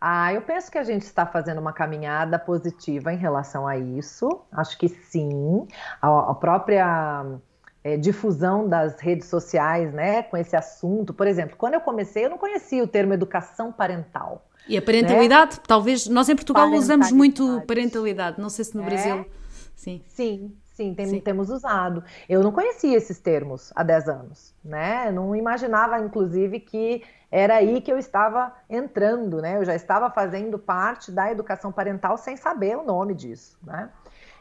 Ah, 0.00 0.32
eu 0.32 0.40
penso 0.40 0.70
que 0.70 0.78
a 0.78 0.82
gente 0.82 1.02
está 1.02 1.26
fazendo 1.26 1.60
uma 1.60 1.74
caminhada 1.74 2.38
positiva 2.38 3.12
em 3.12 3.18
relação 3.18 3.66
a 3.66 3.76
isso. 3.76 4.30
Acho 4.50 4.78
que 4.78 4.88
sim. 4.88 5.68
A, 6.00 6.30
a 6.30 6.34
própria 6.34 7.38
é, 7.82 7.96
difusão 7.96 8.68
das 8.68 8.98
redes 9.00 9.28
sociais, 9.28 9.92
né, 9.92 10.22
com 10.22 10.36
esse 10.36 10.56
assunto. 10.56 11.14
Por 11.14 11.26
exemplo, 11.26 11.56
quando 11.56 11.74
eu 11.74 11.80
comecei, 11.80 12.24
eu 12.24 12.30
não 12.30 12.38
conhecia 12.38 12.82
o 12.82 12.86
termo 12.86 13.12
educação 13.12 13.72
parental. 13.72 14.46
E 14.68 14.76
a 14.76 14.82
parentalidade, 14.82 15.56
né? 15.56 15.62
talvez 15.66 16.06
nós 16.06 16.28
em 16.28 16.36
Portugal 16.36 16.70
usamos 16.70 17.10
muito 17.10 17.62
parentalidade. 17.66 18.40
Não 18.40 18.50
sei 18.50 18.64
se 18.64 18.76
no 18.76 18.82
é? 18.82 18.86
Brasil. 18.86 19.26
Sim. 19.74 20.02
Sim, 20.06 20.52
Sim, 20.80 20.94
tem, 20.94 21.06
Sim, 21.06 21.20
temos 21.20 21.50
usado. 21.50 22.02
Eu 22.26 22.42
não 22.42 22.50
conhecia 22.50 22.96
esses 22.96 23.18
termos 23.18 23.70
há 23.76 23.82
10 23.82 24.08
anos, 24.08 24.54
né? 24.64 25.12
Não 25.12 25.36
imaginava, 25.36 25.98
inclusive, 25.98 26.58
que 26.58 27.02
era 27.30 27.56
aí 27.56 27.82
que 27.82 27.92
eu 27.92 27.98
estava 27.98 28.54
entrando, 28.68 29.42
né? 29.42 29.58
Eu 29.58 29.64
já 29.66 29.74
estava 29.74 30.08
fazendo 30.10 30.58
parte 30.58 31.12
da 31.12 31.30
educação 31.30 31.70
parental 31.70 32.16
sem 32.16 32.34
saber 32.34 32.78
o 32.78 32.82
nome 32.82 33.12
disso, 33.12 33.58
né? 33.62 33.90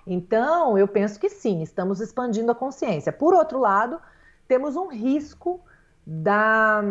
Então, 0.06 0.78
eu 0.78 0.88
penso 0.88 1.20
que 1.20 1.30
sim, 1.30 1.62
estamos 1.62 2.00
expandindo 2.02 2.52
a 2.52 2.56
consciência. 2.56 3.12
Por 3.12 3.34
outro 3.34 3.60
lado, 3.60 4.00
temos 4.48 4.76
um 4.76 4.88
risco 4.88 5.62
da, 6.06 6.82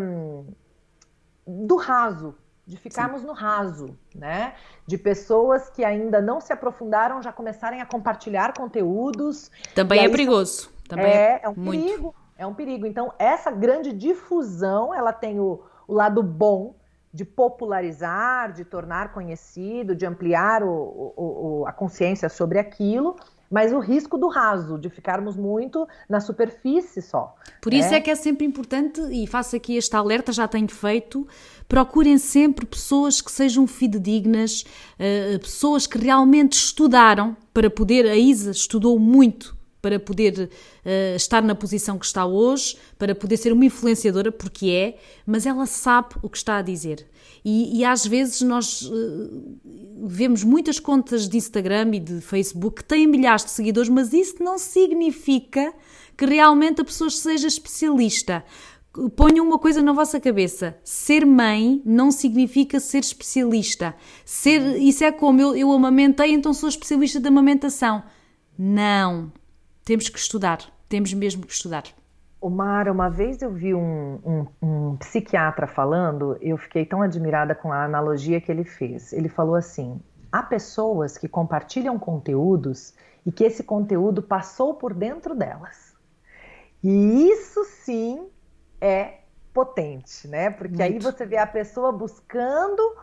do 1.46 1.76
raso, 1.76 2.34
de 2.64 2.76
ficarmos 2.76 3.22
Sim. 3.22 3.26
no 3.26 3.32
raso, 3.32 3.98
né? 4.14 4.54
De 4.86 4.98
pessoas 4.98 5.70
que 5.70 5.84
ainda 5.84 6.20
não 6.20 6.40
se 6.40 6.52
aprofundaram 6.52 7.22
já 7.22 7.32
começarem 7.32 7.80
a 7.80 7.86
compartilhar 7.86 8.52
conteúdos. 8.52 9.50
Também 9.74 10.04
é 10.04 10.09
perigoso. 10.09 10.70
Também 10.86 11.06
é, 11.06 11.36
é, 11.36 11.40
é 11.44 11.48
um 11.48 11.54
muito. 11.54 11.84
perigo. 11.84 12.14
É 12.36 12.46
um 12.46 12.54
perigo. 12.54 12.86
Então, 12.86 13.12
essa 13.18 13.50
grande 13.50 13.92
difusão, 13.92 14.94
ela 14.94 15.12
tem 15.12 15.40
o, 15.40 15.64
o 15.88 15.94
lado 15.94 16.22
bom 16.22 16.78
de 17.12 17.24
popularizar, 17.24 18.52
de 18.52 18.64
tornar 18.64 19.12
conhecido, 19.12 19.94
de 19.94 20.04
ampliar 20.04 20.62
o, 20.62 21.12
o, 21.16 21.64
a 21.66 21.72
consciência 21.72 22.28
sobre 22.28 22.59
aquilo, 22.59 23.16
mas 23.50 23.72
o 23.72 23.78
risco 23.78 24.18
do 24.18 24.28
raso, 24.28 24.78
de 24.78 24.90
ficarmos 24.90 25.36
muito 25.36 25.88
na 26.09 26.20
superfície 26.20 27.00
só. 27.00 27.34
Por 27.62 27.72
isso 27.72 27.94
é, 27.94 27.96
é 27.96 28.00
que 28.00 28.11
é 28.11 28.14
sempre 28.14 28.46
importante, 28.46 29.00
e 29.11 29.26
faço 29.26 29.56
aqui 29.56 29.76
este 29.76 29.96
alerta, 29.96 30.32
já 30.32 30.46
tenho 30.46 30.68
feito, 30.68 31.26
procurem 31.66 32.18
sempre 32.18 32.66
pessoas 32.66 33.20
que 33.22 33.32
sejam 33.32 33.66
fidedignas, 33.66 34.64
uh, 34.94 35.38
pessoas 35.38 35.86
que 35.86 35.98
realmente 35.98 36.52
estudaram 36.54 37.36
para 37.54 37.70
poder. 37.70 38.06
A 38.06 38.16
Isa 38.16 38.50
estudou 38.50 38.98
muito 38.98 39.57
para 39.81 39.99
poder 39.99 40.51
uh, 40.85 41.16
estar 41.16 41.43
na 41.43 41.55
posição 41.55 41.99
que 41.99 42.07
está 42.07 42.26
hoje, 42.26 42.76
para 42.99 43.14
poder 43.14 43.37
ser 43.37 43.53
uma 43.53 43.64
influenciadora, 43.64 44.33
porque 44.33 44.70
é, 44.70 44.99
mas 45.26 45.47
ela 45.47 45.66
sabe 45.66 46.16
o 46.22 46.29
que 46.29 46.37
está 46.37 46.57
a 46.57 46.62
dizer. 46.62 47.07
E, 47.45 47.79
e 47.79 47.85
às 47.85 48.05
vezes 48.05 48.41
nós 48.43 48.83
uh, 48.83 49.59
vemos 50.05 50.43
muitas 50.43 50.81
contas 50.81 51.29
de 51.29 51.37
Instagram 51.37 51.91
e 51.95 52.01
de 52.01 52.20
Facebook 52.20 52.83
que 52.83 52.85
têm 52.85 53.07
milhares 53.07 53.45
de 53.45 53.51
seguidores, 53.51 53.89
mas 53.89 54.12
isso 54.12 54.43
não 54.43 54.59
significa 54.59 55.72
que 56.16 56.26
realmente 56.26 56.81
a 56.81 56.85
pessoa 56.85 57.09
seja 57.09 57.47
especialista. 57.47 58.45
Ponham 59.14 59.47
uma 59.47 59.59
coisa 59.59 59.81
na 59.81 59.93
vossa 59.93 60.18
cabeça: 60.18 60.76
ser 60.83 61.24
mãe 61.24 61.81
não 61.85 62.11
significa 62.11 62.81
ser 62.81 62.99
especialista. 62.99 63.95
Ser, 64.24 64.76
isso 64.83 65.05
é 65.05 65.12
como 65.12 65.41
eu, 65.41 65.57
eu 65.57 65.70
amamentei, 65.70 66.33
então 66.33 66.53
sou 66.53 66.68
especialista 66.68 67.20
de 67.20 67.29
amamentação. 67.29 68.03
Não. 68.59 69.31
Temos 69.89 70.11
que 70.11 70.18
estudar. 70.18 70.59
Temos 70.86 71.14
mesmo 71.14 71.47
que 71.47 71.53
estudar. 71.55 71.84
Omar, 72.43 72.91
uma 72.91 73.09
vez 73.09 73.41
eu 73.41 73.51
vi 73.51 73.74
um, 73.74 74.20
um, 74.22 74.47
um, 74.61 74.97
psiquiatra 74.99 75.66
falando, 75.66 76.36
eu 76.43 76.59
fiquei 76.59 76.84
tão 76.84 77.01
admirada 77.01 77.55
com 77.55 77.72
a 77.72 77.84
analogia 77.84 78.39
que 78.39 78.53
ele 78.53 78.64
fez. 78.64 79.14
Ele 79.14 79.30
falou 79.30 79.55
assim: 79.55 79.99
há 80.30 80.43
pessoas 80.43 81.16
que 81.16 81.26
compartilham 81.26 81.99
conteúdos 81.99 82.93
e 83.24 83.32
que 83.32 83.43
esse 83.43 83.64
conteúdo 83.64 84.20
passou 84.20 84.74
por 84.74 84.93
dentro 84.93 85.34
delas. 85.34 85.95
E 86.84 87.30
isso 87.30 87.64
sim 87.64 88.28
é 88.82 89.20
potente, 89.55 90.28
né? 90.28 90.51
Porque 90.51 90.76
Muito. 90.76 90.82
aí 90.82 90.99
você 90.99 91.24
vê 91.24 91.39
a 91.39 91.47
pessoa 91.47 91.93
buscando 91.93 92.95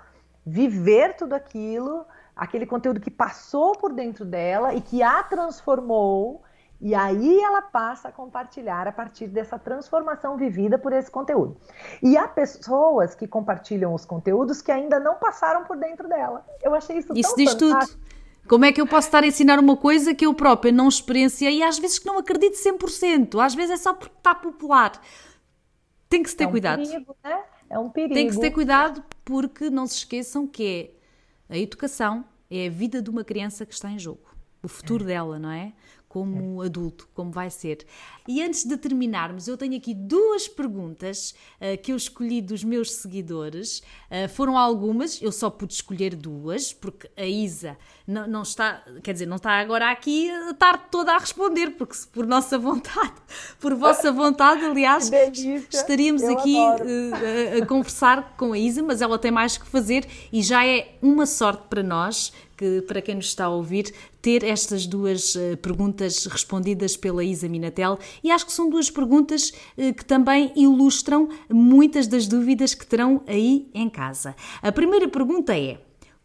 viver 0.46 1.16
tudo 1.16 1.34
aquilo, 1.34 2.06
aquele 2.36 2.68
conteúdo 2.68 3.00
que 3.00 3.10
passou 3.10 3.72
por 3.72 3.92
dentro 3.92 4.24
dela 4.24 4.76
e 4.76 4.82
que 4.82 5.02
a 5.02 5.24
transformou, 5.24 6.45
e 6.82 6.94
aí 6.94 7.40
ela 7.42 7.62
passa 7.62 8.10
a 8.10 8.12
compartilhar 8.12 8.88
a 8.88 8.92
partir 8.92 9.28
dessa 9.28 9.58
transformação 9.58 10.38
vivida 10.38 10.78
por 10.78 10.92
esse 10.94 11.10
conteúdo. 11.10 11.58
E 12.04 12.18
há 12.18 12.28
pessoas 12.28 13.16
que 13.16 13.28
compartilham 13.28 13.94
os 13.94 14.06
conteúdos 14.06 14.62
que 14.62 14.72
ainda 14.72 15.00
não 15.00 15.16
passaram 15.16 15.64
por 15.64 15.78
dentro 15.78 16.08
dela. 16.08 16.46
Eu 16.62 16.76
achei 16.76 16.98
isso, 16.98 17.14
isso 17.16 17.30
tão 17.30 17.38
diz 17.38 17.54
fantástico. 17.54 18.00
tudo. 18.00 18.16
Como 18.48 18.64
é 18.64 18.72
que 18.72 18.80
eu 18.80 18.86
posso 18.86 19.08
estar 19.08 19.24
a 19.24 19.28
ensinar 19.28 19.58
uma 19.58 19.76
coisa 19.76 20.14
que 20.14 20.26
eu 20.26 20.34
própria 20.34 20.72
não 20.72 20.88
experienciei 20.88 21.60
e 21.60 21.64
às 21.64 21.80
vezes 21.80 21.98
que 21.98 22.06
não 22.06 22.20
acredito 22.20 22.54
100%, 22.54 23.44
às 23.44 23.56
vezes 23.56 23.72
é 23.72 23.78
só 23.78 23.94
porque 23.94 24.16
está 24.16 24.36
popular. 24.36 24.92
Tem 26.08 26.22
que 26.22 26.30
se 26.30 26.36
ter 26.36 26.44
é 26.44 26.48
um 26.48 26.52
cuidado. 26.52 26.84
Perigo, 26.84 27.16
né? 27.24 27.44
É 27.70 27.80
um 27.80 27.90
perigo. 27.90 28.14
Tem 28.14 28.28
que 28.28 28.34
se 28.34 28.40
ter 28.40 28.52
cuidado 28.52 29.04
porque 29.24 29.72
não 29.72 29.88
se 29.88 29.96
esqueçam 29.96 30.46
que 30.46 30.94
é 31.50 31.56
a 31.56 31.58
educação 31.58 32.24
é 32.50 32.68
a 32.68 32.70
vida 32.70 33.02
de 33.02 33.10
uma 33.10 33.24
criança 33.24 33.66
que 33.66 33.74
está 33.74 33.90
em 33.90 33.98
jogo. 33.98 34.22
O 34.62 34.68
futuro 34.68 35.04
é. 35.04 35.08
dela, 35.08 35.40
não 35.40 35.52
é? 35.52 35.74
Como 36.16 36.62
adulto, 36.62 37.10
como 37.14 37.30
vai 37.30 37.50
ser. 37.50 37.86
E 38.26 38.42
antes 38.42 38.64
de 38.64 38.78
terminarmos, 38.78 39.50
eu 39.50 39.58
tenho 39.58 39.76
aqui 39.76 39.94
duas 39.94 40.48
perguntas 40.48 41.36
uh, 41.60 41.78
que 41.84 41.92
eu 41.92 41.98
escolhi 41.98 42.42
dos 42.42 42.64
meus 42.64 42.94
seguidores. 42.94 43.80
Uh, 44.10 44.30
foram 44.30 44.58
algumas, 44.58 45.22
eu 45.22 45.30
só 45.30 45.50
pude 45.50 45.74
escolher 45.74 46.16
duas, 46.16 46.72
porque 46.72 47.12
a 47.18 47.26
Isa 47.26 47.78
não, 48.08 48.26
não, 48.28 48.42
está, 48.44 48.82
quer 49.04 49.12
dizer, 49.12 49.26
não 49.26 49.36
está 49.36 49.60
agora 49.60 49.92
aqui 49.92 50.32
a 50.32 50.54
tarde 50.54 50.84
toda 50.90 51.12
a 51.14 51.18
responder, 51.18 51.72
porque 51.72 51.96
se 51.96 52.08
por 52.08 52.26
nossa 52.26 52.58
vontade, 52.58 53.16
por 53.60 53.76
vossa 53.76 54.10
vontade, 54.10 54.64
aliás, 54.64 55.12
estaríamos 55.70 56.24
aqui 56.24 56.56
uh, 56.58 57.62
a 57.62 57.66
conversar 57.66 58.38
com 58.38 58.54
a 58.54 58.58
Isa, 58.58 58.82
mas 58.82 59.02
ela 59.02 59.20
tem 59.20 59.32
mais 59.32 59.58
que 59.58 59.68
fazer 59.68 60.08
e 60.32 60.42
já 60.42 60.66
é 60.66 60.96
uma 61.02 61.26
sorte 61.26 61.64
para 61.70 61.84
nós 61.84 62.32
que, 62.56 62.82
para 62.82 63.02
quem 63.02 63.16
nos 63.16 63.28
está 63.28 63.46
a 63.46 63.50
ouvir, 63.50 63.94
ter 64.22 64.44
estas 64.44 64.86
duas 64.86 65.36
uh, 65.36 65.58
perguntas 65.62 66.26
respondidas 66.26 66.98
pela 66.98 67.24
Isa 67.24 67.48
Minatel 67.48 68.00
e 68.24 68.32
acho 68.32 68.46
que 68.46 68.54
são 68.54 68.70
duas 68.70 68.90
perguntas 68.90 69.52
uh, 69.78 69.94
que 69.94 70.06
também 70.06 70.52
ilustram 70.56 71.30
muitas 71.50 72.08
das 72.08 72.28
dúvidas 72.28 72.74
que 72.74 72.86
terão 72.86 73.22
aí 73.28 73.70
em 73.74 73.90
casa. 73.90 74.36
A 74.62 74.72
primeira 74.72 75.08
pergunta 75.08 75.58
é: 75.58 75.80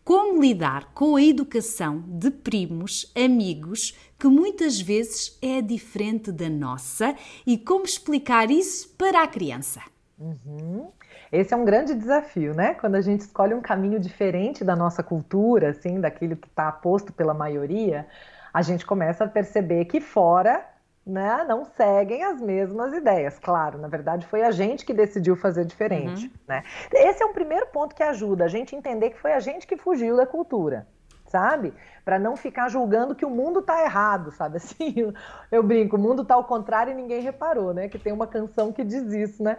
como 0.04 0.40
lidar 0.40 0.92
com 0.94 1.16
a 1.16 1.22
educação 1.22 2.02
de 2.06 2.30
primos, 2.30 3.12
amigos, 3.14 3.94
que 4.18 4.26
muitas 4.26 4.80
vezes 4.80 5.38
é 5.40 5.62
diferente 5.62 6.32
da 6.32 6.48
nossa 6.48 7.14
e 7.46 7.56
como 7.56 7.84
explicar 7.84 8.50
isso 8.50 8.88
para 8.98 9.22
a 9.22 9.26
criança. 9.28 9.80
Uhum. 10.18 10.90
Esse 11.32 11.54
é 11.54 11.56
um 11.56 11.64
grande 11.64 11.94
desafio, 11.94 12.54
né? 12.54 12.74
Quando 12.74 12.96
a 12.96 13.00
gente 13.00 13.20
escolhe 13.20 13.54
um 13.54 13.60
caminho 13.60 14.00
diferente 14.00 14.64
da 14.64 14.74
nossa 14.74 15.02
cultura, 15.02 15.70
assim, 15.70 16.00
daquilo 16.00 16.36
que 16.36 16.48
está 16.48 16.72
posto 16.72 17.12
pela 17.12 17.32
maioria, 17.32 18.06
a 18.52 18.62
gente 18.62 18.84
começa 18.84 19.24
a 19.24 19.28
perceber 19.28 19.84
que 19.84 20.00
fora 20.00 20.64
né, 21.06 21.44
não 21.48 21.64
seguem 21.64 22.24
as 22.24 22.40
mesmas 22.40 22.92
ideias. 22.92 23.38
Claro, 23.38 23.78
na 23.78 23.88
verdade 23.88 24.26
foi 24.26 24.42
a 24.42 24.50
gente 24.50 24.84
que 24.84 24.92
decidiu 24.92 25.36
fazer 25.36 25.64
diferente. 25.64 26.26
Uhum. 26.26 26.32
Né? 26.48 26.64
Esse 26.92 27.22
é 27.22 27.26
um 27.26 27.32
primeiro 27.32 27.66
ponto 27.66 27.94
que 27.94 28.02
ajuda 28.02 28.44
a 28.44 28.48
gente 28.48 28.74
a 28.74 28.78
entender 28.78 29.10
que 29.10 29.18
foi 29.18 29.32
a 29.32 29.40
gente 29.40 29.66
que 29.66 29.76
fugiu 29.76 30.16
da 30.16 30.26
cultura 30.26 30.86
sabe? 31.30 31.72
Para 32.04 32.18
não 32.18 32.36
ficar 32.36 32.68
julgando 32.68 33.14
que 33.14 33.24
o 33.24 33.30
mundo 33.30 33.62
tá 33.62 33.82
errado, 33.82 34.32
sabe? 34.32 34.56
Assim, 34.58 34.92
eu, 34.96 35.14
eu, 35.50 35.62
brinco, 35.62 35.96
o 35.96 35.98
mundo 35.98 36.24
tá 36.24 36.34
ao 36.34 36.44
contrário 36.44 36.92
e 36.92 36.94
ninguém 36.94 37.22
reparou, 37.22 37.72
né? 37.72 37.88
Que 37.88 37.98
tem 37.98 38.12
uma 38.12 38.26
canção 38.26 38.72
que 38.72 38.84
diz 38.84 39.12
isso, 39.12 39.42
né? 39.42 39.58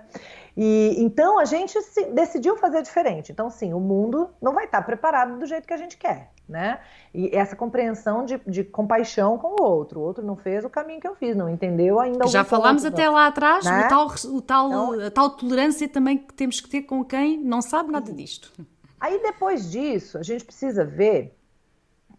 E 0.56 0.96
então 1.00 1.40
a 1.40 1.46
gente 1.46 1.82
se, 1.82 2.06
decidiu 2.08 2.58
fazer 2.58 2.82
diferente. 2.82 3.32
Então, 3.32 3.50
sim, 3.50 3.74
o 3.74 3.80
mundo 3.80 4.30
não 4.42 4.54
vai 4.54 4.66
estar 4.66 4.80
tá 4.80 4.84
preparado 4.84 5.40
do 5.40 5.46
jeito 5.46 5.66
que 5.66 5.74
a 5.74 5.78
gente 5.78 5.98
quer, 5.98 6.30
né? 6.48 6.80
E 7.14 7.34
essa 7.36 7.56
compreensão 7.56 8.26
de, 8.26 8.40
de 8.46 8.64
compaixão 8.66 9.38
com 9.38 9.62
o 9.62 9.64
outro. 9.64 10.02
O 10.02 10.04
outro 10.04 10.26
não 10.26 10.36
fez 10.36 10.66
o 10.66 10.70
caminho 10.70 11.00
que 11.00 11.08
eu 11.08 11.16
fiz, 11.16 11.36
não 11.36 11.48
entendeu 11.48 12.00
ainda. 12.00 12.28
Já 12.28 12.44
falámos 12.44 12.84
até 12.84 13.10
lá 13.10 13.28
atrás, 13.28 13.64
né? 13.64 13.86
o 13.86 13.88
tal, 13.88 14.08
o 14.08 14.42
tal, 14.42 14.68
então, 14.68 15.08
a 15.08 15.12
tal 15.12 15.30
tolerância 15.30 15.88
também 15.88 16.18
que 16.18 16.34
temos 16.34 16.60
que 16.60 16.70
ter 16.70 16.82
com 16.82 17.04
quem 17.06 17.38
não 17.38 17.62
sabe 17.62 17.92
nada 17.92 18.12
disto. 18.12 18.52
Aí 19.00 19.20
depois 19.20 19.72
disso, 19.72 20.18
a 20.20 20.24
gente 20.24 20.46
precisa 20.46 20.86
ver 20.86 21.36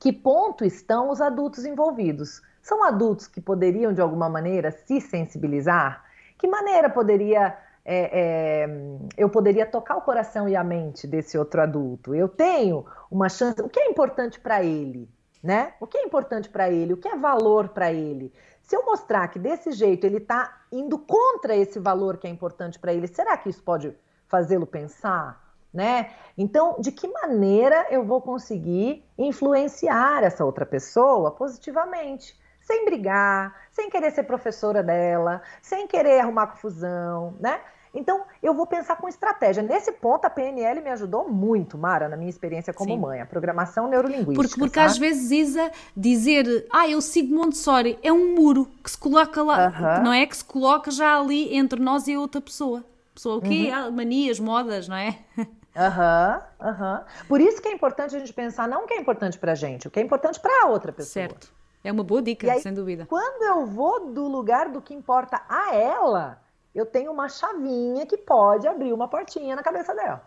que 0.02 0.12
ponto 0.12 0.64
estão 0.64 1.10
os 1.10 1.20
adultos 1.20 1.64
envolvidos? 1.64 2.42
São 2.60 2.82
adultos 2.82 3.28
que 3.28 3.40
poderiam, 3.40 3.92
de 3.92 4.00
alguma 4.00 4.28
maneira, 4.28 4.72
se 4.72 5.00
sensibilizar? 5.00 6.04
Que 6.36 6.48
maneira 6.48 6.90
poderia 6.90 7.56
é, 7.84 8.64
é, 8.64 8.68
eu 9.16 9.28
poderia 9.28 9.64
tocar 9.64 9.96
o 9.96 10.00
coração 10.00 10.48
e 10.48 10.56
a 10.56 10.64
mente 10.64 11.06
desse 11.06 11.38
outro 11.38 11.62
adulto? 11.62 12.16
Eu 12.16 12.26
tenho 12.28 12.84
uma 13.08 13.28
chance. 13.28 13.62
O 13.62 13.68
que 13.68 13.78
é 13.78 13.90
importante 13.90 14.40
para 14.40 14.64
ele? 14.64 15.08
Né? 15.40 15.72
O 15.78 15.86
que 15.86 15.96
é 15.98 16.02
importante 16.02 16.48
para 16.48 16.68
ele? 16.68 16.94
O 16.94 16.96
que 16.96 17.06
é 17.06 17.16
valor 17.16 17.68
para 17.68 17.92
ele? 17.92 18.32
Se 18.60 18.74
eu 18.74 18.84
mostrar 18.84 19.28
que 19.28 19.38
desse 19.38 19.70
jeito 19.70 20.04
ele 20.04 20.16
está 20.16 20.62
indo 20.72 20.98
contra 20.98 21.54
esse 21.54 21.78
valor 21.78 22.16
que 22.16 22.26
é 22.26 22.30
importante 22.30 22.76
para 22.76 22.92
ele, 22.92 23.06
será 23.06 23.36
que 23.36 23.48
isso 23.48 23.62
pode 23.62 23.96
fazê-lo 24.26 24.66
pensar? 24.66 25.41
Né? 25.72 26.10
Então, 26.36 26.76
de 26.78 26.92
que 26.92 27.08
maneira 27.08 27.86
eu 27.90 28.04
vou 28.04 28.20
conseguir 28.20 29.04
influenciar 29.16 30.22
essa 30.22 30.44
outra 30.44 30.66
pessoa 30.66 31.30
positivamente? 31.30 32.36
Sem 32.60 32.84
brigar, 32.84 33.54
sem 33.72 33.90
querer 33.90 34.10
ser 34.12 34.22
professora 34.24 34.82
dela, 34.82 35.42
sem 35.60 35.86
querer 35.86 36.20
arrumar 36.20 36.48
confusão, 36.48 37.34
né? 37.40 37.60
Então, 37.94 38.22
eu 38.42 38.54
vou 38.54 38.66
pensar 38.66 38.96
com 38.96 39.06
estratégia. 39.06 39.62
Nesse 39.62 39.92
ponto, 39.92 40.24
a 40.24 40.30
PNL 40.30 40.80
me 40.80 40.90
ajudou 40.90 41.28
muito, 41.28 41.76
Mara, 41.76 42.08
na 42.08 42.16
minha 42.16 42.30
experiência 42.30 42.72
como 42.72 42.90
Sim. 42.90 42.98
mãe, 42.98 43.20
a 43.20 43.26
programação 43.26 43.86
neurolinguística. 43.86 44.34
Porque, 44.34 44.58
porque 44.58 44.80
às 44.80 44.96
vezes, 44.96 45.30
Isa, 45.30 45.70
dizer, 45.94 46.66
ah, 46.72 46.88
eu 46.88 47.02
sigo 47.02 47.34
Montessori, 47.34 47.98
é 48.02 48.10
um 48.10 48.34
muro 48.34 48.66
que 48.82 48.90
se 48.90 48.96
coloca 48.96 49.42
lá, 49.42 49.68
uh 49.68 49.72
-huh. 49.72 50.02
não 50.04 50.12
é? 50.12 50.26
Que 50.26 50.36
se 50.36 50.44
coloca 50.44 50.90
já 50.90 51.20
ali 51.20 51.54
entre 51.54 51.78
nós 51.80 52.08
e 52.08 52.14
a 52.14 52.20
outra 52.20 52.40
pessoa. 52.40 52.82
Pessoa, 53.14 53.36
o 53.36 53.42
quê? 53.42 53.70
Uh 53.70 53.74
-huh. 53.74 53.92
Manias, 53.92 54.40
modas, 54.40 54.88
não 54.88 54.96
é? 54.96 55.18
Aham, 55.74 56.42
uhum, 56.60 56.68
aham. 56.68 56.98
Uhum. 56.98 57.26
Por 57.28 57.40
isso 57.40 57.60
que 57.60 57.68
é 57.68 57.72
importante 57.72 58.14
a 58.14 58.18
gente 58.18 58.32
pensar 58.32 58.68
não 58.68 58.84
o 58.84 58.86
que 58.86 58.94
é 58.94 58.98
importante 58.98 59.38
pra 59.38 59.54
gente, 59.54 59.88
o 59.88 59.90
que 59.90 59.98
é 59.98 60.02
importante 60.02 60.38
pra 60.38 60.68
outra 60.68 60.92
pessoa. 60.92 61.28
Certo. 61.28 61.52
É 61.84 61.90
uma 61.90 62.04
boa 62.04 62.22
dica, 62.22 62.50
aí, 62.52 62.60
sem 62.60 62.72
dúvida. 62.72 63.06
Quando 63.06 63.42
eu 63.42 63.66
vou 63.66 64.12
do 64.12 64.28
lugar 64.28 64.68
do 64.68 64.80
que 64.80 64.94
importa 64.94 65.42
a 65.48 65.74
ela, 65.74 66.40
eu 66.74 66.86
tenho 66.86 67.10
uma 67.10 67.28
chavinha 67.28 68.06
que 68.06 68.16
pode 68.16 68.68
abrir 68.68 68.92
uma 68.92 69.08
portinha 69.08 69.56
na 69.56 69.62
cabeça 69.62 69.94
dela. 69.94 70.22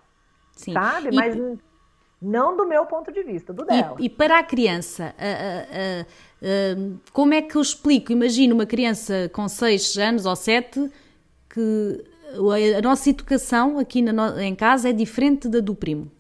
Sim. 0.52 0.74
Sabe? 0.74 1.10
E... 1.10 1.16
Mas 1.16 1.36
não 2.22 2.58
do 2.58 2.66
meu 2.66 2.86
ponto 2.86 3.12
de 3.12 3.24
vista, 3.24 3.54
do 3.54 3.64
dela. 3.64 3.96
E, 4.00 4.06
e 4.06 4.10
para 4.10 4.40
a 4.40 4.44
criança, 4.44 5.16
uh, 5.18 6.82
uh, 6.82 6.92
uh, 6.92 7.00
como 7.14 7.34
é 7.34 7.42
que 7.42 7.56
eu 7.56 7.62
explico? 7.62 8.12
Imagina 8.12 8.54
uma 8.54 8.66
criança 8.66 9.30
com 9.34 9.48
6 9.48 9.98
anos 9.98 10.26
ou 10.26 10.36
7 10.36 10.92
que 11.50 12.06
a 12.78 12.82
nossa 12.82 13.10
educação 13.10 13.80
aqui 13.80 14.04
em 14.40 14.56
casa 14.56 14.90
é 14.90 14.94
diferente 14.94 15.48
da 15.48 15.60
do 15.60 15.76
primo. 15.76 16.12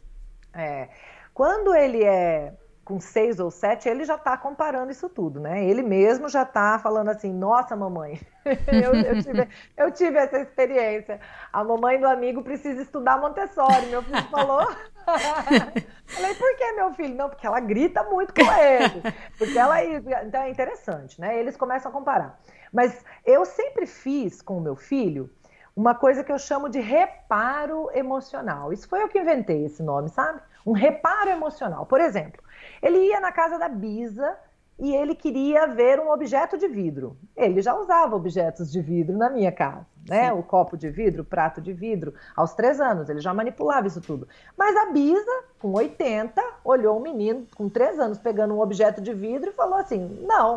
É. 0.53 0.89
Quando 1.33 1.75
ele 1.75 2.03
é 2.03 2.53
com 2.85 2.99
seis 2.99 3.39
ou 3.39 3.49
sete, 3.49 3.89
ele 3.89 4.05
já 4.05 4.13
está 4.13 4.37
comparando 4.37 4.91
isso 4.91 5.09
tudo, 5.09 5.39
né? 5.39 5.65
Ele 5.65 5.81
mesmo 5.81 6.29
já 6.29 6.43
está 6.43 6.77
falando 6.77 7.09
assim, 7.09 7.33
nossa 7.33 7.75
mamãe, 7.75 8.21
eu, 8.45 8.93
eu, 8.93 9.23
tive, 9.23 9.47
eu, 9.75 9.91
tive, 9.91 10.17
essa 10.19 10.39
experiência. 10.39 11.19
A 11.51 11.63
mamãe 11.63 11.99
do 11.99 12.05
amigo 12.05 12.43
precisa 12.43 12.83
estudar 12.83 13.19
Montessori. 13.19 13.87
Meu 13.87 14.03
filho 14.03 14.21
falou. 14.29 14.61
Falei, 16.05 16.35
por 16.35 16.55
que 16.57 16.71
meu 16.73 16.93
filho? 16.93 17.15
Não, 17.15 17.27
porque 17.27 17.47
ela 17.47 17.59
grita 17.59 18.03
muito 18.03 18.33
com 18.33 18.53
ele. 18.53 19.01
Porque 19.37 19.57
ela. 19.57 19.83
Então 19.83 20.43
é 20.43 20.49
interessante, 20.49 21.19
né? 21.19 21.39
Eles 21.39 21.57
começam 21.57 21.89
a 21.89 21.93
comparar. 21.93 22.39
Mas 22.71 23.03
eu 23.25 23.45
sempre 23.45 23.87
fiz 23.87 24.43
com 24.43 24.59
o 24.59 24.61
meu 24.61 24.75
filho 24.75 25.29
uma 25.75 25.93
coisa 25.93 26.23
que 26.23 26.31
eu 26.31 26.39
chamo 26.39 26.69
de 26.69 26.79
reparo 26.79 27.89
emocional. 27.93 28.71
Isso 28.71 28.87
foi 28.87 29.03
eu 29.03 29.09
que 29.09 29.19
inventei 29.19 29.65
esse 29.65 29.83
nome, 29.83 30.09
sabe? 30.09 30.39
Um 30.65 30.71
reparo 30.71 31.29
emocional. 31.29 31.85
Por 31.85 31.99
exemplo, 31.99 32.41
ele 32.81 32.97
ia 33.09 33.19
na 33.19 33.31
casa 33.31 33.59
da 33.59 33.67
Bisa 33.67 34.37
e 34.79 34.95
ele 34.95 35.13
queria 35.15 35.67
ver 35.67 35.99
um 35.99 36.09
objeto 36.09 36.57
de 36.57 36.67
vidro. 36.67 37.17
Ele 37.35 37.61
já 37.61 37.75
usava 37.75 38.15
objetos 38.15 38.71
de 38.71 38.81
vidro 38.81 39.17
na 39.17 39.29
minha 39.29 39.51
casa, 39.51 39.85
né? 40.07 40.29
Sim. 40.31 40.39
O 40.39 40.43
copo 40.43 40.77
de 40.77 40.89
vidro, 40.89 41.23
o 41.23 41.25
prato 41.25 41.61
de 41.61 41.73
vidro, 41.73 42.13
aos 42.35 42.53
três 42.53 42.79
anos, 42.79 43.09
ele 43.09 43.19
já 43.19 43.33
manipulava 43.33 43.87
isso 43.87 43.99
tudo. 43.99 44.27
Mas 44.57 44.77
a 44.77 44.91
Bisa, 44.91 45.43
com 45.59 45.73
80, 45.73 46.41
olhou 46.63 46.97
um 46.97 47.01
menino 47.01 47.45
com 47.55 47.67
três 47.67 47.99
anos 47.99 48.17
pegando 48.17 48.53
um 48.53 48.61
objeto 48.61 49.01
de 49.01 49.13
vidro 49.13 49.49
e 49.49 49.53
falou 49.53 49.75
assim: 49.75 50.25
Não, 50.25 50.55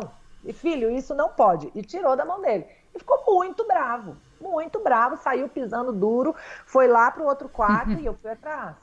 filho, 0.53 0.89
isso 0.89 1.13
não 1.13 1.29
pode. 1.29 1.69
E 1.75 1.81
tirou 1.81 2.15
da 2.15 2.23
mão 2.23 2.41
dele. 2.41 2.65
E 2.95 2.99
ficou 2.99 3.21
muito 3.27 3.65
bravo 3.67 4.15
muito 4.41 4.79
bravo, 4.79 5.17
saiu 5.17 5.47
pisando 5.49 5.91
duro, 5.91 6.35
foi 6.65 6.87
lá 6.87 7.11
para 7.11 7.23
o 7.23 7.25
outro 7.25 7.49
quarto 7.49 7.91
e 7.91 8.05
eu 8.05 8.13
fui 8.21 8.31
atrás. 8.31 8.75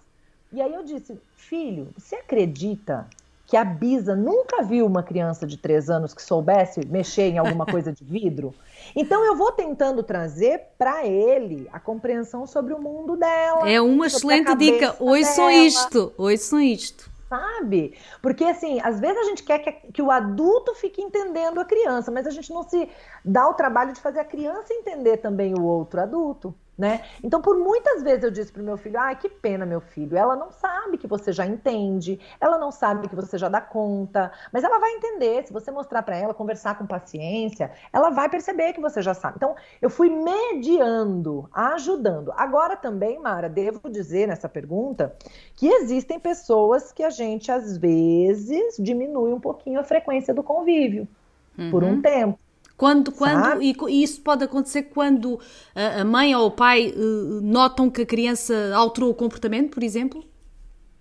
E 0.52 0.61
aí 0.61 0.72
eu 0.72 0.84
disse, 0.84 1.20
filho, 1.36 1.88
você 1.96 2.16
acredita 2.16 3.07
que 3.46 3.57
a 3.57 3.64
Bisa 3.64 4.16
nunca 4.16 4.62
viu 4.62 4.86
uma 4.86 5.02
criança 5.02 5.46
de 5.46 5.57
três 5.57 5.88
anos 5.88 6.12
que 6.12 6.22
soubesse 6.22 6.84
mexer 6.86 7.30
em 7.30 7.38
alguma 7.38 7.64
coisa 7.64 7.92
de 7.92 8.02
vidro? 8.04 8.54
Então 8.94 9.24
eu 9.24 9.36
vou 9.36 9.52
tentando 9.52 10.02
trazer 10.02 10.62
para 10.76 11.07
ele 11.07 11.68
a 11.72 11.78
compreensão 11.78 12.46
sobre 12.46 12.74
o 12.74 12.78
mundo 12.78 13.16
dela. 13.16 13.68
É 13.68 13.80
uma 13.80 14.07
excelente 14.07 14.54
dica. 14.57 14.96
Ouçam 14.98 15.50
isto, 15.50 16.12
ouçam 16.16 16.61
isto 16.61 17.15
sabe? 17.28 17.96
Porque, 18.22 18.44
assim, 18.44 18.80
às 18.80 19.00
vezes 19.00 19.18
a 19.18 19.24
gente 19.24 19.42
quer 19.42 19.58
que, 19.58 19.92
que, 19.92 20.02
o 20.02 20.10
adulto 20.10 20.74
fique 20.74 21.02
entendendo 21.02 21.60
a 21.60 21.64
criança, 21.64 22.10
mas 22.10 22.26
a 22.26 22.30
gente 22.30 22.52
não 22.52 22.62
se 22.62 22.88
dá 23.24 23.48
o 23.48 23.54
trabalho 23.54 23.92
de 23.92 24.00
fazer 24.00 24.20
a 24.20 24.24
criança 24.24 24.72
entender 24.72 25.18
também 25.18 25.54
o 25.54 25.62
outro 25.62 26.00
adulto 26.00 26.54
né? 26.76 27.02
Então, 27.22 27.40
por 27.40 27.56
muitas 27.56 28.02
vezes 28.02 28.24
eu 28.24 28.30
disse 28.30 28.52
pro 28.52 28.62
meu 28.62 28.76
filho: 28.76 28.98
"Ai, 28.98 29.16
que 29.16 29.28
pena, 29.28 29.64
meu 29.64 29.80
filho. 29.80 30.16
Ela 30.16 30.36
não 30.36 30.50
sabe 30.50 30.98
que 30.98 31.06
você 31.06 31.32
já 31.32 31.46
entende, 31.46 32.20
ela 32.40 32.58
não 32.58 32.70
sabe 32.70 33.08
que 33.08 33.16
você 33.16 33.38
já 33.38 33.48
dá 33.48 33.60
conta, 33.60 34.30
mas 34.52 34.62
ela 34.62 34.78
vai 34.78 34.92
entender 34.92 35.46
se 35.46 35.52
você 35.52 35.70
mostrar 35.70 36.02
para 36.02 36.16
ela, 36.16 36.34
conversar 36.34 36.76
com 36.76 36.86
paciência, 36.86 37.70
ela 37.92 38.10
vai 38.10 38.28
perceber 38.28 38.72
que 38.72 38.80
você 38.80 39.00
já 39.00 39.14
sabe". 39.14 39.36
Então, 39.36 39.54
eu 39.80 39.88
fui 39.88 40.10
mediando, 40.10 41.48
ajudando. 41.52 42.32
Agora 42.36 42.76
também, 42.76 43.18
Mara, 43.18 43.48
devo 43.48 43.88
dizer 43.88 44.28
nessa 44.28 44.48
pergunta 44.48 45.14
que 45.54 45.66
existem 45.66 46.20
pessoas 46.20 46.92
que 46.92 47.02
a 47.02 47.10
gente 47.10 47.50
às 47.50 47.78
vezes 47.78 48.76
diminui 48.78 49.32
um 49.32 49.40
pouquinho 49.40 49.80
a 49.80 49.84
frequência 49.84 50.34
do 50.34 50.42
convívio 50.42 51.08
uhum. 51.58 51.70
por 51.70 51.82
um 51.82 51.94
uhum. 51.94 52.02
tempo. 52.02 52.38
Quando, 52.76 53.10
quando 53.10 53.62
e, 53.62 53.74
e, 53.88 54.02
isso 54.02 54.20
pode 54.20 54.44
acontecer 54.44 54.84
quando 54.84 55.40
a, 55.74 56.02
a 56.02 56.04
mãe 56.04 56.34
ou 56.36 56.46
o 56.46 56.50
pai 56.50 56.92
uh, 56.94 57.40
notam 57.40 57.90
que 57.90 58.02
a 58.02 58.06
criança 58.06 58.54
alterou 58.74 59.10
o 59.10 59.14
comportamento, 59.14 59.70
por 59.70 59.82
exemplo? 59.82 60.22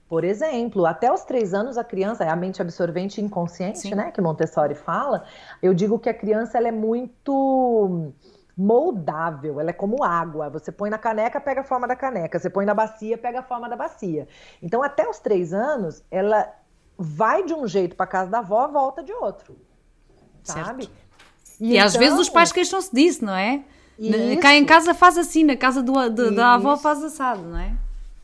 Por 0.07 0.23
exemplo, 0.23 0.85
até 0.85 1.11
os 1.11 1.23
três 1.23 1.53
anos 1.53 1.77
a 1.77 1.83
criança 1.83 2.23
é 2.23 2.29
a 2.29 2.35
mente 2.35 2.61
absorvente 2.61 3.19
inconsciente, 3.19 3.79
Sim. 3.79 3.95
né? 3.95 4.11
Que 4.11 4.21
Montessori 4.21 4.75
fala. 4.75 5.25
Eu 5.61 5.73
digo 5.73 5.99
que 5.99 6.07
a 6.07 6.13
criança 6.13 6.57
ela 6.57 6.67
é 6.67 6.71
muito 6.71 8.13
moldável, 8.55 9.59
ela 9.59 9.71
é 9.71 9.73
como 9.73 10.03
água. 10.03 10.49
Você 10.49 10.71
põe 10.71 10.89
na 10.89 10.97
caneca, 10.97 11.41
pega 11.41 11.61
a 11.61 11.63
forma 11.63 11.87
da 11.87 11.95
caneca. 11.95 12.39
Você 12.39 12.49
põe 12.49 12.65
na 12.65 12.73
bacia, 12.73 13.17
pega 13.17 13.39
a 13.39 13.43
forma 13.43 13.67
da 13.67 13.75
bacia. 13.75 14.27
Então, 14.61 14.81
até 14.83 15.09
os 15.09 15.19
três 15.19 15.53
anos, 15.53 16.03
ela 16.09 16.53
vai 16.97 17.43
de 17.43 17.53
um 17.53 17.67
jeito 17.67 17.95
para 17.95 18.07
casa 18.07 18.29
da 18.31 18.39
avó, 18.39 18.67
volta 18.67 19.03
de 19.03 19.11
outro. 19.11 19.57
Sabe? 20.43 20.83
Certo. 20.83 21.04
E, 21.59 21.65
e 21.65 21.73
então... 21.73 21.85
às 21.85 21.95
vezes 21.95 22.19
os 22.19 22.29
pais 22.29 22.51
queixam-se 22.51 22.93
disso, 22.93 23.23
não 23.25 23.35
é? 23.35 23.63
Isso. 23.97 24.39
Cá 24.41 24.53
em 24.53 24.65
casa 24.65 24.93
faz 24.93 25.17
assim, 25.17 25.43
na 25.43 25.55
casa 25.55 25.81
do, 25.81 26.09
do 26.09 26.35
da 26.35 26.55
avó 26.55 26.75
faz 26.75 27.03
assado, 27.03 27.41
não 27.43 27.57
é? 27.57 27.71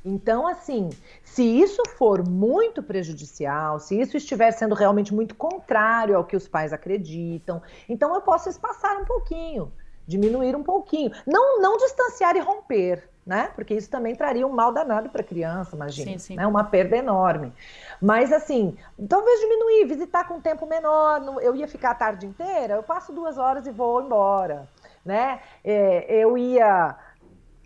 Então, 0.04 0.48
assim, 0.48 0.90
se 1.24 1.44
isso 1.44 1.82
for 1.98 2.28
muito 2.28 2.82
prejudicial, 2.82 3.80
se 3.80 4.00
isso 4.00 4.18
estiver 4.18 4.52
sendo 4.52 4.74
realmente 4.74 5.14
muito 5.14 5.36
contrário 5.36 6.18
ao 6.18 6.26
que 6.26 6.36
os 6.36 6.48
pais 6.48 6.74
acreditam, 6.74 7.62
então 7.88 8.14
eu 8.14 8.22
posso 8.22 8.50
espaçar 8.50 9.00
um 9.00 9.06
pouquinho, 9.06 9.72
diminuir 10.08 10.56
um 10.56 10.64
pouquinho. 10.64 11.12
Não, 11.26 11.62
não 11.62 11.78
distanciar 11.78 12.36
e 12.36 12.40
romper, 12.40 13.11
né? 13.26 13.52
Porque 13.56 13.74
isso 13.74 13.90
também 13.90 14.16
traria 14.16 14.46
um 14.46 14.52
mal 14.52 14.72
danado 14.72 15.10
para 15.10 15.22
a 15.22 15.24
criança, 15.24 15.76
imagina. 15.76 16.12
Sim, 16.12 16.18
sim. 16.18 16.36
Né? 16.36 16.46
Uma 16.48 16.64
perda 16.64 16.98
enorme. 16.98 17.54
Mas, 18.02 18.32
assim, 18.34 18.76
talvez 19.08 19.40
diminuir, 19.40 19.86
visitar 19.86 20.28
com 20.28 20.36
um 20.36 20.42
tempo 20.42 20.66
menor. 20.66 21.22
Eu 21.42 21.56
ia 21.56 21.68
ficar 21.68 21.92
a 21.92 21.96
tarde 21.96 22.26
inteira, 22.26 22.76
eu 22.76 22.84
passo 22.84 23.14
duas 23.14 23.38
horas 23.38 23.68
e 23.68 23.72
vou 23.72 24.02
embora, 24.02 24.68
né? 25.06 25.40
É, 25.64 26.16
eu 26.16 26.38
ia 26.38 26.96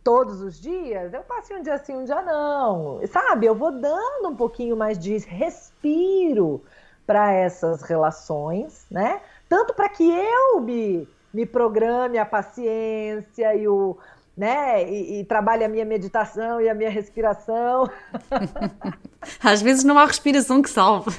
todos 0.04 0.40
os 0.40 0.60
dias, 0.60 1.12
eu 1.14 1.24
passei 1.24 1.58
um 1.58 1.64
dia 1.64 1.74
assim, 1.74 1.96
um 1.96 2.04
dia 2.04 2.22
não. 2.22 3.02
Sabe? 3.08 3.48
Eu 3.48 3.56
vou 3.56 3.72
dando 3.72 4.30
um 4.30 4.36
pouquinho 4.36 4.78
mais 4.78 5.00
de 5.00 5.18
respiro 5.18 6.64
para 7.08 7.34
essas 7.34 7.82
relações, 7.82 8.86
né? 8.90 9.22
Tanto 9.50 9.74
para 9.74 9.90
que 9.90 10.08
eu 10.08 10.62
me, 10.62 11.08
me 11.34 11.46
programe 11.46 12.18
a 12.18 12.26
paciência 12.26 13.56
e 13.56 13.68
o. 13.68 13.98
Né? 14.36 14.90
E, 14.90 15.20
e 15.20 15.26
trabalhe 15.26 15.64
a 15.64 15.70
minha 15.70 15.86
meditação 15.86 16.60
e 16.60 16.68
a 16.68 16.74
minha 16.74 16.90
respiração. 16.90 17.88
Às 19.42 19.62
vezes 19.62 19.84
não 19.84 19.98
há 19.98 20.06
respiração 20.06 20.62
que 20.62 20.70
salve. 20.70 21.12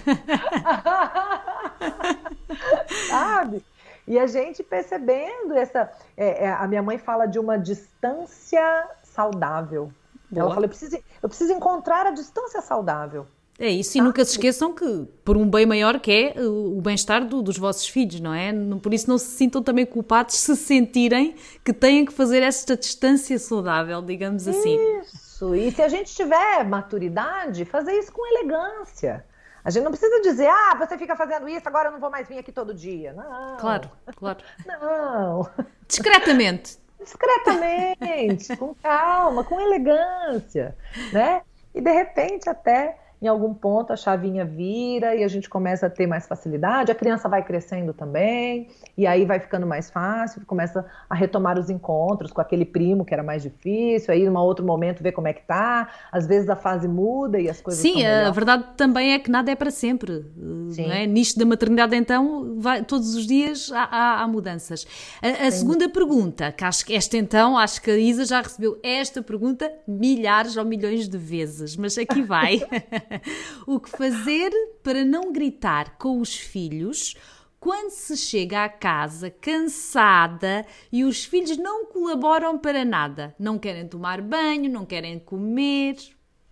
Sabe? 3.09 3.65
E 4.07 4.19
a 4.19 4.27
gente 4.27 4.63
percebendo 4.63 5.55
essa. 5.55 5.91
É, 6.17 6.45
é, 6.45 6.53
a 6.53 6.67
minha 6.69 6.83
mãe 6.83 6.99
fala 6.99 7.27
de 7.27 7.39
uma 7.39 7.59
distância 7.59 8.89
saudável. 9.03 9.91
Boa. 10.31 10.45
Ela 10.45 10.55
fala: 10.55 10.67
eu 10.67 10.69
preciso, 10.69 10.99
eu 11.23 11.29
preciso 11.29 11.53
encontrar 11.53 12.07
a 12.07 12.11
distância 12.11 12.61
saudável. 12.61 13.27
É 13.59 13.69
isso, 13.69 13.97
e 13.97 14.01
nunca 14.03 14.23
se 14.25 14.33
esqueçam 14.33 14.75
que, 14.75 15.07
por 15.25 15.37
um 15.37 15.49
bem 15.49 15.65
maior 15.65 15.99
que 15.99 16.13
é 16.37 16.41
o 16.43 16.79
bem-estar 16.83 17.25
do, 17.25 17.41
dos 17.41 17.57
vossos 17.57 17.89
filhos, 17.89 18.21
não 18.21 18.35
é? 18.35 18.53
Por 18.83 18.93
isso 18.93 19.09
não 19.09 19.17
se 19.17 19.31
sintam 19.31 19.63
também 19.63 19.87
culpados 19.87 20.35
se 20.37 20.55
sentirem 20.57 21.35
que 21.65 21.73
têm 21.73 22.05
que 22.05 22.13
fazer 22.13 22.43
esta 22.43 22.77
distância 22.77 23.39
saudável, 23.39 24.03
digamos 24.03 24.47
assim. 24.47 24.79
Isso, 25.01 25.55
e 25.55 25.71
se 25.71 25.81
a 25.81 25.89
gente 25.89 26.15
tiver 26.15 26.65
maturidade, 26.65 27.65
fazer 27.65 27.99
isso 27.99 28.13
com 28.13 28.27
elegância. 28.27 29.25
A 29.65 29.71
gente 29.71 29.83
não 29.83 29.91
precisa 29.91 30.21
dizer, 30.21 30.49
ah, 30.49 30.77
você 30.79 30.97
fica 30.99 31.17
fazendo 31.17 31.49
isso, 31.49 31.67
agora 31.67 31.89
eu 31.89 31.93
não 31.93 31.99
vou 31.99 32.11
mais 32.11 32.29
vir 32.29 32.39
aqui 32.39 32.53
todo 32.53 32.75
dia. 32.75 33.15
Não. 33.15 33.57
Claro, 33.57 33.91
claro. 34.15 34.39
Não. 34.65 35.49
Discretamente. 35.89 36.79
Discretamente, 37.03 38.57
com 38.57 38.75
calma, 38.75 39.45
com 39.45 39.61
elegância, 39.61 40.77
né? 41.13 41.43
E 41.75 41.81
de 41.81 41.91
repente 41.91 42.49
até 42.49 42.97
em 43.21 43.27
algum 43.27 43.55
ponto 43.55 43.93
a 43.93 43.97
chavinha 43.97 44.45
vira 44.45 45.15
e 45.15 45.25
a 45.25 45.29
gente 45.29 45.49
começa 45.49 45.87
a 45.87 45.91
ter 45.91 46.07
mais 46.07 46.27
facilidade, 46.27 46.93
a 46.93 46.95
criança 46.95 47.29
vai 47.29 47.43
crescendo 47.43 47.93
também, 47.93 48.69
e 48.97 49.07
aí 49.07 49.25
vai 49.25 49.41
ficando 49.41 49.67
mais 49.67 49.91
fácil, 49.91 50.43
começa 50.47 50.85
a 51.09 51.15
retomar 51.15 51.59
os 51.59 51.71
encontros 51.71 52.33
com 52.33 52.41
aquele 52.41 52.65
primo 52.65 53.05
que 53.05 53.15
era 53.15 53.23
mais 53.23 53.43
difícil, 53.43 54.13
aí 54.13 54.29
num 54.29 54.37
outro 54.39 54.65
momento 54.65 55.03
ver 55.03 55.13
como 55.13 55.29
é 55.29 55.33
que 55.33 55.43
tá, 55.43 55.89
às 56.13 56.27
vezes 56.27 56.49
a 56.49 56.57
fase 56.57 56.87
muda 56.87 57.41
e 57.41 57.49
as 57.49 57.61
coisas 57.61 57.81
Sim, 57.81 58.05
a 58.05 58.31
verdade 58.31 58.65
também 58.77 59.13
é 59.13 59.19
que 59.19 59.31
nada 59.31 59.51
é 59.51 59.55
para 59.55 59.71
sempre, 59.71 60.27
Sim. 60.71 60.87
não 60.87 60.93
é? 60.93 61.07
Nisto 61.07 61.39
da 61.39 61.47
maternidade 61.47 61.97
então, 61.97 62.57
vai, 62.59 62.85
todos 62.85 63.15
os 63.15 63.27
dias 63.27 63.71
há, 63.73 63.85
há, 63.85 64.23
há 64.23 64.29
mudanças. 64.29 64.87
A, 65.23 65.47
a 65.47 65.51
segunda 65.51 65.89
pergunta, 65.89 66.53
que 66.53 66.65
acho 66.65 66.85
que 66.85 66.95
esta 66.95 67.17
então, 67.17 67.57
acho 67.57 67.81
que 67.81 67.91
a 67.91 67.97
Isa 67.97 68.25
já 68.25 68.43
recebeu 68.43 68.79
esta 68.83 69.23
pergunta 69.23 69.73
milhares 69.87 70.57
ou 70.57 70.65
milhões 70.65 71.09
de 71.09 71.17
vezes, 71.17 71.77
mas 71.77 71.97
aqui 71.97 72.23
vai. 72.23 72.61
o 73.67 73.81
que 73.81 73.91
fazer 73.91 74.51
para 74.83 75.05
não 75.05 75.33
gritar 75.33 75.97
com 75.99 76.21
os 76.21 76.37
filhos 76.37 77.15
quando 77.59 77.91
se 77.91 78.17
chega 78.17 78.65
à 78.65 78.69
casa 78.69 79.31
cansada 79.31 80.65
e 80.93 81.05
os 81.05 81.25
filhos 81.25 81.57
não 81.57 81.87
colaboram 81.87 82.59
para 82.59 82.85
nada? 82.85 83.35
Não 83.39 83.59
querem 83.59 83.89
tomar 83.89 84.21
banho, 84.21 84.71
não 84.71 84.85
querem 84.85 85.19
comer. 85.19 85.97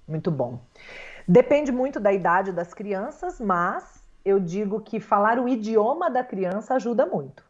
Muito 0.08 0.30
bom. 0.30 0.60
Depende 1.26 1.72
muito 1.72 1.98
da 1.98 2.12
idade 2.12 2.52
das 2.52 2.74
crianças, 2.74 3.40
mas 3.40 4.04
eu 4.24 4.38
digo 4.40 4.80
que 4.80 5.00
falar 5.00 5.38
o 5.38 5.48
idioma 5.48 6.10
da 6.10 6.24
criança 6.24 6.74
ajuda 6.74 7.06
muito. 7.06 7.44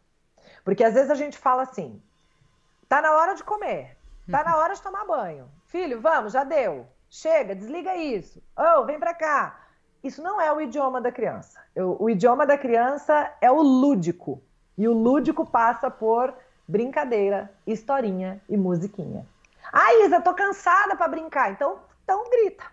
Porque 0.63 0.83
às 0.83 0.93
vezes 0.93 1.09
a 1.11 1.15
gente 1.15 1.37
fala 1.37 1.63
assim: 1.63 2.01
tá 2.87 3.01
na 3.01 3.13
hora 3.13 3.33
de 3.33 3.43
comer, 3.43 3.97
tá 4.29 4.43
na 4.43 4.57
hora 4.57 4.73
de 4.73 4.81
tomar 4.81 5.05
banho. 5.05 5.49
Filho, 5.65 5.99
vamos, 5.99 6.33
já 6.33 6.43
deu. 6.43 6.87
Chega, 7.15 7.55
desliga 7.55 7.95
isso. 7.95 8.43
Oh, 8.57 8.83
vem 8.83 8.99
para 8.99 9.13
cá. 9.13 9.67
Isso 10.03 10.21
não 10.21 10.41
é 10.41 10.51
o 10.51 10.59
idioma 10.59 10.99
da 10.99 11.13
criança. 11.13 11.61
Eu, 11.73 11.95
o 11.97 12.09
idioma 12.09 12.45
da 12.45 12.57
criança 12.57 13.31
é 13.39 13.49
o 13.49 13.61
lúdico. 13.61 14.43
E 14.77 14.85
o 14.85 14.91
lúdico 14.91 15.45
passa 15.45 15.89
por 15.89 16.33
brincadeira, 16.67 17.49
historinha 17.65 18.41
e 18.49 18.57
musiquinha. 18.57 19.25
Ah, 19.71 19.93
Isa, 20.03 20.19
tô 20.19 20.33
cansada 20.33 20.97
para 20.97 21.07
brincar. 21.07 21.53
Então, 21.53 21.79
então 22.03 22.29
grita. 22.29 22.65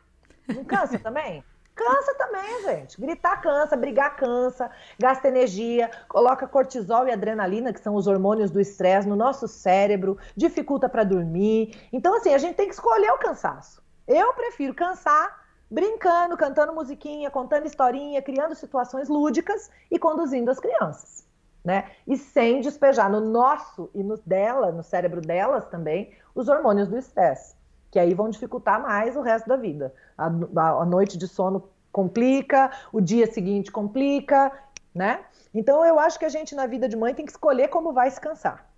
Não 0.48 0.64
cansa 0.64 0.98
também? 0.98 1.44
Cansa 1.76 2.12
também, 2.14 2.62
gente. 2.64 3.00
Gritar 3.00 3.40
cansa, 3.40 3.76
brigar 3.76 4.16
cansa, 4.16 4.72
gasta 4.98 5.28
energia, 5.28 5.88
coloca 6.08 6.48
cortisol 6.48 7.06
e 7.06 7.12
adrenalina, 7.12 7.72
que 7.72 7.80
são 7.80 7.94
os 7.94 8.08
hormônios 8.08 8.50
do 8.50 8.60
estresse, 8.60 9.08
no 9.08 9.14
nosso 9.14 9.46
cérebro, 9.46 10.18
dificulta 10.36 10.88
para 10.88 11.04
dormir. 11.04 11.88
Então, 11.92 12.16
assim, 12.16 12.34
a 12.34 12.38
gente 12.38 12.56
tem 12.56 12.66
que 12.66 12.74
escolher 12.74 13.12
o 13.12 13.18
cansaço. 13.18 13.80
Eu 14.06 14.32
prefiro 14.34 14.74
cansar 14.74 15.42
brincando, 15.70 16.36
cantando 16.36 16.74
musiquinha, 16.74 17.30
contando 17.30 17.66
historinha, 17.66 18.20
criando 18.20 18.54
situações 18.54 19.08
lúdicas 19.08 19.70
e 19.90 19.98
conduzindo 19.98 20.50
as 20.50 20.60
crianças, 20.60 21.26
né? 21.64 21.90
E 22.06 22.16
sem 22.18 22.60
despejar 22.60 23.10
no 23.10 23.20
nosso 23.20 23.88
e 23.94 24.02
no 24.02 24.18
dela, 24.18 24.70
no 24.70 24.82
cérebro 24.82 25.22
delas 25.22 25.64
também, 25.66 26.12
os 26.34 26.48
hormônios 26.48 26.88
do 26.88 26.98
estresse, 26.98 27.54
que 27.90 27.98
aí 27.98 28.12
vão 28.12 28.28
dificultar 28.28 28.82
mais 28.82 29.16
o 29.16 29.22
resto 29.22 29.48
da 29.48 29.56
vida. 29.56 29.94
A, 30.18 30.26
a, 30.26 30.68
a 30.82 30.84
noite 30.84 31.16
de 31.16 31.26
sono 31.26 31.70
complica, 31.90 32.70
o 32.92 33.00
dia 33.00 33.26
seguinte 33.32 33.72
complica, 33.72 34.52
né? 34.94 35.20
Então 35.54 35.84
eu 35.86 35.98
acho 35.98 36.18
que 36.18 36.26
a 36.26 36.30
gente 36.30 36.54
na 36.54 36.66
vida 36.66 36.86
de 36.86 36.96
mãe 36.96 37.14
tem 37.14 37.24
que 37.24 37.32
escolher 37.32 37.68
como 37.68 37.94
vai 37.94 38.10
se 38.10 38.20
cansar. 38.20 38.71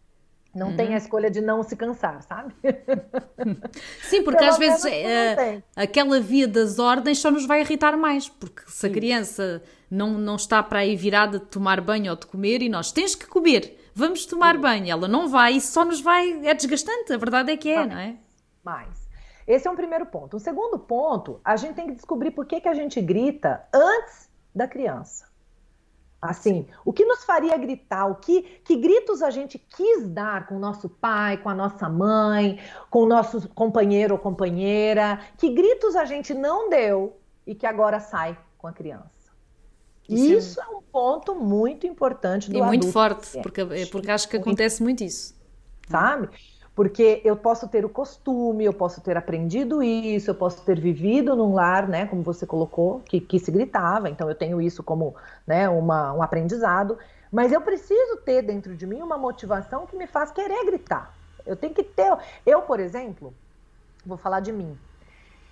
Não 0.54 0.68
uhum. 0.68 0.76
tem 0.76 0.94
a 0.94 0.96
escolha 0.96 1.30
de 1.30 1.40
não 1.40 1.62
se 1.62 1.74
cansar, 1.76 2.22
sabe? 2.22 2.54
Sim, 4.02 4.22
porque 4.22 4.38
Pelo 4.38 4.50
às 4.50 4.58
vezes 4.58 4.84
é, 4.84 5.62
aquela 5.74 6.20
via 6.20 6.46
das 6.46 6.78
ordens 6.78 7.18
só 7.18 7.30
nos 7.30 7.44
vai 7.44 7.60
irritar 7.60 7.96
mais, 7.96 8.28
porque 8.28 8.62
se 8.68 8.86
a 8.86 8.90
criança 8.90 9.62
não, 9.90 10.12
não 10.12 10.36
está 10.36 10.62
para 10.62 10.80
aí 10.80 10.94
virada 10.94 11.40
de 11.40 11.46
tomar 11.46 11.80
banho 11.80 12.12
ou 12.12 12.16
de 12.16 12.26
comer 12.26 12.62
e 12.62 12.68
nós 12.68 12.92
tens 12.92 13.16
que 13.16 13.26
comer, 13.26 13.90
vamos 13.94 14.24
tomar 14.26 14.54
Sim. 14.54 14.60
banho, 14.60 14.90
ela 14.90 15.08
não 15.08 15.28
vai, 15.28 15.54
isso 15.54 15.72
só 15.72 15.84
nos 15.84 16.00
vai, 16.00 16.46
é 16.46 16.54
desgastante, 16.54 17.12
a 17.12 17.16
verdade 17.16 17.50
é 17.50 17.56
que 17.56 17.70
é, 17.70 17.86
não 17.86 17.98
é? 17.98 18.16
Mais. 18.62 19.04
Esse 19.46 19.68
é 19.68 19.70
um 19.70 19.76
primeiro 19.76 20.06
ponto. 20.06 20.36
O 20.36 20.40
segundo 20.40 20.78
ponto, 20.78 21.40
a 21.44 21.56
gente 21.56 21.74
tem 21.74 21.86
que 21.86 21.94
descobrir 21.94 22.30
por 22.30 22.46
que, 22.46 22.60
que 22.60 22.68
a 22.68 22.74
gente 22.74 23.00
grita 23.00 23.66
antes 23.74 24.30
da 24.54 24.66
criança. 24.66 25.26
Assim, 26.24 26.66
o 26.86 26.92
que 26.92 27.04
nos 27.04 27.22
faria 27.22 27.54
gritar? 27.58 28.06
O 28.06 28.14
que, 28.14 28.42
que 28.64 28.76
gritos 28.76 29.20
a 29.20 29.28
gente 29.28 29.58
quis 29.58 30.08
dar 30.08 30.46
com 30.46 30.56
o 30.56 30.58
nosso 30.58 30.88
pai, 30.88 31.36
com 31.36 31.50
a 31.50 31.54
nossa 31.54 31.86
mãe, 31.86 32.58
com 32.88 33.00
o 33.00 33.06
nosso 33.06 33.46
companheiro 33.50 34.14
ou 34.14 34.18
companheira? 34.18 35.20
Que 35.36 35.50
gritos 35.50 35.94
a 35.94 36.06
gente 36.06 36.32
não 36.32 36.70
deu 36.70 37.18
e 37.46 37.54
que 37.54 37.66
agora 37.66 38.00
sai 38.00 38.38
com 38.56 38.66
a 38.66 38.72
criança? 38.72 39.12
Isso, 40.08 40.32
é 40.32 40.36
isso 40.38 40.60
é 40.62 40.66
um 40.66 40.80
ponto 40.80 41.34
muito 41.34 41.86
importante 41.86 42.50
do 42.50 42.56
E 42.56 42.62
muito 42.62 42.90
forte, 42.90 43.38
porque, 43.42 43.62
porque 43.92 44.10
acho 44.10 44.26
que 44.26 44.38
acontece 44.38 44.82
muito 44.82 45.04
isso. 45.04 45.34
Sabe? 45.90 46.30
Porque 46.74 47.20
eu 47.24 47.36
posso 47.36 47.68
ter 47.68 47.84
o 47.84 47.88
costume, 47.88 48.64
eu 48.64 48.72
posso 48.72 49.00
ter 49.00 49.16
aprendido 49.16 49.82
isso, 49.82 50.30
eu 50.30 50.34
posso 50.34 50.62
ter 50.64 50.80
vivido 50.80 51.36
num 51.36 51.54
lar, 51.54 51.88
né, 51.88 52.06
como 52.06 52.22
você 52.22 52.44
colocou, 52.44 53.00
que, 53.00 53.20
que 53.20 53.38
se 53.38 53.50
gritava, 53.52 54.10
então 54.10 54.28
eu 54.28 54.34
tenho 54.34 54.60
isso 54.60 54.82
como 54.82 55.14
né, 55.46 55.68
uma, 55.68 56.12
um 56.12 56.22
aprendizado, 56.22 56.98
mas 57.30 57.52
eu 57.52 57.60
preciso 57.60 58.16
ter 58.18 58.42
dentro 58.42 58.76
de 58.76 58.86
mim 58.86 59.02
uma 59.02 59.16
motivação 59.16 59.86
que 59.86 59.96
me 59.96 60.06
faz 60.06 60.32
querer 60.32 60.64
gritar. 60.64 61.14
Eu 61.46 61.56
tenho 61.56 61.74
que 61.74 61.84
ter. 61.84 62.16
Eu, 62.44 62.62
por 62.62 62.80
exemplo, 62.80 63.34
vou 64.04 64.16
falar 64.16 64.40
de 64.40 64.52
mim. 64.52 64.78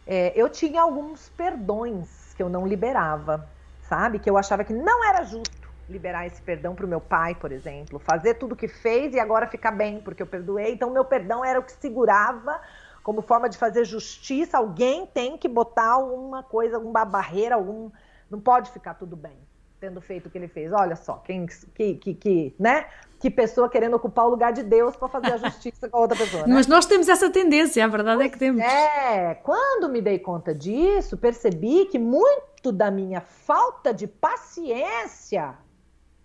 É, 0.06 0.32
eu 0.34 0.48
tinha 0.48 0.82
alguns 0.82 1.28
perdões 1.28 2.34
que 2.34 2.42
eu 2.42 2.48
não 2.48 2.66
liberava, 2.66 3.48
sabe? 3.80 4.18
Que 4.18 4.28
eu 4.28 4.36
achava 4.36 4.64
que 4.64 4.72
não 4.72 5.04
era 5.04 5.22
justo 5.22 5.61
liberar 5.88 6.26
esse 6.26 6.40
perdão 6.40 6.74
para 6.74 6.86
o 6.86 6.88
meu 6.88 7.00
pai, 7.00 7.34
por 7.34 7.52
exemplo, 7.52 7.98
fazer 7.98 8.34
tudo 8.34 8.52
o 8.52 8.56
que 8.56 8.68
fez 8.68 9.14
e 9.14 9.20
agora 9.20 9.46
ficar 9.46 9.72
bem 9.72 10.00
porque 10.00 10.22
eu 10.22 10.26
perdoei. 10.26 10.72
Então, 10.72 10.90
meu 10.90 11.04
perdão 11.04 11.44
era 11.44 11.58
o 11.58 11.62
que 11.62 11.72
segurava 11.72 12.60
como 13.02 13.20
forma 13.20 13.48
de 13.48 13.58
fazer 13.58 13.84
justiça. 13.84 14.58
Alguém 14.58 15.06
tem 15.06 15.36
que 15.36 15.48
botar 15.48 15.98
uma 15.98 16.42
coisa, 16.42 16.78
uma 16.78 17.04
barreira, 17.04 17.54
algum. 17.54 17.90
Não 18.30 18.40
pode 18.40 18.70
ficar 18.70 18.94
tudo 18.94 19.16
bem 19.16 19.36
tendo 19.80 20.00
feito 20.00 20.26
o 20.26 20.30
que 20.30 20.38
ele 20.38 20.46
fez. 20.46 20.72
Olha 20.72 20.94
só, 20.94 21.14
quem 21.16 21.44
que, 21.74 21.94
que, 21.96 22.14
que 22.14 22.54
né? 22.58 22.86
que 23.18 23.30
pessoa 23.30 23.68
querendo 23.68 23.94
ocupar 23.94 24.26
o 24.26 24.30
lugar 24.30 24.52
de 24.52 24.64
Deus 24.64 24.96
para 24.96 25.08
fazer 25.08 25.32
a 25.32 25.36
justiça 25.48 25.88
com 25.88 25.96
a 25.96 26.00
outra 26.00 26.16
pessoa. 26.16 26.44
Né? 26.44 26.54
Mas 26.54 26.66
nós 26.66 26.86
temos 26.86 27.08
essa 27.08 27.30
tendência, 27.30 27.84
a 27.84 27.88
verdade 27.88 28.16
pois 28.16 28.26
é 28.26 28.32
que 28.32 28.38
temos. 28.38 28.60
É, 28.60 29.34
quando 29.42 29.88
me 29.88 30.00
dei 30.00 30.18
conta 30.18 30.52
disso, 30.52 31.16
percebi 31.16 31.86
que 31.86 32.00
muito 32.00 32.72
da 32.72 32.90
minha 32.90 33.20
falta 33.20 33.94
de 33.94 34.08
paciência 34.08 35.54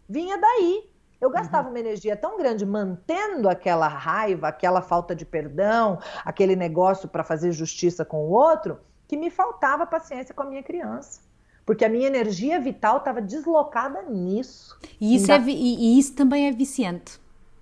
vinha 0.08 0.38
daí. 0.38 0.90
Eu 1.20 1.32
gastava 1.32 1.68
uhum. 1.68 1.74
uma 1.74 1.80
energia 1.80 2.16
tão 2.16 2.38
grande 2.38 2.66
mantendo 2.66 3.50
aquela 3.50 3.88
raiva, 3.88 4.48
aquela 4.48 4.82
falta 4.82 5.16
de 5.16 5.26
perdão, 5.26 6.00
aquele 6.24 6.56
negócio 6.56 7.08
para 7.10 7.24
fazer 7.24 7.52
justiça 7.52 8.06
com 8.06 8.28
o 8.28 8.30
outro, 8.30 8.80
que 9.08 9.18
me 9.18 9.32
faltava 9.32 9.86
paciência 9.86 10.36
com 10.36 10.44
a 10.44 10.46
minha 10.46 10.62
criança 10.62 11.28
porque 11.68 11.84
a 11.84 11.90
minha 11.90 12.08
energia 12.08 12.62
vital 12.62 13.00
estava 13.00 13.22
deslocada 13.22 14.02
nisso. 14.04 14.74
E 15.02 15.18
isso, 15.18 15.30
é, 15.30 15.38
e, 15.48 16.00
isso 16.00 16.14
também 16.14 16.48
é 16.48 16.52
viciante. 16.54 17.20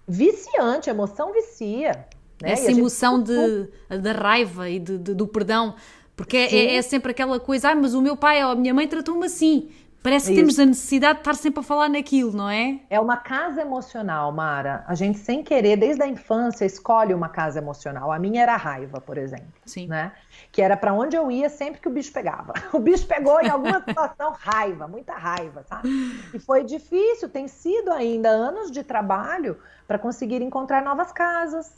Viciante, 0.07 0.91
emoção 0.91 1.33
vicia. 1.33 2.05
Né? 2.39 2.51
Essa 2.51 2.69
emoção 2.69 3.19
de, 3.21 3.67
da 3.99 4.11
raiva 4.11 4.69
e 4.69 4.77
de, 4.77 4.99
de, 4.99 5.15
do 5.15 5.25
perdão, 5.25 5.73
porque 6.15 6.37
é, 6.37 6.55
é, 6.55 6.75
é, 6.75 6.81
sempre 6.83 7.11
aquela 7.11 7.39
coisa, 7.39 7.71
ah, 7.71 7.75
mas 7.75 7.95
o 7.95 8.01
meu 8.01 8.15
pai 8.15 8.43
ou 8.43 8.51
a 8.51 8.55
minha 8.55 8.75
mãe 8.75 8.87
tratou-me 8.87 9.25
assim. 9.25 9.71
Parece 10.05 10.27
que 10.27 10.33
Isso. 10.33 10.41
temos 10.41 10.59
a 10.59 10.65
necessidade 10.67 11.13
de 11.15 11.21
estar 11.21 11.33
sempre 11.33 11.61
a 11.61 11.63
falar 11.63 11.89
naquilo, 11.89 12.31
não 12.31 12.47
é? 12.47 12.79
É 12.91 12.99
uma 12.99 13.17
casa 13.17 13.63
emocional, 13.63 14.31
Mara. 14.31 14.83
A 14.87 14.93
gente, 14.93 15.17
sem 15.17 15.43
querer, 15.43 15.77
desde 15.77 16.03
a 16.03 16.07
infância, 16.07 16.63
escolhe 16.63 17.11
uma 17.11 17.27
casa 17.27 17.57
emocional. 17.57 18.11
A 18.11 18.19
minha 18.19 18.43
era 18.43 18.53
a 18.53 18.57
raiva, 18.57 19.01
por 19.01 19.17
exemplo. 19.17 19.47
Sim. 19.65 19.87
Né? 19.87 20.11
Que 20.51 20.61
era 20.61 20.77
para 20.77 20.93
onde 20.93 21.15
eu 21.15 21.31
ia 21.31 21.49
sempre 21.49 21.81
que 21.81 21.87
o 21.87 21.91
bicho 21.91 22.13
pegava. 22.13 22.53
O 22.71 22.77
bicho 22.77 23.07
pegou 23.07 23.41
em 23.41 23.49
alguma 23.49 23.81
situação, 23.87 24.35
raiva, 24.37 24.87
muita 24.87 25.13
raiva, 25.13 25.63
sabe? 25.67 25.89
E 26.31 26.37
foi 26.37 26.63
difícil, 26.63 27.27
tem 27.27 27.47
sido 27.47 27.91
ainda 27.91 28.29
anos 28.29 28.69
de 28.69 28.83
trabalho 28.83 29.57
para 29.87 29.97
conseguir 29.97 30.39
encontrar 30.39 30.83
novas 30.83 31.11
casas, 31.11 31.73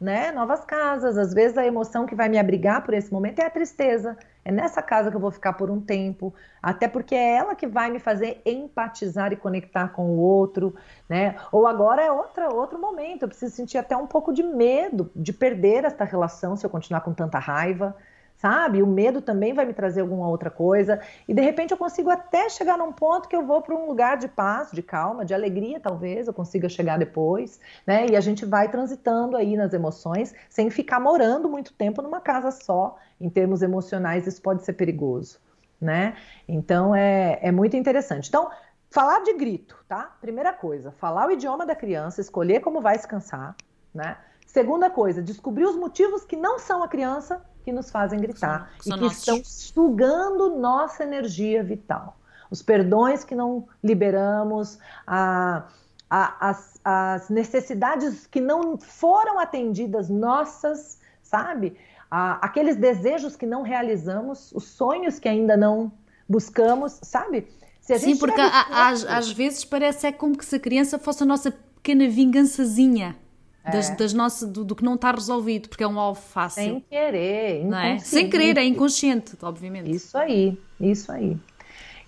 né? 0.00 0.30
Novas 0.30 0.64
casas. 0.64 1.18
Às 1.18 1.34
vezes 1.34 1.58
a 1.58 1.66
emoção 1.66 2.06
que 2.06 2.14
vai 2.14 2.28
me 2.28 2.38
abrigar 2.38 2.84
por 2.84 2.94
esse 2.94 3.12
momento 3.12 3.40
é 3.40 3.46
a 3.46 3.50
tristeza. 3.50 4.16
É 4.44 4.50
nessa 4.50 4.82
casa 4.82 5.10
que 5.10 5.16
eu 5.16 5.20
vou 5.20 5.30
ficar 5.30 5.52
por 5.52 5.70
um 5.70 5.80
tempo, 5.80 6.34
até 6.60 6.88
porque 6.88 7.14
é 7.14 7.36
ela 7.36 7.54
que 7.54 7.66
vai 7.66 7.90
me 7.90 8.00
fazer 8.00 8.42
empatizar 8.44 9.32
e 9.32 9.36
conectar 9.36 9.88
com 9.88 10.06
o 10.06 10.18
outro, 10.18 10.74
né? 11.08 11.36
Ou 11.52 11.66
agora 11.66 12.02
é 12.02 12.10
outra, 12.10 12.52
outro 12.52 12.78
momento, 12.78 13.22
eu 13.22 13.28
preciso 13.28 13.54
sentir 13.54 13.78
até 13.78 13.96
um 13.96 14.06
pouco 14.06 14.32
de 14.32 14.42
medo 14.42 15.10
de 15.14 15.32
perder 15.32 15.84
esta 15.84 16.04
relação 16.04 16.56
se 16.56 16.66
eu 16.66 16.70
continuar 16.70 17.02
com 17.02 17.12
tanta 17.12 17.38
raiva 17.38 17.96
sabe? 18.42 18.82
O 18.82 18.86
medo 18.88 19.22
também 19.22 19.54
vai 19.54 19.64
me 19.64 19.72
trazer 19.72 20.00
alguma 20.00 20.26
outra 20.26 20.50
coisa. 20.50 21.00
E 21.28 21.32
de 21.32 21.40
repente 21.40 21.70
eu 21.70 21.76
consigo 21.76 22.10
até 22.10 22.48
chegar 22.48 22.76
num 22.76 22.92
ponto 22.92 23.28
que 23.28 23.36
eu 23.36 23.46
vou 23.46 23.62
para 23.62 23.72
um 23.72 23.86
lugar 23.86 24.16
de 24.16 24.26
paz, 24.26 24.72
de 24.72 24.82
calma, 24.82 25.24
de 25.24 25.32
alegria, 25.32 25.78
talvez 25.78 26.26
eu 26.26 26.34
consiga 26.34 26.68
chegar 26.68 26.98
depois, 26.98 27.60
né? 27.86 28.06
E 28.10 28.16
a 28.16 28.20
gente 28.20 28.44
vai 28.44 28.68
transitando 28.68 29.36
aí 29.36 29.56
nas 29.56 29.72
emoções 29.72 30.34
sem 30.50 30.70
ficar 30.70 30.98
morando 30.98 31.48
muito 31.48 31.72
tempo 31.72 32.02
numa 32.02 32.20
casa 32.20 32.50
só. 32.50 32.96
Em 33.20 33.30
termos 33.30 33.62
emocionais, 33.62 34.26
isso 34.26 34.42
pode 34.42 34.64
ser 34.64 34.72
perigoso, 34.72 35.38
né? 35.80 36.16
Então 36.48 36.92
é, 36.92 37.38
é 37.40 37.52
muito 37.52 37.76
interessante. 37.76 38.28
Então, 38.28 38.50
falar 38.90 39.20
de 39.20 39.34
grito, 39.34 39.76
tá? 39.86 40.16
Primeira 40.20 40.52
coisa, 40.52 40.90
falar 40.90 41.28
o 41.28 41.30
idioma 41.30 41.64
da 41.64 41.76
criança, 41.76 42.20
escolher 42.20 42.58
como 42.58 42.80
vai 42.80 42.98
se 42.98 43.06
cansar, 43.06 43.54
né? 43.94 44.16
Segunda 44.44 44.90
coisa, 44.90 45.22
descobrir 45.22 45.64
os 45.64 45.76
motivos 45.76 46.24
que 46.24 46.34
não 46.34 46.58
são 46.58 46.82
a 46.82 46.88
criança 46.88 47.40
que 47.62 47.72
nos 47.72 47.90
fazem 47.90 48.20
gritar 48.20 48.70
e 48.80 48.90
que 48.90 48.90
nossos. 48.90 49.18
estão 49.18 49.44
sugando 49.44 50.56
nossa 50.56 51.02
energia 51.02 51.62
vital. 51.62 52.16
Os 52.50 52.62
perdões 52.62 53.24
que 53.24 53.34
não 53.34 53.66
liberamos, 53.82 54.78
a, 55.06 55.64
a, 56.10 56.48
as, 56.50 56.80
as, 56.84 57.30
necessidades 57.30 58.26
que 58.26 58.40
não 58.40 58.76
foram 58.76 59.38
atendidas 59.38 60.10
nossas, 60.10 60.98
sabe? 61.22 61.76
A, 62.10 62.44
aqueles 62.44 62.76
desejos 62.76 63.36
que 63.36 63.46
não 63.46 63.62
realizamos, 63.62 64.52
os 64.52 64.64
sonhos 64.64 65.18
que 65.18 65.28
ainda 65.28 65.56
não 65.56 65.90
buscamos, 66.28 66.98
sabe? 67.02 67.48
Sim, 67.80 68.16
porque 68.16 68.40
às, 68.40 69.04
às 69.04 69.32
vezes 69.32 69.64
parece 69.64 70.06
é 70.06 70.12
como 70.12 70.36
que 70.36 70.44
se 70.44 70.56
a 70.56 70.60
criança 70.60 70.98
fosse 70.98 71.22
a 71.24 71.26
nossa 71.26 71.50
pequena 71.50 72.08
vingançazinha 72.08 73.16
das, 73.64 73.90
é. 73.90 73.96
das 73.96 74.12
nossas, 74.12 74.48
do, 74.48 74.64
do, 74.64 74.74
que 74.74 74.84
não 74.84 74.94
está 74.94 75.12
resolvido, 75.12 75.68
porque 75.68 75.84
é 75.84 75.88
um 75.88 75.98
alvo 75.98 76.20
fácil. 76.20 76.62
Sem 76.62 76.80
querer, 76.80 77.64
não 77.64 77.78
é? 77.78 77.98
Sem 77.98 78.28
querer, 78.28 78.56
é 78.58 78.64
inconsciente, 78.64 79.36
obviamente. 79.42 79.90
Isso 79.90 80.18
aí, 80.18 80.60
isso 80.80 81.12
aí. 81.12 81.36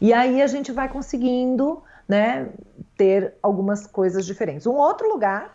E 0.00 0.12
aí 0.12 0.42
a 0.42 0.46
gente 0.46 0.72
vai 0.72 0.88
conseguindo 0.88 1.82
né, 2.08 2.48
ter 2.96 3.34
algumas 3.42 3.86
coisas 3.86 4.26
diferentes. 4.26 4.66
Um 4.66 4.74
outro 4.74 5.08
lugar 5.08 5.54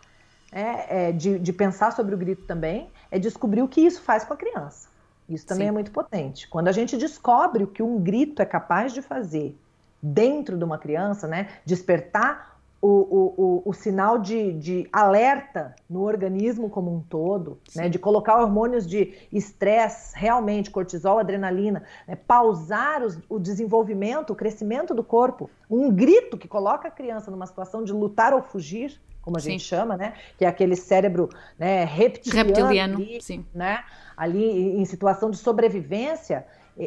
é, 0.50 1.08
é 1.08 1.12
de, 1.12 1.38
de, 1.38 1.52
pensar 1.52 1.92
sobre 1.92 2.14
o 2.14 2.18
grito 2.18 2.42
também 2.44 2.88
é 3.10 3.18
descobrir 3.18 3.62
o 3.62 3.68
que 3.68 3.80
isso 3.80 4.02
faz 4.02 4.24
com 4.24 4.34
a 4.34 4.36
criança. 4.36 4.88
Isso 5.28 5.46
também 5.46 5.66
Sim. 5.66 5.68
é 5.68 5.72
muito 5.72 5.92
potente. 5.92 6.48
Quando 6.48 6.68
a 6.68 6.72
gente 6.72 6.96
descobre 6.96 7.62
o 7.62 7.66
que 7.66 7.82
um 7.82 8.00
grito 8.00 8.42
é 8.42 8.44
capaz 8.44 8.92
de 8.92 9.00
fazer 9.00 9.56
dentro 10.02 10.56
de 10.56 10.64
uma 10.64 10.78
criança, 10.78 11.28
né, 11.28 11.48
despertar 11.64 12.58
o, 12.82 12.88
o, 12.88 13.34
o, 13.36 13.62
o, 13.66 13.72
sinal 13.74 14.18
de, 14.18 14.52
de, 14.54 14.88
alerta 14.90 15.74
no 15.88 16.02
organismo 16.02 16.70
como 16.70 16.94
um 16.94 17.00
todo, 17.00 17.58
né, 17.76 17.90
de 17.90 17.98
colocar 17.98 18.40
hormônios 18.40 18.86
de 18.86 19.12
estresse, 19.30 20.16
realmente, 20.16 20.70
cortisol, 20.70 21.18
adrenalina, 21.18 21.82
né, 22.08 22.16
pausar 22.16 23.02
os, 23.02 23.18
o 23.28 23.38
desenvolvimento, 23.38 24.32
o 24.32 24.36
crescimento 24.36 24.94
do 24.94 25.04
corpo, 25.04 25.50
um 25.68 25.92
grito 25.92 26.38
que 26.38 26.48
coloca 26.48 26.88
a 26.88 26.90
criança 26.90 27.30
numa 27.30 27.46
situação 27.46 27.84
de 27.84 27.92
lutar 27.92 28.32
ou 28.32 28.42
fugir, 28.42 28.98
como 29.20 29.36
a 29.36 29.40
Sim. 29.40 29.50
gente 29.50 29.64
chama, 29.64 29.98
né, 29.98 30.14
que 30.38 30.46
é 30.46 30.48
aquele 30.48 30.74
cérebro 30.74 31.28
né, 31.58 31.84
reptiliano, 31.84 32.48
reptiliano 32.48 32.96
ali, 32.96 33.44
né, 33.54 33.84
ali 34.16 34.80
em 34.80 34.84
situação 34.86 35.30
de 35.30 35.36
sobrevivência, 35.36 36.46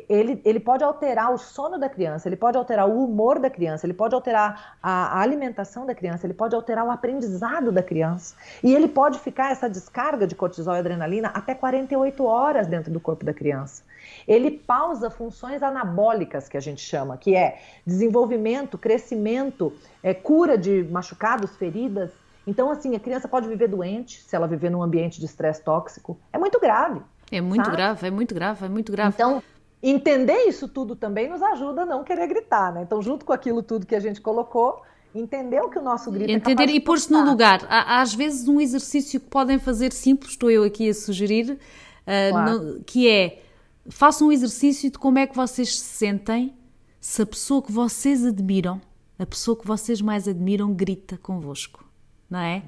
ele, 0.10 0.42
ele 0.44 0.60
pode 0.60 0.84
alterar 0.84 1.32
o 1.32 1.38
sono 1.38 1.78
da 1.78 1.88
criança, 1.88 2.28
ele 2.28 2.36
pode 2.36 2.58
alterar 2.58 2.90
o 2.90 3.04
humor 3.04 3.38
da 3.38 3.50
criança, 3.50 3.86
ele 3.86 3.94
pode 3.94 4.16
alterar 4.16 4.78
a, 4.82 5.20
a 5.20 5.22
alimentação 5.22 5.86
da 5.86 5.94
criança, 5.94 6.26
ele 6.26 6.34
pode 6.34 6.56
alterar 6.56 6.84
o 6.84 6.90
aprendizado 6.90 7.72
da 7.72 7.84
criança. 7.84 8.36
E 8.64 8.74
ele 8.74 8.88
pode 8.88 9.20
ficar 9.20 9.52
essa 9.52 9.70
descarga 9.70 10.26
de 10.26 10.34
cortisol 10.34 10.76
e 10.76 10.80
adrenalina 10.80 11.28
até 11.28 11.54
48 11.54 12.26
horas 12.26 12.66
dentro 12.66 12.92
do 12.92 13.00
corpo 13.00 13.24
da 13.24 13.34
criança. 13.34 13.84
Ele 14.28 14.50
pausa 14.50 15.12
funções 15.12 15.62
anabólicas, 15.62 16.50
que 16.50 16.58
a 16.58 16.60
gente 16.60 16.82
chama, 16.82 17.16
que 17.16 17.36
é 17.36 17.62
desenvolvimento, 17.86 18.78
crescimento, 18.78 19.74
é, 20.02 20.14
cura 20.14 20.58
de 20.58 20.84
machucados, 20.86 21.56
feridas. 21.56 22.10
Então, 22.48 22.72
assim, 22.72 22.96
a 22.96 23.00
criança 23.00 23.28
pode 23.28 23.48
viver 23.48 23.68
doente 23.68 24.22
se 24.22 24.36
ela 24.36 24.48
viver 24.48 24.72
num 24.72 24.82
ambiente 24.82 25.20
de 25.20 25.26
estresse 25.26 25.62
tóxico. 25.62 26.18
É 26.32 26.38
muito 26.38 26.60
grave. 26.60 27.02
É 27.32 27.42
muito 27.42 27.66
sabe? 27.66 27.78
grave, 27.78 28.08
é 28.08 28.12
muito 28.12 28.36
grave, 28.36 28.66
é 28.66 28.70
muito 28.70 28.92
grave. 28.92 29.14
Então, 29.16 29.42
entender 29.84 30.48
isso 30.48 30.68
tudo 30.68 30.96
também 30.96 31.30
nos 31.30 31.42
ajuda 31.42 31.82
a 31.82 31.86
não 31.86 32.04
querer 32.04 32.28
gritar, 32.28 32.74
né? 32.74 32.84
Então, 32.84 33.02
junto 33.02 33.26
com 33.26 33.34
aquilo 33.34 33.62
tudo 33.62 33.86
que 33.86 33.96
a 33.96 34.00
gente 34.00 34.22
colocou, 34.22 34.82
entender 35.14 35.60
o 35.62 35.70
que 35.70 35.78
o 35.78 35.82
nosso 35.82 36.10
grito 36.10 36.30
é 36.30 36.34
Entender 36.34 36.70
é 36.70 36.76
e 36.76 36.80
pôr-se 36.80 37.12
no 37.12 37.24
lugar. 37.24 37.66
Há, 37.70 38.02
às 38.02 38.14
vezes 38.14 38.48
um 38.48 38.62
exercício 38.62 39.20
que 39.20 39.28
podem 39.28 39.60
fazer 39.60 39.92
simples, 39.92 40.32
estou 40.32 40.50
eu 40.50 40.64
aqui 40.64 40.90
a 40.90 40.94
sugerir, 40.94 41.52
uh, 41.52 42.32
claro. 42.32 42.64
no, 42.64 42.84
que 42.84 43.10
é 43.10 43.44
façam 43.90 44.30
um 44.30 44.32
exercício 44.32 44.90
de 44.90 44.98
como 44.98 45.20
é 45.20 45.28
que 45.28 45.36
vocês 45.36 45.78
se 45.78 45.84
sentem 45.84 46.54
se 47.00 47.22
a 47.22 47.26
pessoa 47.26 47.62
que 47.62 47.72
vocês 47.72 48.26
admiram, 48.26 48.80
a 49.20 49.26
pessoa 49.26 49.58
que 49.58 49.68
vocês 49.68 50.02
mais 50.02 50.26
admiram, 50.26 50.74
grita 50.74 51.18
convosco, 51.18 51.84
não 52.30 52.40
é? 52.40 52.64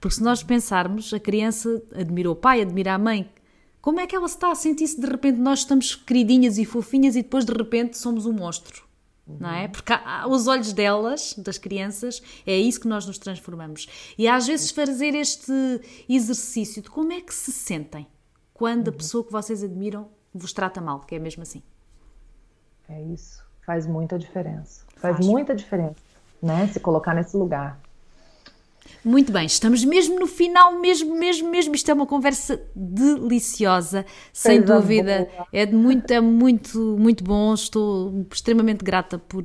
Porque 0.00 0.16
se 0.16 0.22
nós 0.22 0.42
pensarmos, 0.42 1.12
a 1.12 1.20
criança 1.20 1.82
admira 1.94 2.30
o 2.30 2.34
pai, 2.34 2.62
admira 2.62 2.94
a 2.94 2.98
mãe, 2.98 3.30
como 3.84 4.00
é 4.00 4.06
que 4.06 4.16
ela 4.16 4.26
se 4.26 4.36
está 4.36 4.50
a 4.50 4.54
sentir 4.54 4.86
se 4.86 4.98
de 4.98 5.06
repente 5.06 5.38
nós 5.38 5.58
estamos 5.58 5.94
queridinhas 5.94 6.56
e 6.56 6.64
fofinhas 6.64 7.16
e 7.16 7.22
depois 7.22 7.44
de 7.44 7.52
repente 7.52 7.98
somos 7.98 8.24
um 8.24 8.32
monstro? 8.32 8.82
Uhum. 9.26 9.36
Não 9.40 9.50
é? 9.50 9.68
Porque 9.68 9.92
os 10.26 10.46
olhos 10.46 10.72
delas, 10.72 11.34
das 11.36 11.58
crianças, 11.58 12.22
é 12.46 12.56
isso 12.56 12.80
que 12.80 12.88
nós 12.88 13.04
nos 13.04 13.18
transformamos. 13.18 13.86
E 14.16 14.26
às 14.26 14.46
vezes 14.46 14.70
fazer 14.70 15.14
este 15.14 15.52
exercício 16.08 16.80
de 16.80 16.88
como 16.88 17.12
é 17.12 17.20
que 17.20 17.34
se 17.34 17.52
sentem 17.52 18.06
quando 18.54 18.88
uhum. 18.88 18.94
a 18.94 18.96
pessoa 18.96 19.22
que 19.22 19.30
vocês 19.30 19.62
admiram 19.62 20.08
vos 20.32 20.54
trata 20.54 20.80
mal, 20.80 21.00
que 21.00 21.16
é 21.16 21.18
mesmo 21.18 21.42
assim. 21.42 21.62
É 22.88 23.02
isso. 23.02 23.44
Faz 23.66 23.86
muita 23.86 24.18
diferença. 24.18 24.86
Faz, 24.96 25.16
Faz. 25.16 25.26
muita 25.26 25.54
diferença, 25.54 26.00
né? 26.42 26.68
Se 26.68 26.80
colocar 26.80 27.12
nesse 27.12 27.36
lugar. 27.36 27.78
Muito 29.04 29.30
bem, 29.30 29.44
estamos 29.44 29.84
mesmo 29.84 30.18
no 30.18 30.26
final, 30.26 30.80
mesmo, 30.80 31.14
mesmo, 31.14 31.50
mesmo. 31.50 31.74
Isto 31.74 31.90
é 31.90 31.94
uma 31.94 32.06
conversa 32.06 32.58
deliciosa, 32.74 34.06
sem 34.32 34.62
dúvida. 34.62 35.28
É 35.52 35.66
de 35.66 35.74
muito, 35.74 36.10
é 36.10 36.22
muito, 36.22 36.96
muito 36.98 37.22
bom. 37.22 37.52
Estou 37.52 38.26
extremamente 38.32 38.82
grata 38.82 39.18
por, 39.18 39.44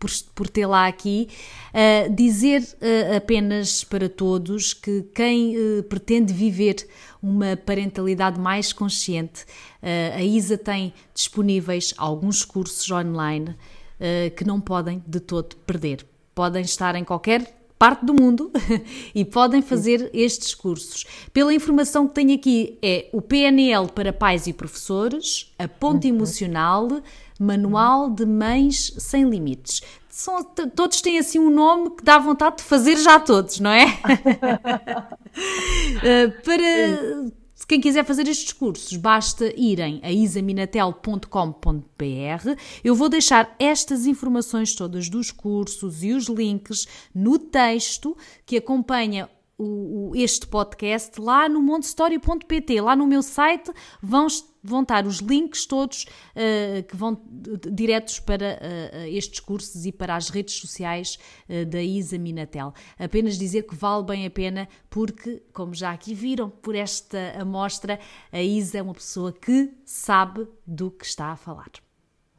por, 0.00 0.10
por 0.34 0.48
tê-la 0.48 0.88
aqui. 0.88 1.28
Uh, 1.68 2.12
dizer 2.12 2.60
uh, 2.62 3.16
apenas 3.16 3.84
para 3.84 4.08
todos 4.08 4.74
que 4.74 5.02
quem 5.14 5.56
uh, 5.56 5.82
pretende 5.84 6.32
viver 6.32 6.84
uma 7.22 7.56
parentalidade 7.56 8.40
mais 8.40 8.72
consciente, 8.72 9.44
a 10.14 10.22
ISA 10.22 10.56
tem 10.56 10.94
disponíveis 11.12 11.92
alguns 11.96 12.44
cursos 12.44 12.88
online 12.92 13.56
que 14.36 14.44
não 14.44 14.60
podem 14.60 15.02
de 15.04 15.18
todo 15.18 15.56
perder. 15.66 16.06
Podem 16.32 16.62
estar 16.62 16.94
em 16.94 17.02
qualquer 17.02 17.57
parte 17.78 18.04
do 18.04 18.12
mundo 18.12 18.50
e 19.14 19.24
podem 19.24 19.62
fazer 19.62 20.10
estes 20.12 20.54
cursos. 20.54 21.06
Pela 21.32 21.54
informação 21.54 22.08
que 22.08 22.14
tenho 22.14 22.34
aqui, 22.34 22.76
é 22.82 23.08
o 23.12 23.22
PNL 23.22 23.88
para 23.88 24.12
pais 24.12 24.46
e 24.46 24.52
professores, 24.52 25.50
a 25.58 25.66
Ponte 25.68 26.08
uhum. 26.08 26.16
Emocional, 26.16 26.88
Manual 27.38 28.10
de 28.10 28.26
Mães 28.26 28.92
Sem 28.98 29.30
Limites. 29.30 29.80
São, 30.08 30.42
todos 30.42 31.00
têm 31.00 31.18
assim 31.18 31.38
um 31.38 31.50
nome 31.50 31.90
que 31.90 32.02
dá 32.02 32.18
vontade 32.18 32.56
de 32.56 32.64
fazer 32.64 32.96
já 32.96 33.20
todos, 33.20 33.60
não 33.60 33.70
é? 33.70 33.86
uh, 33.86 33.90
para 36.42 37.37
quem 37.68 37.82
quiser 37.82 38.02
fazer 38.02 38.26
estes 38.26 38.54
cursos, 38.54 38.96
basta 38.96 39.52
irem 39.54 40.00
a 40.02 40.10
isaminatel.com.br. 40.10 41.26
Eu 42.82 42.94
vou 42.94 43.10
deixar 43.10 43.54
estas 43.58 44.06
informações 44.06 44.74
todas 44.74 45.10
dos 45.10 45.30
cursos 45.30 46.02
e 46.02 46.12
os 46.12 46.28
links 46.28 46.88
no 47.14 47.38
texto 47.38 48.16
que 48.46 48.56
acompanha 48.56 49.28
o, 49.58 50.12
este 50.14 50.46
podcast 50.46 51.20
lá 51.20 51.46
no 51.46 51.60
montestory.pt, 51.60 52.80
lá 52.80 52.96
no 52.96 53.06
meu 53.06 53.22
site 53.22 53.70
vão, 54.00 54.28
vão 54.68 54.82
estar 54.82 55.06
os 55.06 55.18
links 55.18 55.66
todos 55.66 56.04
uh, 56.04 56.82
que 56.84 56.96
vão 56.96 57.20
diretos 57.70 58.20
para 58.20 58.58
uh, 58.60 59.06
estes 59.08 59.40
cursos 59.40 59.86
e 59.86 59.92
para 59.92 60.16
as 60.16 60.28
redes 60.28 60.54
sociais 60.54 61.18
uh, 61.48 61.64
da 61.66 61.82
Isa 61.82 62.18
Minatel. 62.18 62.72
Apenas 62.98 63.38
dizer 63.38 63.62
que 63.62 63.74
vale 63.74 64.04
bem 64.04 64.26
a 64.26 64.30
pena 64.30 64.68
porque, 64.88 65.42
como 65.52 65.74
já 65.74 65.92
aqui 65.92 66.14
viram 66.14 66.50
por 66.50 66.74
esta 66.74 67.34
amostra, 67.40 67.98
a 68.32 68.42
Isa 68.42 68.78
é 68.78 68.82
uma 68.82 68.94
pessoa 68.94 69.32
que 69.32 69.72
sabe 69.84 70.46
do 70.66 70.90
que 70.90 71.04
está 71.04 71.26
a 71.26 71.36
falar. 71.36 71.70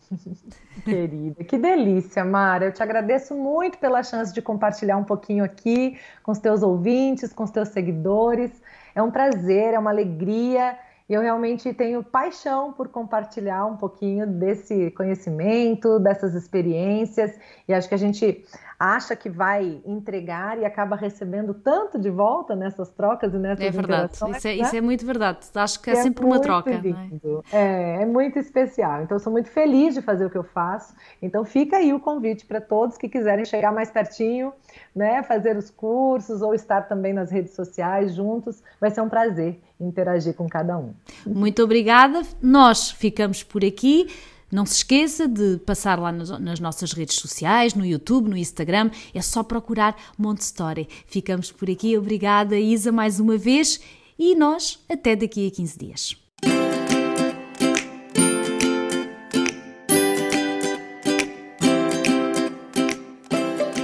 Querida, 0.84 1.44
que 1.44 1.58
delícia, 1.58 2.26
Mara. 2.26 2.66
Eu 2.66 2.74
te 2.74 2.82
agradeço 2.82 3.36
muito 3.36 3.78
pela 3.78 4.02
chance 4.04 4.34
de 4.34 4.42
compartilhar 4.42 4.98
um 4.98 5.04
pouquinho 5.04 5.44
aqui 5.44 6.00
com 6.24 6.32
os 6.32 6.40
teus 6.40 6.64
ouvintes, 6.64 7.34
com 7.34 7.44
os 7.44 7.52
teus 7.52 7.70
seguidores. 7.70 8.52
É 8.96 9.02
um 9.02 9.12
prazer, 9.12 9.74
é 9.74 9.80
uma 9.80 9.92
alegria. 9.92 10.78
E 11.10 11.14
eu 11.14 11.22
realmente 11.22 11.74
tenho 11.74 12.04
paixão 12.04 12.72
por 12.72 12.88
compartilhar 12.88 13.66
um 13.66 13.76
pouquinho 13.76 14.28
desse 14.28 14.92
conhecimento, 14.92 16.00
dessas 16.00 16.36
experiências. 16.36 17.36
E 17.68 17.74
acho 17.74 17.90
que 17.90 17.96
a 17.96 17.98
gente 17.98 18.46
acha 18.80 19.14
que 19.14 19.30
vai 19.30 19.82
entregar 19.86 20.58
e 20.58 20.64
acaba 20.64 20.96
recebendo 20.96 21.54
tanto 21.54 22.00
de 22.00 22.10
volta 22.10 22.56
nessas 22.56 22.90
trocas 22.90 23.34
e 23.34 23.38
nessas 23.38 23.66
É 23.66 23.70
verdade, 23.70 24.14
isso 24.14 24.26
é, 24.26 24.56
né? 24.56 24.56
isso 24.56 24.76
é, 24.76 24.80
muito 24.80 25.06
verdade. 25.06 25.40
Acho 25.54 25.82
que 25.82 25.90
é, 25.90 25.94
é 25.94 25.96
sempre 25.98 26.24
uma 26.24 26.40
troca. 26.40 26.72
É? 26.72 27.52
é? 27.52 28.02
É, 28.04 28.06
muito 28.06 28.40
especial. 28.40 29.04
Então, 29.04 29.20
sou 29.20 29.34
muito 29.34 29.50
feliz 29.50 29.94
de 29.94 30.02
fazer 30.02 30.26
o 30.26 30.30
que 30.30 30.38
eu 30.38 30.46
faço. 30.46 30.94
Então, 31.22 31.44
fica 31.44 31.76
aí 31.76 31.94
o 31.94 32.00
convite 32.00 32.46
para 32.46 32.62
todos 32.62 32.98
que 32.98 33.10
quiserem 33.10 33.44
chegar 33.44 33.74
mais 33.74 33.92
pertinho, 33.92 34.54
né, 34.96 35.22
fazer 35.24 35.58
os 35.58 35.70
cursos 35.70 36.42
ou 36.42 36.54
estar 36.54 36.84
também 36.84 37.12
nas 37.12 37.30
redes 37.30 37.54
sociais 37.54 38.16
juntos. 38.16 38.64
Vai 38.80 38.92
ser 38.92 39.02
um 39.02 39.10
prazer 39.10 39.60
interagir 39.78 40.34
com 40.34 40.48
cada 40.48 40.78
um. 40.78 40.94
Muito 41.26 41.62
obrigada. 41.62 42.22
Nós 42.42 42.92
ficamos 42.92 43.44
por 43.44 43.66
aqui. 43.66 44.08
Não 44.52 44.66
se 44.66 44.78
esqueça 44.78 45.28
de 45.28 45.58
passar 45.60 46.00
lá 46.00 46.12
nas 46.12 46.60
nossas 46.60 46.92
redes 46.92 47.16
sociais, 47.18 47.74
no 47.74 47.86
YouTube, 47.86 48.30
no 48.30 48.38
Instagram, 48.38 48.90
é 49.14 49.22
só 49.22 49.44
procurar 49.44 49.96
Monte 50.18 50.42
Story. 50.42 50.88
Ficamos 51.06 51.52
por 51.52 51.70
aqui, 51.70 51.98
obrigada 51.98 52.58
Isa 52.58 52.92
mais 52.92 53.20
uma 53.20 53.38
vez 53.38 53.80
e 54.18 54.36
nós 54.36 54.80
até 54.90 55.16
daqui 55.16 55.48
a 55.48 55.52
15 55.52 55.78
dias. 55.78 56.29